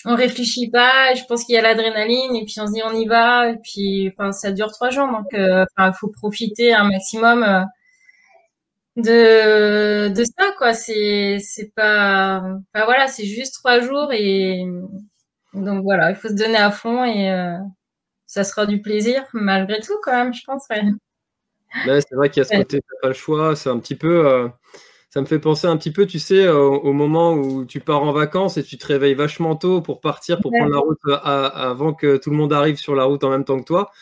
on 0.04 0.14
réfléchit 0.16 0.70
pas. 0.70 1.14
Je 1.14 1.22
pense 1.28 1.44
qu'il 1.44 1.54
y 1.54 1.58
a 1.58 1.62
l'adrénaline 1.62 2.36
et 2.36 2.44
puis 2.44 2.54
on 2.58 2.66
se 2.66 2.72
dit 2.72 2.82
on 2.84 2.94
y 2.94 3.06
va. 3.06 3.50
Et 3.50 3.56
puis, 3.62 4.12
enfin, 4.16 4.32
ça 4.32 4.52
dure 4.52 4.72
trois 4.72 4.90
jours, 4.90 5.08
donc, 5.08 5.32
euh, 5.34 5.64
il 5.78 5.92
faut 5.98 6.08
profiter 6.08 6.72
un 6.74 6.84
maximum 6.88 7.66
de 8.97 10.09
de 10.09 10.24
ça 10.24 10.53
quoi. 10.59 10.72
C'est 10.74 11.38
c'est 11.40 11.72
pas 11.74 12.38
enfin 12.38 12.84
voilà 12.84 13.09
c'est 13.09 13.26
juste 13.26 13.55
trois 13.55 13.80
jours 13.80 14.12
et 14.12 14.64
donc 15.53 15.82
voilà 15.82 16.11
il 16.11 16.16
faut 16.16 16.28
se 16.28 16.34
donner 16.34 16.57
à 16.57 16.70
fond 16.70 17.05
et 17.05 17.30
euh, 17.30 17.57
ça 18.26 18.45
sera 18.45 18.66
du 18.66 18.80
plaisir 18.80 19.24
malgré 19.32 19.80
tout 19.80 19.95
quand 20.03 20.12
même 20.12 20.34
je 20.34 20.45
pense 20.45 20.64
ouais. 20.70 20.82
c'est 22.01 22.14
vrai 22.14 22.30
qu'il 22.30 22.42
y 22.42 22.47
a 22.47 22.49
ce 22.49 22.57
côté 22.57 22.80
t'as 22.80 23.01
pas 23.03 23.09
le 23.09 23.14
choix 23.14 23.57
c'est 23.57 23.70
un 23.70 23.78
petit 23.78 23.95
peu 23.95 24.26
euh, 24.26 24.49
ça 25.11 25.20
me 25.20 25.26
fait 25.26 25.38
penser 25.38 25.66
un 25.66 25.76
petit 25.76 25.92
peu 25.92 26.07
tu 26.07 26.18
sais 26.18 26.49
au, 26.49 26.92
moment 26.92 27.34
où 27.34 27.64
tu 27.64 27.80
pars 27.80 28.03
en 28.03 28.12
vacances 28.12 28.57
et 28.57 28.64
tu 28.64 28.78
te 28.78 28.86
réveilles 28.86 29.14
vachement 29.14 29.55
tôt 29.55 29.80
pour 29.80 30.01
partir 30.01 30.40
pour 30.40 30.51
prendre 30.51 30.72
la 30.72 30.78
route 30.78 30.99
euh, 31.07 31.18
avant 31.22 31.95
que 31.95 32.16
tout 32.16 32.30
le 32.30 32.36
monde 32.36 32.53
arrive 32.53 32.76
sur 32.76 32.97
la 32.97 33.05
route 33.05 33.22
en 33.22 33.30
même 33.30 33.45
temps 33.45 33.59
que 33.59 33.64
toi 33.64 33.92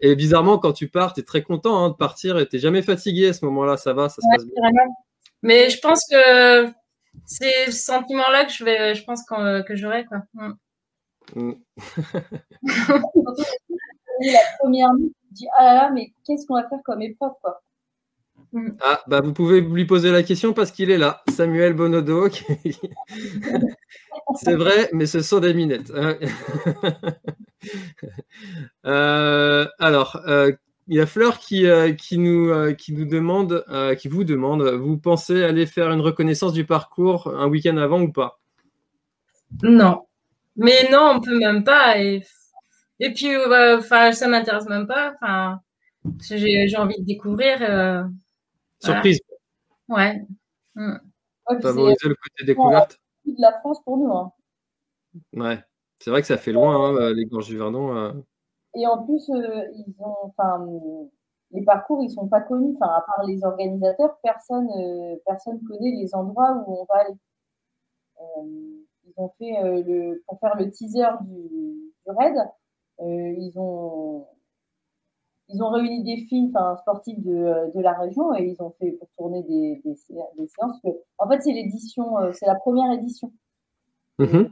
et 0.00 0.14
bizarrement, 0.14 0.58
quand 0.58 0.72
tu 0.72 0.88
pars, 0.88 1.12
tu 1.12 1.20
es 1.20 1.22
très 1.24 1.42
content 1.42 1.84
hein, 1.84 1.90
de 1.90 1.94
partir 1.94 2.38
et 2.38 2.46
tu 2.46 2.58
jamais 2.58 2.82
fatigué 2.82 3.28
à 3.28 3.32
ce 3.32 3.44
moment-là. 3.46 3.76
Ça 3.76 3.92
va, 3.92 4.08
ça 4.08 4.22
se 4.22 4.26
passe 4.32 4.46
bien. 4.46 4.54
Mais 5.42 5.70
je 5.70 5.80
pense 5.80 6.02
que 6.10 6.66
c'est 7.24 7.66
ce 7.66 7.84
sentiment-là 7.84 8.44
que 8.44 8.52
je 8.52 8.64
vais, 8.64 8.94
je 8.94 9.04
pense 9.04 9.22
que 9.24 9.74
j'aurai. 9.74 10.04
Quoi. 10.06 10.22
Mm. 10.34 10.52
Mm. 11.34 11.54
la 14.20 14.40
première 14.58 14.92
nuit, 14.94 15.14
tu 15.28 15.34
dis 15.34 15.48
Ah 15.56 15.64
là 15.64 15.74
là, 15.74 15.90
mais 15.90 16.12
qu'est-ce 16.24 16.46
qu'on 16.46 16.54
va 16.54 16.68
faire 16.68 16.80
comme 16.84 17.02
épreuve 17.02 17.32
quoi? 17.42 17.60
Ah, 18.80 19.00
bah 19.06 19.20
vous 19.20 19.32
pouvez 19.32 19.60
lui 19.60 19.84
poser 19.84 20.10
la 20.10 20.22
question 20.22 20.52
parce 20.52 20.70
qu'il 20.70 20.90
est 20.90 20.98
là, 20.98 21.22
Samuel 21.28 21.74
Bonodo. 21.74 22.28
C'est 24.36 24.54
vrai, 24.54 24.88
mais 24.92 25.06
ce 25.06 25.22
sont 25.22 25.40
des 25.40 25.54
minettes. 25.54 25.92
Hein. 25.94 26.16
Euh, 28.86 29.66
alors, 29.80 30.22
euh, 30.28 30.52
il 30.86 30.96
y 30.96 31.00
a 31.00 31.06
Fleur 31.06 31.38
qui, 31.38 31.66
euh, 31.66 31.92
qui, 31.92 32.16
nous, 32.16 32.74
qui 32.76 32.92
nous 32.92 33.04
demande, 33.04 33.64
qui 33.98 34.06
vous 34.08 34.22
demande, 34.22 34.62
vous 34.62 34.96
pensez 34.96 35.42
aller 35.42 35.66
faire 35.66 35.90
une 35.90 36.00
reconnaissance 36.00 36.52
du 36.52 36.64
parcours 36.64 37.26
un 37.36 37.48
week-end 37.48 37.76
avant 37.76 38.00
ou 38.00 38.12
pas? 38.12 38.40
Non. 39.62 40.06
Mais 40.56 40.88
non, 40.90 41.14
on 41.16 41.20
peut 41.20 41.36
même 41.36 41.64
pas. 41.64 42.00
Et, 42.00 42.22
et 43.00 43.12
puis, 43.12 43.36
enfin, 43.36 44.12
ça 44.12 44.28
m'intéresse 44.28 44.66
même 44.66 44.86
pas. 44.86 45.14
Enfin, 45.20 45.60
j'ai 46.30 46.76
envie 46.76 47.00
de 47.00 47.04
découvrir. 47.04 47.58
Surprise. 48.80 49.20
Ouais. 49.88 50.26
Mm. 50.74 50.96
Favoriser 51.60 52.08
le 52.08 52.14
côté 52.14 52.44
découverte 52.44 53.00
de 53.24 53.42
la 53.42 53.52
France 53.60 53.82
pour 53.84 53.96
nous. 53.96 54.12
Hein. 54.12 54.32
Ouais, 55.32 55.58
c'est 55.98 56.10
vrai 56.10 56.20
que 56.20 56.26
ça 56.26 56.36
fait 56.36 56.52
loin, 56.52 56.96
hein, 56.96 57.12
les 57.14 57.24
gorges 57.26 57.48
du 57.48 57.58
Verdon. 57.58 57.96
Euh. 57.96 58.12
Et 58.74 58.86
en 58.86 59.04
plus, 59.04 59.28
euh, 59.30 59.64
ils 59.74 59.94
ont, 60.00 60.16
enfin, 60.22 60.66
les 61.50 61.64
parcours, 61.64 62.02
ils 62.02 62.10
sont 62.10 62.28
pas 62.28 62.40
connus. 62.40 62.74
Enfin, 62.74 62.92
à 62.92 63.00
part 63.00 63.24
les 63.26 63.42
organisateurs, 63.44 64.18
personne, 64.22 64.68
euh, 64.76 65.16
personne 65.26 65.60
connaît 65.64 65.90
les 65.90 66.14
endroits 66.14 66.64
où 66.66 66.80
on 66.80 66.84
va 66.84 67.00
aller. 67.00 67.14
ils 69.06 69.14
ont 69.16 69.30
fait 69.38 69.82
le, 69.82 70.22
pour 70.26 70.38
faire 70.38 70.56
le 70.56 70.70
teaser 70.70 71.08
du, 71.22 71.92
du 72.06 72.10
raid, 72.16 72.36
ils 73.00 73.52
ont 73.56 74.26
ils 75.48 75.62
ont 75.62 75.70
réuni 75.70 76.02
des 76.04 76.24
filles 76.26 76.50
sportifs 76.80 77.18
de, 77.20 77.32
euh, 77.32 77.70
de, 77.74 77.80
la 77.80 77.92
région 77.94 78.34
et 78.34 78.44
ils 78.44 78.62
ont 78.62 78.70
fait 78.72 78.92
pour 78.92 79.08
tourner 79.16 79.42
des, 79.44 79.80
des, 79.84 79.96
séances. 79.96 80.80
en 81.18 81.28
fait, 81.28 81.40
c'est 81.40 81.52
l'édition, 81.52 82.18
euh, 82.18 82.32
c'est 82.34 82.46
la 82.46 82.54
première 82.54 82.92
édition 82.92 83.32
mm-hmm. 84.18 84.50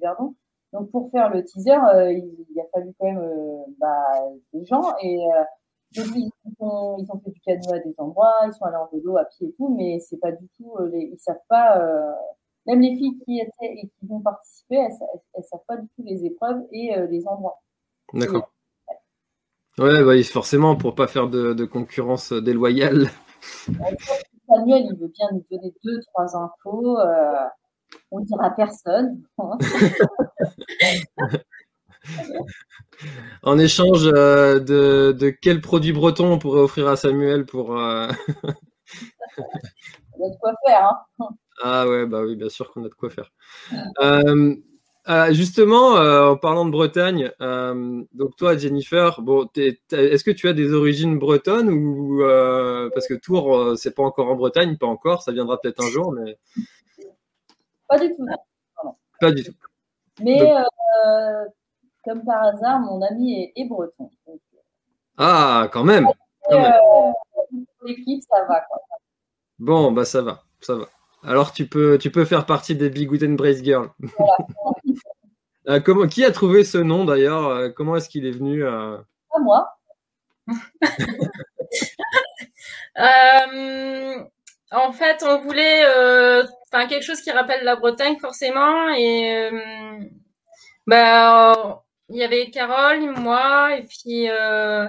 Verdon. 0.00 0.34
Donc, 0.72 0.90
pour 0.90 1.10
faire 1.10 1.30
le 1.30 1.44
teaser, 1.44 1.72
euh, 1.72 2.12
il, 2.12 2.60
a 2.60 2.64
fallu 2.72 2.94
quand 2.98 3.06
même 3.06 3.64
bah, 3.78 4.06
des 4.52 4.64
gens 4.64 4.94
et 5.02 5.18
donc, 5.94 6.06
ils, 6.16 6.30
ont, 6.60 6.96
ils 6.98 7.10
ont 7.10 7.20
fait 7.20 7.30
du 7.30 7.40
canoë 7.40 7.74
à 7.74 7.78
des 7.80 7.94
endroits, 7.98 8.34
ils 8.46 8.54
sont 8.54 8.64
allés 8.64 8.76
en 8.76 8.88
vélo, 8.90 9.18
à 9.18 9.26
pied 9.26 9.48
et 9.48 9.52
tout, 9.52 9.68
mais 9.68 9.98
c'est 10.00 10.16
pas 10.16 10.32
du 10.32 10.48
tout, 10.56 10.74
les, 10.90 11.10
ils 11.12 11.18
savent 11.18 11.36
pas, 11.48 11.78
même 12.66 12.80
les 12.80 12.96
filles 12.96 13.18
qui 13.24 13.40
étaient 13.40 13.74
et 13.74 13.90
qui 13.98 14.06
vont 14.06 14.20
participer, 14.20 14.76
elles, 14.76 14.92
elles, 15.34 15.44
savent 15.44 15.64
pas 15.66 15.76
du 15.76 15.88
tout 15.88 16.02
les 16.04 16.24
épreuves 16.24 16.62
et 16.70 16.94
les 17.10 17.28
endroits. 17.28 17.60
D'accord. 18.14 18.51
Ouais, 19.78 20.04
bah, 20.04 20.22
forcément, 20.24 20.76
pour 20.76 20.94
pas 20.94 21.06
faire 21.06 21.28
de, 21.28 21.64
concurrence 21.64 22.30
déloyale. 22.32 23.10
Samuel, 24.48 24.86
il 24.90 24.96
veut 25.00 25.08
bien 25.08 25.28
nous 25.32 25.44
donner 25.50 25.72
deux, 25.82 25.98
trois 26.12 26.36
infos. 26.36 26.98
Euh, 26.98 27.46
on 28.10 28.20
ne 28.20 28.26
dira 28.26 28.50
personne. 28.50 29.22
en 33.42 33.58
échange 33.58 34.06
euh, 34.06 34.60
de, 34.60 35.12
de, 35.12 35.30
quel 35.30 35.62
produit 35.62 35.92
breton 35.92 36.32
on 36.32 36.38
pourrait 36.38 36.60
offrir 36.60 36.88
à 36.88 36.96
Samuel 36.96 37.46
pour. 37.46 37.78
Euh... 37.78 38.08
on 40.18 40.26
a 40.26 40.30
de 40.30 40.36
quoi 40.38 40.52
faire. 40.66 41.06
Hein. 41.18 41.28
Ah 41.62 41.88
ouais, 41.88 42.04
bah 42.06 42.22
oui, 42.22 42.36
bien 42.36 42.50
sûr 42.50 42.70
qu'on 42.72 42.84
a 42.84 42.88
de 42.88 42.94
quoi 42.94 43.08
faire. 43.08 43.30
Euh, 45.08 45.32
justement, 45.32 45.96
euh, 45.96 46.30
en 46.30 46.36
parlant 46.36 46.64
de 46.64 46.70
Bretagne, 46.70 47.32
euh, 47.40 48.04
donc 48.12 48.36
toi, 48.36 48.56
Jennifer, 48.56 49.20
bon, 49.20 49.48
est-ce 49.56 50.22
que 50.22 50.30
tu 50.30 50.48
as 50.48 50.52
des 50.52 50.72
origines 50.72 51.18
bretonnes 51.18 51.70
ou 51.70 52.20
parce 52.94 53.08
que 53.08 53.14
Tours, 53.14 53.76
c'est 53.76 53.94
pas 53.94 54.04
encore 54.04 54.28
en 54.28 54.36
Bretagne, 54.36 54.76
pas 54.76 54.86
encore, 54.86 55.22
ça 55.22 55.32
viendra 55.32 55.60
peut-être 55.60 55.82
un 55.82 55.88
jour, 55.88 56.12
mais 56.12 56.38
pas 57.88 57.98
du 57.98 58.10
tout. 58.14 58.26
Pas 59.20 59.32
du 59.32 59.42
tout. 59.42 59.54
Mais 60.22 60.40
comme 62.04 62.24
par 62.24 62.44
hasard, 62.44 62.78
mon 62.80 63.02
ami 63.02 63.52
est, 63.56 63.64
breton. 63.64 64.08
Ah, 65.18 65.68
quand 65.72 65.84
même. 65.84 66.06
L'équipe, 67.84 68.22
ça 68.30 68.44
va. 68.44 68.60
Quoi. 68.60 68.78
Bon, 69.58 69.90
bah 69.90 70.04
ça 70.04 70.22
va, 70.22 70.44
ça 70.60 70.76
va. 70.76 70.86
Alors 71.24 71.52
tu 71.52 71.66
peux, 71.66 71.98
tu 71.98 72.10
peux 72.10 72.24
faire 72.24 72.46
partie 72.46 72.74
des 72.74 72.90
Big 72.90 73.10
Wooden 73.10 73.36
Brace 73.36 73.62
Girls. 73.62 73.90
Euh, 75.68 75.80
comment, 75.80 76.06
qui 76.08 76.24
a 76.24 76.30
trouvé 76.30 76.64
ce 76.64 76.78
nom 76.78 77.04
d'ailleurs? 77.04 77.46
Euh, 77.48 77.68
Comment 77.70 77.96
est-ce 77.96 78.08
qu'il 78.08 78.26
est 78.26 78.32
venu 78.32 78.64
euh? 78.64 78.96
Pas 79.30 79.38
moi. 79.40 79.68
en 84.72 84.92
fait, 84.92 85.22
on 85.22 85.40
voulait 85.42 85.84
quelque 86.88 87.04
chose 87.04 87.20
qui 87.20 87.30
rappelle 87.30 87.64
la 87.64 87.76
Bretagne 87.76 88.18
forcément. 88.18 88.88
Et 88.94 89.50
bah, 90.86 91.82
il 92.08 92.18
y 92.18 92.24
avait 92.24 92.50
Carole, 92.50 93.18
moi, 93.18 93.76
et 93.76 93.84
puis 93.84 94.28
euh, 94.28 94.86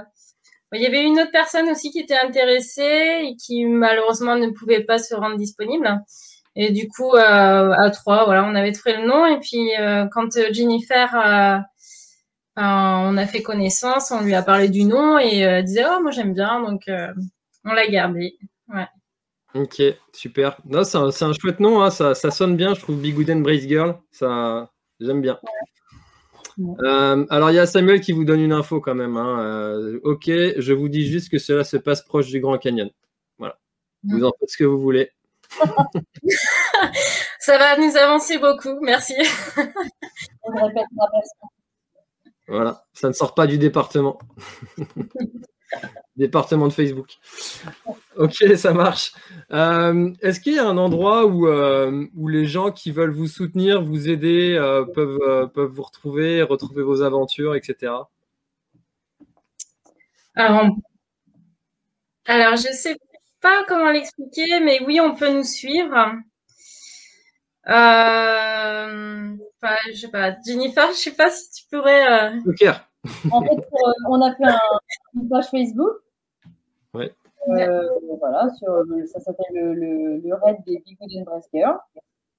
il 0.73 0.81
y 0.81 0.85
avait 0.85 1.03
une 1.03 1.19
autre 1.19 1.31
personne 1.31 1.69
aussi 1.69 1.91
qui 1.91 1.99
était 1.99 2.17
intéressée 2.17 3.21
et 3.23 3.35
qui 3.35 3.65
malheureusement 3.65 4.35
ne 4.35 4.49
pouvait 4.49 4.83
pas 4.83 4.97
se 4.97 5.15
rendre 5.15 5.37
disponible. 5.37 6.01
Et 6.55 6.71
du 6.71 6.87
coup, 6.87 7.13
euh, 7.13 7.71
à 7.71 7.89
trois, 7.89 8.25
voilà, 8.25 8.45
on 8.45 8.55
avait 8.55 8.71
trouvé 8.71 8.97
le 8.97 9.07
nom. 9.07 9.25
Et 9.25 9.39
puis, 9.39 9.75
euh, 9.79 10.05
quand 10.11 10.29
Jennifer, 10.51 11.15
euh, 11.15 11.59
on 12.57 13.17
a 13.17 13.25
fait 13.25 13.41
connaissance, 13.41 14.11
on 14.11 14.21
lui 14.21 14.35
a 14.35 14.43
parlé 14.43 14.69
du 14.69 14.85
nom 14.85 15.17
et 15.19 15.39
elle 15.39 15.63
disait, 15.63 15.85
oh, 15.89 16.01
moi 16.01 16.11
j'aime 16.11 16.33
bien, 16.33 16.61
donc 16.61 16.83
on 17.65 17.73
l'a 17.73 17.87
gardé. 17.87 18.37
Ouais. 18.67 18.87
Ok, 19.55 19.81
super. 20.13 20.57
Non, 20.65 20.83
c'est 20.83 20.97
un, 20.97 21.09
un, 21.09 21.33
chouette 21.33 21.59
nom, 21.59 21.81
hein. 21.81 21.89
ça, 21.89 22.15
ça, 22.15 22.31
sonne 22.31 22.55
bien, 22.55 22.73
je 22.73 22.81
trouve 22.81 22.99
Big 22.99 23.17
Wooden 23.17 23.43
Brace 23.43 23.61
Girl, 23.61 23.97
ça, 24.11 24.71
j'aime 24.99 25.21
bien. 25.21 25.39
Euh, 26.59 27.25
alors, 27.29 27.51
il 27.51 27.55
y 27.55 27.59
a 27.59 27.65
Samuel 27.65 28.01
qui 28.01 28.11
vous 28.11 28.25
donne 28.25 28.41
une 28.41 28.51
info 28.51 28.79
quand 28.79 28.95
même. 28.95 29.17
Hein. 29.17 29.39
Euh, 29.41 29.99
ok, 30.03 30.25
je 30.27 30.73
vous 30.73 30.89
dis 30.89 31.05
juste 31.05 31.29
que 31.29 31.37
cela 31.37 31.63
se 31.63 31.77
passe 31.77 32.03
proche 32.03 32.27
du 32.27 32.39
Grand 32.39 32.57
Canyon. 32.57 32.89
Voilà. 33.37 33.57
Vous 34.03 34.23
en 34.23 34.31
faites 34.39 34.49
ce 34.49 34.57
que 34.57 34.63
vous 34.63 34.79
voulez. 34.79 35.11
Ça 37.39 37.57
va 37.57 37.77
nous 37.77 37.95
avancer 37.97 38.37
beaucoup. 38.37 38.79
Merci. 38.81 39.15
voilà, 42.47 42.85
ça 42.93 43.07
ne 43.07 43.13
sort 43.13 43.33
pas 43.33 43.47
du 43.47 43.57
département. 43.57 44.19
département 46.15 46.67
de 46.67 46.73
Facebook. 46.73 47.17
Ok, 48.15 48.35
ça 48.55 48.73
marche. 48.73 49.13
Euh, 49.51 50.11
est-ce 50.21 50.39
qu'il 50.39 50.53
y 50.53 50.59
a 50.59 50.67
un 50.67 50.77
endroit 50.77 51.25
où, 51.25 51.47
euh, 51.47 52.05
où 52.15 52.27
les 52.27 52.45
gens 52.45 52.71
qui 52.71 52.91
veulent 52.91 53.11
vous 53.11 53.27
soutenir, 53.27 53.81
vous 53.81 54.09
aider, 54.09 54.55
euh, 54.55 54.85
peuvent, 54.85 55.49
peuvent 55.53 55.71
vous 55.71 55.83
retrouver, 55.83 56.43
retrouver 56.43 56.83
vos 56.83 57.01
aventures, 57.01 57.55
etc. 57.55 57.93
Alors, 60.35 60.67
alors 62.25 62.55
je 62.55 62.71
sais 62.71 62.97
pas 63.43 63.63
comment 63.67 63.91
l'expliquer, 63.91 64.59
mais 64.61 64.79
oui, 64.85 64.99
on 64.99 65.15
peut 65.15 65.31
nous 65.31 65.43
suivre. 65.43 65.93
Euh, 67.67 69.35
enfin, 69.61 69.75
je 69.93 69.99
sais 69.99 70.07
pas, 70.09 70.35
Jennifer, 70.45 70.87
je 70.89 70.97
sais 70.97 71.11
pas 71.11 71.29
si 71.29 71.51
tu 71.51 71.67
pourrais. 71.69 72.37
Ok. 72.47 72.65
En 73.31 73.41
fait, 73.41 73.67
on 74.09 74.21
a 74.21 74.33
fait 74.33 74.45
un, 74.45 74.59
une 75.15 75.29
page 75.29 75.49
Facebook 75.49 75.97
Ouais. 76.93 77.13
Euh, 77.49 77.89
voilà, 78.19 78.49
sur 78.57 78.83
ça 79.07 79.19
s'appelle 79.19 79.45
le, 79.53 79.73
le, 79.73 80.17
le, 80.17 80.35
raid 80.35 80.57
des 80.65 80.79
Big 80.85 80.97
Wooden 81.01 81.23
Breaskers. 81.25 81.79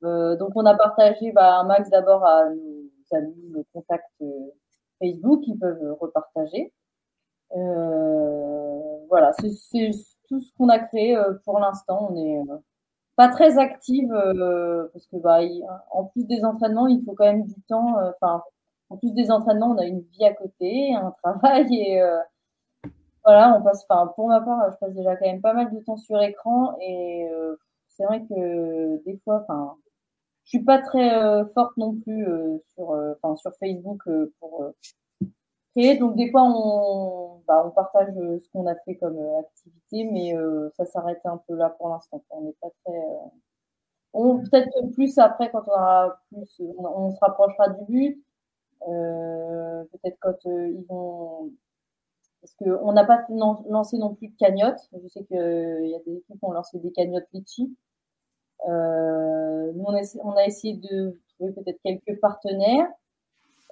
Euh, 0.02 0.36
donc, 0.36 0.52
on 0.55 0.64
a 0.64 0.74
partagé 0.74 1.32
bah, 1.32 1.59
un 1.59 1.64
max 1.64 1.90
d'abord 1.90 2.24
à 2.24 2.48
nos 2.50 3.16
amis, 3.16 3.34
nos 3.50 3.64
contacts 3.72 4.22
euh, 4.22 4.50
Facebook 5.00 5.42
qui 5.42 5.57
peuvent 5.57 5.96
repartager. 6.00 6.72
Euh, 7.52 8.80
voilà, 9.09 9.32
c'est 9.32 9.50
tout 10.28 10.40
ce 10.40 10.50
qu'on 10.56 10.68
a 10.68 10.78
créé 10.78 11.16
euh, 11.16 11.34
pour 11.44 11.58
l'instant. 11.58 12.08
On 12.10 12.16
est 12.16 12.42
pas 13.16 13.28
très 13.28 13.58
active 13.58 14.10
parce 14.92 15.06
que 15.06 15.16
bah, 15.16 15.40
en 15.92 16.04
plus 16.04 16.26
des 16.26 16.44
entraînements, 16.44 16.86
il 16.88 17.02
faut 17.04 17.14
quand 17.14 17.24
même 17.24 17.44
du 17.44 17.60
temps. 17.68 17.96
Enfin, 18.10 18.42
en 18.90 18.96
plus 18.96 19.12
des 19.14 19.30
entraînements, 19.30 19.70
on 19.70 19.78
a 19.78 19.86
une 19.86 20.00
vie 20.00 20.24
à 20.24 20.34
côté, 20.34 20.94
un 20.94 21.10
travail 21.22 21.74
et 21.74 22.02
voilà, 23.24 23.56
on 23.58 23.62
passe, 23.62 23.84
enfin, 23.88 24.12
pour 24.14 24.28
ma 24.28 24.40
part, 24.40 24.70
je 24.70 24.76
passe 24.78 24.94
déjà 24.94 25.16
quand 25.16 25.26
même 25.26 25.40
pas 25.40 25.54
mal 25.54 25.72
de 25.72 25.80
temps 25.80 25.96
sur 25.96 26.20
écran 26.20 26.76
et 26.80 27.26
euh, 27.32 27.56
c'est 27.88 28.04
vrai 28.04 28.22
que 28.26 29.02
des 29.04 29.18
fois, 29.24 29.40
enfin, 29.42 29.76
je 30.44 30.50
suis 30.50 30.64
pas 30.64 30.78
très 30.78 31.14
euh, 31.16 31.44
forte 31.54 31.76
non 31.78 31.94
plus 31.94 32.28
euh, 32.28 32.58
sur, 32.74 32.94
sur 33.38 33.52
Facebook 33.58 34.02
pour 34.40 34.72
créer. 35.74 35.98
Donc 35.98 36.16
des 36.16 36.30
fois, 36.30 36.42
on, 36.44 37.40
bah, 37.46 37.62
on 37.66 37.70
partage 37.70 38.08
ce 38.14 38.48
qu'on 38.52 38.66
a 38.66 38.74
fait 38.84 38.96
comme 38.96 39.18
activité, 39.38 40.04
mais 40.10 40.34
ça 40.76 40.86
s'arrête 40.86 41.20
un 41.24 41.38
peu 41.48 41.54
là 41.54 41.70
pour 41.70 41.88
l'instant. 41.88 42.22
On 42.30 42.42
n'est 42.42 42.56
pas 42.60 42.70
très 42.84 42.94
on 44.16 44.38
peut-être 44.38 44.92
plus 44.94 45.18
après 45.18 45.50
quand 45.50 45.64
on 45.66 45.72
aura 45.72 46.20
plus, 46.30 46.60
on, 46.78 47.10
se 47.10 47.18
rapprochera 47.20 47.70
du 47.70 47.84
but. 47.86 48.24
peut-être 48.80 50.16
quand 50.20 50.36
ils 50.44 50.84
vont 50.88 51.50
parce 52.44 52.54
qu'on 52.56 52.92
n'a 52.92 53.04
pas 53.04 53.24
lancé 53.70 53.96
non 53.96 54.14
plus 54.14 54.28
de 54.28 54.36
cagnotte. 54.36 54.78
Je 54.92 55.08
sais 55.08 55.24
qu'il 55.24 55.36
y 55.88 55.94
a 55.94 55.98
des 56.06 56.18
équipes 56.18 56.38
qui 56.38 56.44
ont 56.44 56.52
lancé 56.52 56.78
des 56.78 56.92
cagnottes 56.92 57.26
Litchi. 57.32 57.74
Euh, 58.68 59.72
nous, 59.72 59.84
on 59.84 60.36
a, 60.36 60.44
essayé 60.44 60.74
de 60.74 61.18
trouver 61.34 61.52
peut-être 61.52 61.80
quelques 61.82 62.20
partenaires. 62.20 62.88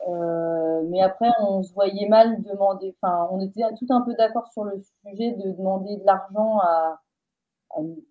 Euh, 0.09 0.83
mais 0.89 1.01
après, 1.03 1.31
on 1.41 1.63
se 1.63 1.73
voyait 1.75 2.09
mal 2.09 2.43
demander, 2.43 2.95
enfin, 3.01 3.29
on 3.31 3.41
était 3.41 3.63
tout 3.79 3.87
un 3.91 4.03
peu 4.03 4.15
d'accord 4.15 4.47
sur 4.53 4.65
le 4.65 4.81
sujet 5.07 5.33
de 5.33 5.53
demander 5.53 5.97
de 5.97 6.05
l'argent 6.05 6.59
à, 6.61 7.01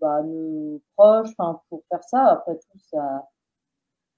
bah, 0.01 0.21
nos 0.23 0.81
proches, 0.95 1.35
pour 1.69 1.83
faire 1.89 2.03
ça. 2.03 2.25
Après 2.27 2.55
tout, 2.55 2.79
ça, 2.91 3.27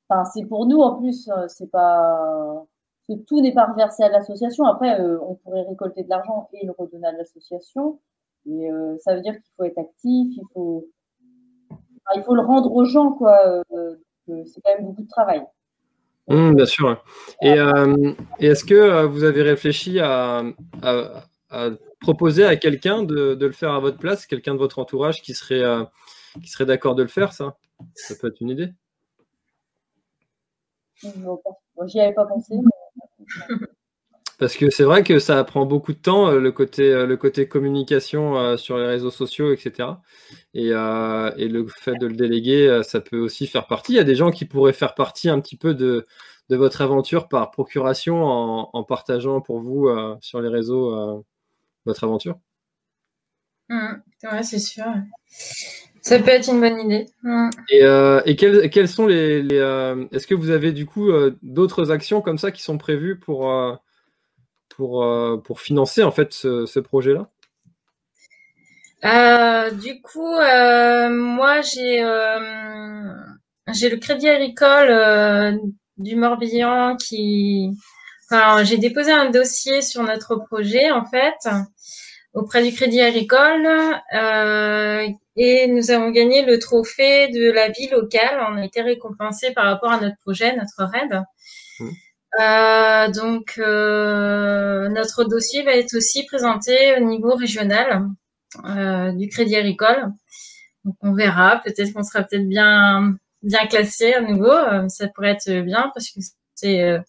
enfin, 0.09 0.25
c'est 0.25 0.45
pour 0.45 0.65
nous 0.67 0.79
en 0.81 0.99
plus, 0.99 1.29
c'est 1.47 1.71
pas, 1.71 2.65
que 3.07 3.13
tout 3.13 3.41
n'est 3.41 3.53
pas 3.53 3.65
reversé 3.65 4.03
à 4.03 4.09
l'association. 4.09 4.65
Après, 4.65 4.99
euh, 4.99 5.19
on 5.21 5.35
pourrait 5.35 5.63
récolter 5.63 6.03
de 6.03 6.09
l'argent 6.09 6.49
et 6.53 6.65
le 6.65 6.73
redonner 6.77 7.07
à 7.07 7.11
l'association. 7.11 7.99
Mais 8.45 8.71
euh, 8.71 8.97
ça 8.99 9.15
veut 9.15 9.21
dire 9.21 9.33
qu'il 9.33 9.51
faut 9.55 9.63
être 9.63 9.77
actif, 9.77 10.35
il 10.35 10.43
faut, 10.53 10.85
il 12.15 12.23
faut 12.23 12.35
le 12.35 12.41
rendre 12.41 12.73
aux 12.73 12.85
gens, 12.85 13.13
quoi. 13.13 13.63
Euh, 13.71 13.95
c'est 14.45 14.61
quand 14.61 14.75
même 14.75 14.85
beaucoup 14.85 15.03
de 15.03 15.07
travail. 15.07 15.45
Mmh, 16.27 16.55
bien 16.55 16.65
sûr. 16.65 17.03
Et, 17.41 17.55
est-ce 18.39 18.63
que 18.63 19.05
vous 19.05 19.23
avez 19.23 19.41
réfléchi 19.41 19.99
à, 19.99 20.43
proposer 21.99 22.45
à 22.45 22.55
quelqu'un 22.55 23.03
de, 23.03 23.37
le 23.39 23.51
faire 23.51 23.71
à 23.71 23.79
votre 23.79 23.97
place, 23.97 24.25
quelqu'un 24.25 24.53
de 24.53 24.59
votre 24.59 24.79
entourage 24.79 25.21
qui 25.21 25.33
serait, 25.33 25.63
qui 26.41 26.49
serait 26.49 26.65
d'accord 26.65 26.95
de 26.95 27.03
le 27.03 27.09
faire, 27.09 27.33
ça? 27.33 27.57
Ça 27.95 28.15
peut 28.19 28.27
être 28.27 28.41
une 28.41 28.49
idée. 28.49 28.71
J'y 31.85 31.99
avais 31.99 32.13
pas 32.13 32.25
pensé. 32.25 32.55
Parce 34.43 34.57
que 34.57 34.69
c'est 34.69 34.83
vrai 34.83 35.03
que 35.03 35.19
ça 35.19 35.41
prend 35.45 35.65
beaucoup 35.65 35.93
de 35.93 35.97
temps, 35.97 36.27
euh, 36.27 36.37
le 36.37 36.51
côté, 36.51 36.91
euh, 36.91 37.05
le 37.05 37.15
côté 37.15 37.47
communication 37.47 38.37
euh, 38.37 38.57
sur 38.57 38.77
les 38.77 38.85
réseaux 38.85 39.09
sociaux, 39.09 39.53
etc. 39.53 39.87
Et, 40.53 40.71
le 40.71 41.65
fait 41.67 41.95
de 41.95 42.07
le 42.07 42.13
déléguer, 42.13 42.81
ça 42.83 42.99
peut 42.99 43.19
aussi 43.19 43.47
faire 43.47 43.67
partie. 43.67 43.93
Il 43.93 43.95
y 43.95 43.99
a 43.99 44.03
des 44.03 44.15
gens 44.15 44.31
qui 44.31 44.43
pourraient 44.43 44.73
faire 44.73 44.95
partie 44.95 45.29
un 45.29 45.39
petit 45.39 45.55
peu 45.55 45.73
de, 45.73 46.05
votre 46.49 46.81
aventure 46.81 47.29
par 47.29 47.51
procuration 47.51 48.25
en, 48.25 48.83
partageant 48.83 49.39
pour 49.39 49.61
vous 49.61 49.89
sur 50.19 50.41
les 50.41 50.49
réseaux 50.49 51.23
votre 51.85 52.03
aventure. 52.03 52.37
Mmh. 53.69 53.93
ouais, 54.29 54.43
c'est 54.43 54.59
sûr. 54.59 54.85
Ça 56.03 56.19
peut 56.19 56.31
être 56.31 56.49
une 56.49 56.59
bonne 56.59 56.81
idée. 56.81 57.05
Mm. 57.23 57.49
Et, 57.69 57.83
euh, 57.83 58.21
quelles, 58.35 58.89
sont 58.89 59.07
les. 59.07 59.47
Euh, 59.53 60.05
est-ce 60.11 60.27
que 60.27 60.35
vous 60.35 60.49
avez 60.49 60.73
du 60.73 60.85
coup 60.85 61.09
euh, 61.09 61.37
d'autres 61.41 61.91
actions 61.91 62.21
comme 62.21 62.37
ça 62.37 62.51
qui 62.51 62.61
sont 62.61 62.77
prévues 62.77 63.17
pour, 63.17 63.49
pour, 64.75 65.05
pour 65.43 65.61
financer 65.61 66.03
en 66.03 66.11
fait 66.11 66.33
ce, 66.33 66.79
projet-là? 66.79 67.29
Du 69.71 70.01
coup, 70.01 70.35
moi 70.35 71.61
j'ai 71.61 72.03
j'ai 73.73 73.89
le 73.89 73.97
Crédit 73.97 74.29
Agricole 74.29 75.59
du 75.97 76.15
Morbihan 76.15 76.95
qui. 76.95 77.71
Enfin, 78.29 78.63
j'ai 78.63 78.77
déposé 78.77 79.11
un 79.11 79.29
dossier 79.29 79.81
sur 79.81 80.01
notre 80.03 80.37
projet 80.37 80.91
en 80.91 81.05
fait 81.05 81.35
auprès 82.33 82.63
du 82.63 82.75
Crédit 82.75 83.01
Agricole 83.01 83.67
euh, 84.15 85.07
et 85.35 85.67
nous 85.67 85.91
avons 85.91 86.09
gagné 86.09 86.43
le 86.43 86.59
trophée 86.59 87.27
de 87.29 87.51
la 87.51 87.69
vie 87.69 87.89
locale. 87.89 88.43
On 88.49 88.57
a 88.57 88.65
été 88.65 88.81
récompensé 88.81 89.51
par 89.53 89.65
rapport 89.65 89.91
à 89.91 89.99
notre 89.99 90.17
projet, 90.17 90.55
notre 90.55 90.83
raid. 90.83 91.23
Mmh. 91.79 91.89
Euh, 92.41 93.09
donc 93.11 93.55
euh, 93.59 94.89
notre 94.89 95.23
dossier 95.23 95.63
va 95.63 95.75
être 95.75 95.95
aussi 95.95 96.25
présenté 96.25 96.95
au 96.97 97.01
niveau 97.01 97.35
régional 97.35 98.07
euh, 98.65 99.11
du 99.11 99.29
Crédit 99.29 99.55
Agricole. 99.55 100.11
Donc 100.85 100.95
on 101.01 101.13
verra. 101.13 101.61
Peut-être 101.63 101.93
qu'on 101.93 102.03
sera 102.03 102.23
peut-être 102.23 102.47
bien 102.47 103.15
bien 103.43 103.67
classé 103.67 104.13
à 104.13 104.21
nouveau. 104.21 104.51
Euh, 104.51 104.87
ça 104.89 105.07
pourrait 105.09 105.31
être 105.31 105.51
bien 105.63 105.91
parce 105.93 106.09
que 106.09 106.19
c'est 106.55 106.99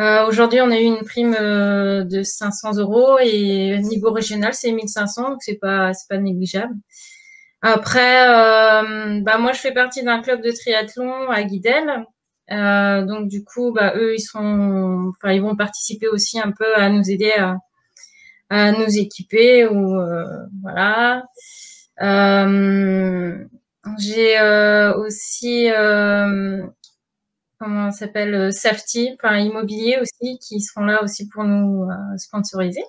euh, 0.00 0.26
aujourd'hui, 0.26 0.60
on 0.60 0.70
a 0.70 0.78
eu 0.78 0.84
une 0.84 1.04
prime 1.04 1.34
de 1.34 2.22
500 2.22 2.78
euros 2.78 3.18
et 3.20 3.78
niveau 3.78 4.10
régional, 4.12 4.52
c'est 4.52 4.72
1500, 4.72 5.30
donc 5.30 5.42
c'est 5.42 5.58
pas 5.58 5.92
c'est 5.94 6.08
pas 6.08 6.18
négligeable. 6.18 6.74
Après, 7.62 8.26
bah 9.22 9.38
moi, 9.38 9.52
je 9.52 9.60
fais 9.60 9.72
partie 9.72 10.02
d'un 10.02 10.20
club 10.22 10.42
de 10.42 10.50
triathlon 10.50 11.30
à 11.30 11.42
Guidel. 11.44 12.04
Donc 12.50 13.28
du 13.28 13.44
coup, 13.44 13.72
bah 13.72 13.94
eux, 13.96 14.14
ils 14.14 14.20
sont, 14.20 15.12
enfin, 15.16 15.32
ils 15.32 15.42
vont 15.42 15.56
participer 15.56 16.08
aussi 16.08 16.38
un 16.40 16.52
peu 16.52 16.74
à 16.76 16.88
nous 16.90 17.10
aider 17.10 17.32
à, 17.32 17.56
à 18.50 18.72
nous 18.72 18.98
équiper 18.98 19.66
ou 19.66 19.98
voilà. 20.62 21.24
j'ai 23.98 24.40
aussi 24.96 25.68
comment 27.58 27.90
ça 27.92 27.98
s'appelle 28.06 28.52
Safety, 28.52 29.10
enfin 29.14 29.38
immobilier 29.38 29.98
aussi, 30.00 30.38
qui 30.38 30.60
seront 30.60 30.84
là 30.84 31.02
aussi 31.02 31.28
pour 31.28 31.44
nous 31.44 31.88
sponsoriser. 32.18 32.84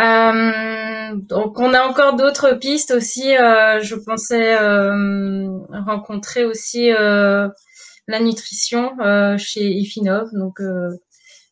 Euh, 0.00 1.12
donc 1.16 1.58
on 1.58 1.74
a 1.74 1.82
encore 1.82 2.14
d'autres 2.14 2.52
pistes 2.52 2.92
aussi. 2.92 3.36
Euh, 3.36 3.80
je 3.80 3.96
pensais 3.96 4.56
euh, 4.60 5.58
rencontrer 5.72 6.44
aussi 6.44 6.90
la 8.08 8.20
nutrition 8.20 8.96
chez 9.38 9.70
Ifinov. 9.70 10.30
Donc 10.32 10.60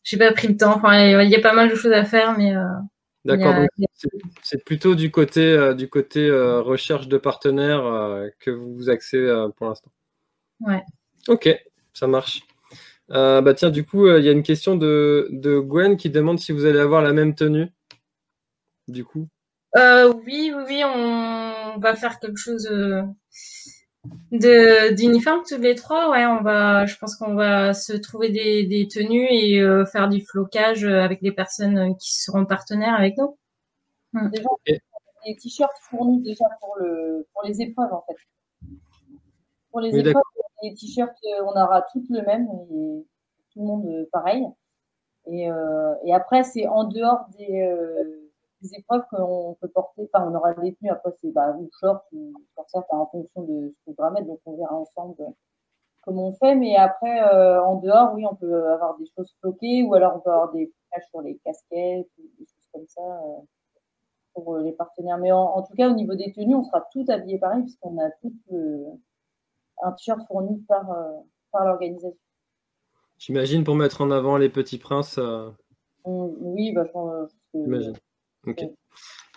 j'ai 0.03 0.17
pas 0.17 0.31
pris 0.33 0.47
le 0.47 0.57
temps. 0.57 0.75
Enfin, 0.75 1.21
il 1.21 1.29
y, 1.29 1.35
a 1.35 1.41
pas 1.41 1.53
mal 1.53 1.69
de 1.69 1.75
choses 1.75 1.93
à 1.93 2.03
faire, 2.03 2.37
mais 2.37 2.53
D'accord. 3.25 3.55
C'est 4.41 4.63
plutôt 4.63 4.95
du 4.95 5.11
côté 5.11 5.73
du 5.75 5.89
côté 5.89 6.29
recherche 6.31 7.07
de 7.07 7.17
partenaires 7.17 7.83
que 8.39 8.51
vous 8.51 8.73
vous 8.75 8.89
axez 8.89 9.17
pour 9.55 9.67
l'instant. 9.67 9.91
Ouais. 10.61 10.83
Ok, 11.27 11.49
ça 11.93 12.07
marche. 12.07 12.41
bah 13.09 13.53
tiens, 13.55 13.69
du 13.69 13.85
coup, 13.85 14.07
il 14.07 14.23
y 14.23 14.29
a 14.29 14.31
une 14.31 14.43
question 14.43 14.75
de, 14.75 15.27
de 15.31 15.59
Gwen 15.59 15.97
qui 15.97 16.09
demande 16.09 16.39
si 16.39 16.51
vous 16.51 16.65
allez 16.65 16.79
avoir 16.79 17.01
la 17.01 17.13
même 17.13 17.35
tenue 17.35 17.69
du 18.87 19.03
coup 19.03 19.27
euh, 19.75 20.13
Oui, 20.25 20.53
oui, 20.67 20.81
on 20.83 21.77
va 21.79 21.95
faire 21.95 22.19
quelque 22.19 22.39
chose 22.39 22.67
euh, 24.05 24.89
de 24.89 24.95
d'uniforme 24.95 25.41
tous 25.47 25.57
les 25.57 25.75
trois. 25.75 26.09
Ouais, 26.11 26.25
on 26.25 26.41
va, 26.41 26.85
je 26.85 26.97
pense 26.97 27.15
qu'on 27.15 27.35
va 27.35 27.73
se 27.73 27.93
trouver 27.93 28.29
des, 28.29 28.87
tenues 28.87 29.27
et 29.29 29.61
euh, 29.61 29.85
faire 29.85 30.09
du 30.09 30.21
flocage 30.21 30.83
avec 30.85 31.21
les 31.21 31.31
personnes 31.31 31.95
qui 31.97 32.15
seront 32.21 32.45
partenaires 32.45 32.95
avec 32.95 33.17
nous. 33.17 33.37
Déjà, 34.13 34.49
des 35.25 35.35
t-shirts 35.35 35.77
fournis 35.89 36.21
déjà 36.21 36.45
pour 36.59 36.75
le 36.79 37.27
pour 37.33 37.43
les 37.43 37.61
épreuves 37.61 37.93
en 37.93 38.03
fait. 38.07 38.15
Pour 39.71 39.81
les 39.81 39.95
épreuves, 39.95 40.23
les 40.63 40.73
t-shirts, 40.73 41.17
on 41.43 41.51
aura 41.51 41.83
toutes 41.91 42.09
le 42.09 42.21
même 42.23 42.47
et 42.71 43.05
tout 43.51 43.59
le 43.59 43.65
monde 43.65 44.07
pareil. 44.11 44.43
Et, 45.29 45.49
et 46.05 46.13
après, 46.13 46.43
c'est 46.43 46.67
en 46.67 46.85
dehors 46.85 47.27
des 47.37 47.69
des 48.61 48.75
épreuves 48.75 49.03
qu'on 49.11 49.55
peut 49.61 49.67
porter, 49.69 50.09
enfin, 50.13 50.29
on 50.29 50.35
aura 50.35 50.53
des 50.55 50.73
tenues, 50.75 50.91
après, 50.91 51.11
c'est 51.21 51.31
bah, 51.31 51.55
ou 51.57 51.69
short 51.79 52.03
ou 52.11 52.33
ça 52.67 52.83
en 52.89 53.05
fonction 53.05 53.43
de 53.43 53.69
ce 53.69 53.85
qu'on 53.85 53.91
voudra 53.91 54.11
mettre, 54.11 54.27
donc 54.27 54.39
on 54.45 54.57
verra 54.57 54.75
ensemble 54.75 55.15
comment 56.07 56.29
on 56.29 56.31
fait. 56.31 56.55
Mais 56.55 56.75
après, 56.75 57.21
euh, 57.33 57.61
en 57.61 57.75
dehors, 57.75 58.13
oui, 58.15 58.25
on 58.25 58.35
peut 58.35 58.71
avoir 58.71 58.97
des 58.97 59.05
choses 59.15 59.35
floquées 59.39 59.83
ou 59.83 59.93
alors 59.93 60.15
on 60.15 60.19
peut 60.21 60.31
avoir 60.31 60.51
des 60.53 60.71
flashs 60.89 61.07
sur 61.09 61.21
les 61.21 61.37
casquettes 61.43 62.09
ou 62.17 62.23
des 62.39 62.45
choses 62.45 62.67
comme 62.73 62.87
ça 62.87 63.01
euh, 63.01 63.41
pour 64.33 64.55
euh, 64.55 64.63
les 64.63 64.71
partenaires. 64.71 65.17
Mais 65.17 65.31
en, 65.31 65.61
tout 65.61 65.75
cas, 65.75 65.89
au 65.89 65.93
niveau 65.93 66.15
des 66.15 66.31
tenues, 66.31 66.55
on 66.55 66.63
sera 66.63 66.87
tout 66.91 67.05
habillé 67.09 67.37
pareil 67.37 67.61
puisqu'on 67.63 67.97
a 67.99 68.09
tout 68.21 68.33
un 69.83 69.91
t-shirt 69.91 70.25
fourni 70.27 70.63
par, 70.67 70.87
par 71.51 71.65
l'organisation. 71.65 72.17
J'imagine 73.19 73.63
pour 73.63 73.75
mettre 73.75 74.01
en 74.01 74.11
avant 74.11 74.37
les 74.37 74.49
petits 74.49 74.77
princes. 74.77 75.19
oui, 76.05 76.71
bah, 76.73 76.85
je, 76.85 77.91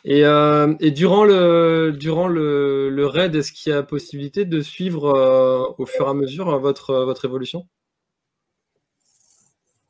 euh, 0.06 0.74
et, 0.80 0.90
durant 0.90 1.24
le 1.24 1.92
durant 1.92 2.28
le, 2.28 3.06
raid, 3.06 3.34
est-ce 3.34 3.52
qu'il 3.52 3.72
y 3.72 3.74
a 3.74 3.82
possibilité 3.82 4.44
de 4.44 4.60
suivre 4.60 5.06
euh, 5.06 5.64
au 5.78 5.86
fur 5.86 6.06
et 6.06 6.10
à 6.10 6.14
mesure 6.14 6.58
votre 6.58 7.04
votre 7.04 7.24
évolution? 7.24 7.66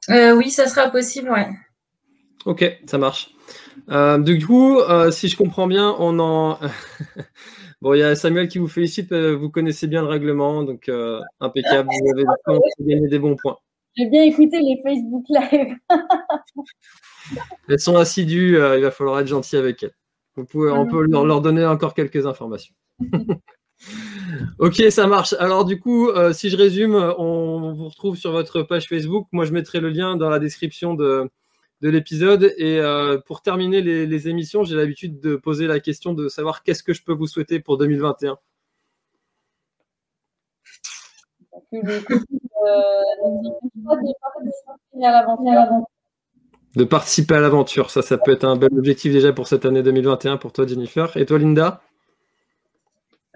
Euh, 0.09 0.35
Oui, 0.35 0.51
ça 0.51 0.67
sera 0.67 0.91
possible, 0.91 1.31
ouais. 1.31 1.49
Ok, 2.47 2.65
ça 2.87 2.99
marche. 2.99 3.31
du 4.19 4.45
coup, 4.47 4.81
si 5.11 5.29
je 5.29 5.37
comprends 5.37 5.67
bien, 5.67 5.95
on 5.99 6.19
en 6.19 6.59
bon, 7.83 7.95
il 7.95 7.99
y 7.99 8.03
a 8.03 8.17
Samuel 8.17 8.49
qui 8.49 8.59
vous 8.59 8.69
félicite. 8.69 9.13
Vous 9.13 9.51
connaissez 9.51 9.87
bien 9.87 10.03
le 10.03 10.09
règlement, 10.09 10.65
donc 10.65 10.91
impeccable. 11.41 11.89
Vous 11.89 12.11
avez 12.13 12.25
gagné 12.81 13.09
des 13.09 13.19
bons 13.19 13.37
points. 13.37 13.59
J'ai 13.97 14.07
bien 14.07 14.23
écouté 14.23 14.59
les 14.61 14.81
Facebook 14.83 15.25
Live. 15.29 15.77
elles 17.69 17.81
sont 17.81 17.97
assidues, 17.97 18.57
euh, 18.57 18.79
il 18.79 18.83
va 18.83 18.91
falloir 18.91 19.21
être 19.21 19.27
gentil 19.27 19.57
avec 19.57 19.83
elles. 19.83 19.95
Vous 20.37 20.45
pouvez, 20.45 20.71
on 20.71 20.87
peut 20.87 21.07
leur, 21.09 21.41
donner 21.41 21.67
encore 21.67 21.95
quelques 21.95 22.27
informations. 22.27 22.75
ok, 24.59 24.83
ça 24.91 25.07
marche. 25.07 25.35
Alors 25.39 25.65
du 25.65 25.81
coup, 25.81 26.09
euh, 26.09 26.33
si 26.33 26.51
je 26.51 26.57
résume, 26.57 26.95
on 26.95 27.73
vous 27.73 27.89
retrouve 27.89 28.17
sur 28.17 28.33
votre 28.33 28.63
page 28.63 28.89
Facebook. 28.89 29.27
Moi, 29.33 29.45
je 29.45 29.53
mettrai 29.53 29.81
le 29.81 29.91
lien 29.91 30.17
dans 30.17 30.31
la 30.31 30.39
description 30.39 30.95
de, 30.95 31.29
l'épisode. 31.83 32.55
Et 32.57 32.79
euh, 32.79 33.19
pour 33.27 33.43
terminer 33.43 33.83
les, 33.83 34.29
émissions, 34.29 34.65
j'ai 34.65 34.77
l'habitude 34.77 35.21
de 35.21 35.37
poser 35.37 35.67
la 35.67 35.81
question 35.81 36.15
de 36.15 36.29
savoir 36.29 36.63
qu'est-ce 36.63 36.83
que 36.83 36.93
je 36.93 37.03
peux 37.03 37.15
vous 37.15 37.27
souhaiter 37.27 37.61
pour 37.61 37.79
2021 37.79 38.39
de 46.77 46.85
participer 46.85 47.35
à 47.35 47.41
l'aventure. 47.41 47.91
Ça, 47.91 48.03
ça 48.03 48.19
peut 48.19 48.33
être 48.33 48.45
un 48.45 48.57
bel 48.57 48.71
objectif 48.77 49.13
déjà 49.13 49.33
pour 49.33 49.49
cette 49.49 49.65
année 49.65 49.83
2021 49.83 50.37
pour 50.37 50.53
toi, 50.53 50.67
Jennifer. 50.67 51.17
Et 51.17 51.27
toi, 51.27 51.39
Linda? 51.39 51.81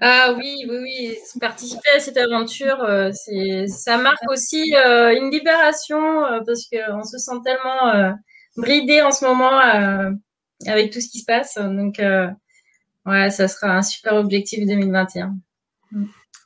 Ah 0.01 0.35
oui, 0.37 0.67
oui, 0.69 0.77
oui, 0.83 1.19
participer 1.41 1.91
à 1.97 2.01
cette 2.01 2.17
aventure, 2.17 2.83
euh, 2.83 3.13
ça 3.69 3.97
marque 3.97 4.29
aussi 4.29 4.75
euh, 4.75 5.17
une 5.17 5.31
libération 5.31 6.25
euh, 6.25 6.41
parce 6.45 6.69
qu'on 6.69 7.05
se 7.05 7.17
sent 7.17 7.37
tellement 7.45 8.15
bridé 8.57 9.03
en 9.03 9.13
ce 9.13 9.25
moment 9.25 9.57
avec 10.67 10.93
tout 10.93 11.01
ce 11.01 11.09
qui 11.09 11.21
se 11.21 11.25
passe. 11.25 11.55
Donc, 11.57 12.01
ouais, 13.07 13.31
ça 13.31 13.49
sera 13.49 13.77
un 13.77 13.83
super 13.83 14.15
objectif 14.17 14.67
2021. 14.67 15.37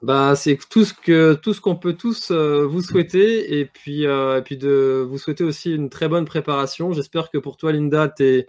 Bah, 0.00 0.36
c'est 0.36 0.58
tout 0.70 0.84
ce 0.84 0.94
que 0.94 1.34
tout 1.34 1.52
ce 1.52 1.60
qu'on 1.60 1.74
peut 1.74 1.94
tous 1.94 2.30
euh, 2.30 2.64
vous 2.64 2.82
souhaiter 2.82 3.58
et 3.58 3.64
puis 3.64 4.06
euh, 4.06 4.38
et 4.38 4.42
puis 4.42 4.56
de 4.56 5.04
vous 5.08 5.18
souhaiter 5.18 5.42
aussi 5.42 5.74
une 5.74 5.90
très 5.90 6.08
bonne 6.08 6.24
préparation. 6.24 6.92
J'espère 6.92 7.30
que 7.30 7.38
pour 7.38 7.56
toi, 7.56 7.72
Linda, 7.72 8.08
tes 8.08 8.46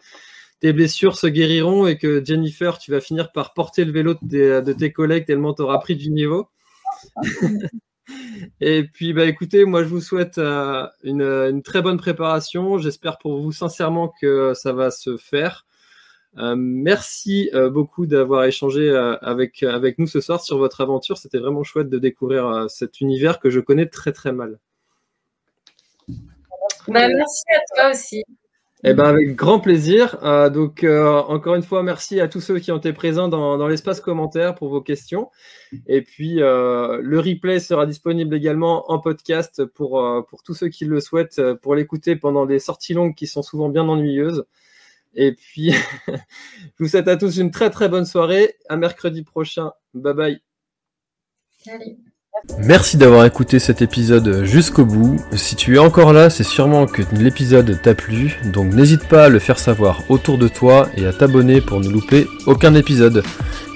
tes 0.60 0.74
blessures 0.74 1.18
se 1.18 1.28
guériront 1.28 1.88
et 1.88 1.98
que 1.98 2.24
Jennifer, 2.24 2.78
tu 2.78 2.92
vas 2.92 3.02
finir 3.02 3.32
par 3.32 3.54
porter 3.54 3.86
le 3.86 3.92
vélo 3.92 4.16
de, 4.22 4.62
de 4.62 4.74
tes 4.74 4.92
collègues 4.92 5.26
tellement 5.26 5.54
tu 5.54 5.64
auras 5.64 5.80
pris 5.80 5.96
du 5.96 6.12
niveau. 6.12 6.50
et 8.62 8.84
puis, 8.84 9.14
bah, 9.14 9.26
écoutez, 9.26 9.66
moi, 9.66 9.84
je 9.84 9.88
vous 9.90 10.02
souhaite 10.02 10.38
euh, 10.38 10.86
une, 11.04 11.22
une, 11.22 11.62
très 11.64 11.82
bonne 11.82 11.98
préparation. 11.98 12.78
J'espère 12.78 13.18
pour 13.18 13.42
vous 13.42 13.52
sincèrement 13.52 14.14
que 14.22 14.54
ça 14.54 14.74
va 14.74 14.92
se 14.92 15.18
faire. 15.18 15.66
Euh, 16.40 16.56
merci 16.58 17.50
euh, 17.54 17.70
beaucoup 17.70 18.06
d'avoir 18.06 18.46
échangé 18.46 18.90
euh, 18.90 19.18
avec, 19.22 19.64
avec 19.64 20.00
nous 20.00 20.08
ce 20.08 20.22
soir 20.22 20.42
sur 20.42 20.58
votre 20.58 20.80
aventure. 20.82 21.18
C'était 21.18 21.38
vraiment 21.38 21.64
chouette 21.64 21.90
de 21.90 22.00
découvrir 22.00 22.66
cet 22.70 23.02
univers 23.02 23.40
que 23.40 23.50
je 23.50 23.60
connais 23.60 23.88
très 23.88 24.14
très 24.14 24.32
mal. 24.32 24.58
Bah, 26.88 27.08
merci 27.08 27.44
à 27.54 27.60
toi 27.76 27.92
aussi. 27.92 28.24
Eh 28.86 28.94
ben 28.94 29.04
avec 29.04 29.36
grand 29.36 29.60
plaisir. 29.60 30.18
donc 30.54 30.86
encore 30.86 31.56
une 31.56 31.64
fois, 31.64 31.84
merci 31.84 32.22
à 32.22 32.30
tous 32.30 32.40
ceux 32.40 32.60
qui 32.60 32.72
ont 32.72 32.78
été 32.78 32.94
présents 32.94 33.28
dans, 33.28 33.58
dans 33.58 33.68
l'espace 33.68 34.00
commentaire 34.00 34.56
pour 34.56 34.70
vos 34.70 34.80
questions. 34.80 35.30
Et 35.88 36.02
puis 36.02 36.36
le 36.36 37.20
replay 37.20 37.60
sera 37.60 37.86
disponible 37.86 38.34
également 38.34 38.90
en 38.90 39.00
podcast 39.00 39.66
pour, 39.66 40.02
pour 40.30 40.44
tous 40.44 40.54
ceux 40.54 40.70
qui 40.70 40.86
le 40.86 41.02
souhaitent 41.02 41.42
pour 41.62 41.76
l'écouter 41.76 42.16
pendant 42.16 42.46
des 42.46 42.60
sorties 42.60 42.94
longues 42.94 43.16
qui 43.16 43.28
sont 43.28 43.44
souvent 43.44 43.68
bien 43.68 43.86
ennuyeuses. 43.90 44.46
Et 45.16 45.34
puis, 45.34 45.74
je 46.08 46.14
vous 46.80 46.88
souhaite 46.88 47.08
à 47.08 47.18
tous 47.18 47.38
une 47.38 47.52
très 47.52 47.70
très 47.70 47.90
bonne 47.90 48.06
soirée. 48.06 48.56
À 48.70 48.78
mercredi 48.78 49.24
prochain. 49.24 49.72
Bye 49.94 50.14
bye. 50.14 50.42
Merci 52.60 52.98
d'avoir 52.98 53.26
écouté 53.26 53.60
cet 53.60 53.82
épisode 53.82 54.44
jusqu'au 54.46 54.86
bout. 54.86 55.18
Si 55.36 55.56
tu 55.56 55.76
es 55.76 55.80
encore 55.80 56.14
là, 56.14 56.30
c'est 56.30 56.44
sûrement 56.44 56.86
que 56.86 57.02
l'épisode 57.14 57.82
t'a 57.82 57.96
plu, 57.96 58.40
donc 58.46 58.74
n'hésite 58.74 59.08
pas 59.08 59.26
à 59.26 59.30
le 59.30 59.40
faire 59.40 59.60
savoir 59.60 60.10
autour 60.10 60.38
de 60.38 60.48
toi 60.48 60.88
et 60.96 61.06
à 61.06 61.12
t'abonner 61.12 61.60
pour 61.60 61.80
ne 61.80 61.90
louper 61.90 62.28
aucun 62.46 62.76
épisode. 62.76 63.24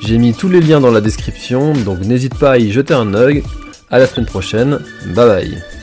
J'ai 0.01 0.17
mis 0.17 0.33
tous 0.33 0.49
les 0.49 0.61
liens 0.61 0.79
dans 0.79 0.91
la 0.91 1.01
description, 1.01 1.73
donc 1.73 1.99
n'hésite 1.99 2.37
pas 2.39 2.51
à 2.51 2.57
y 2.57 2.71
jeter 2.71 2.93
un 2.93 3.13
œil. 3.13 3.43
À 3.89 3.99
la 3.99 4.07
semaine 4.07 4.25
prochaine. 4.25 4.79
Bye 5.07 5.27
bye. 5.27 5.82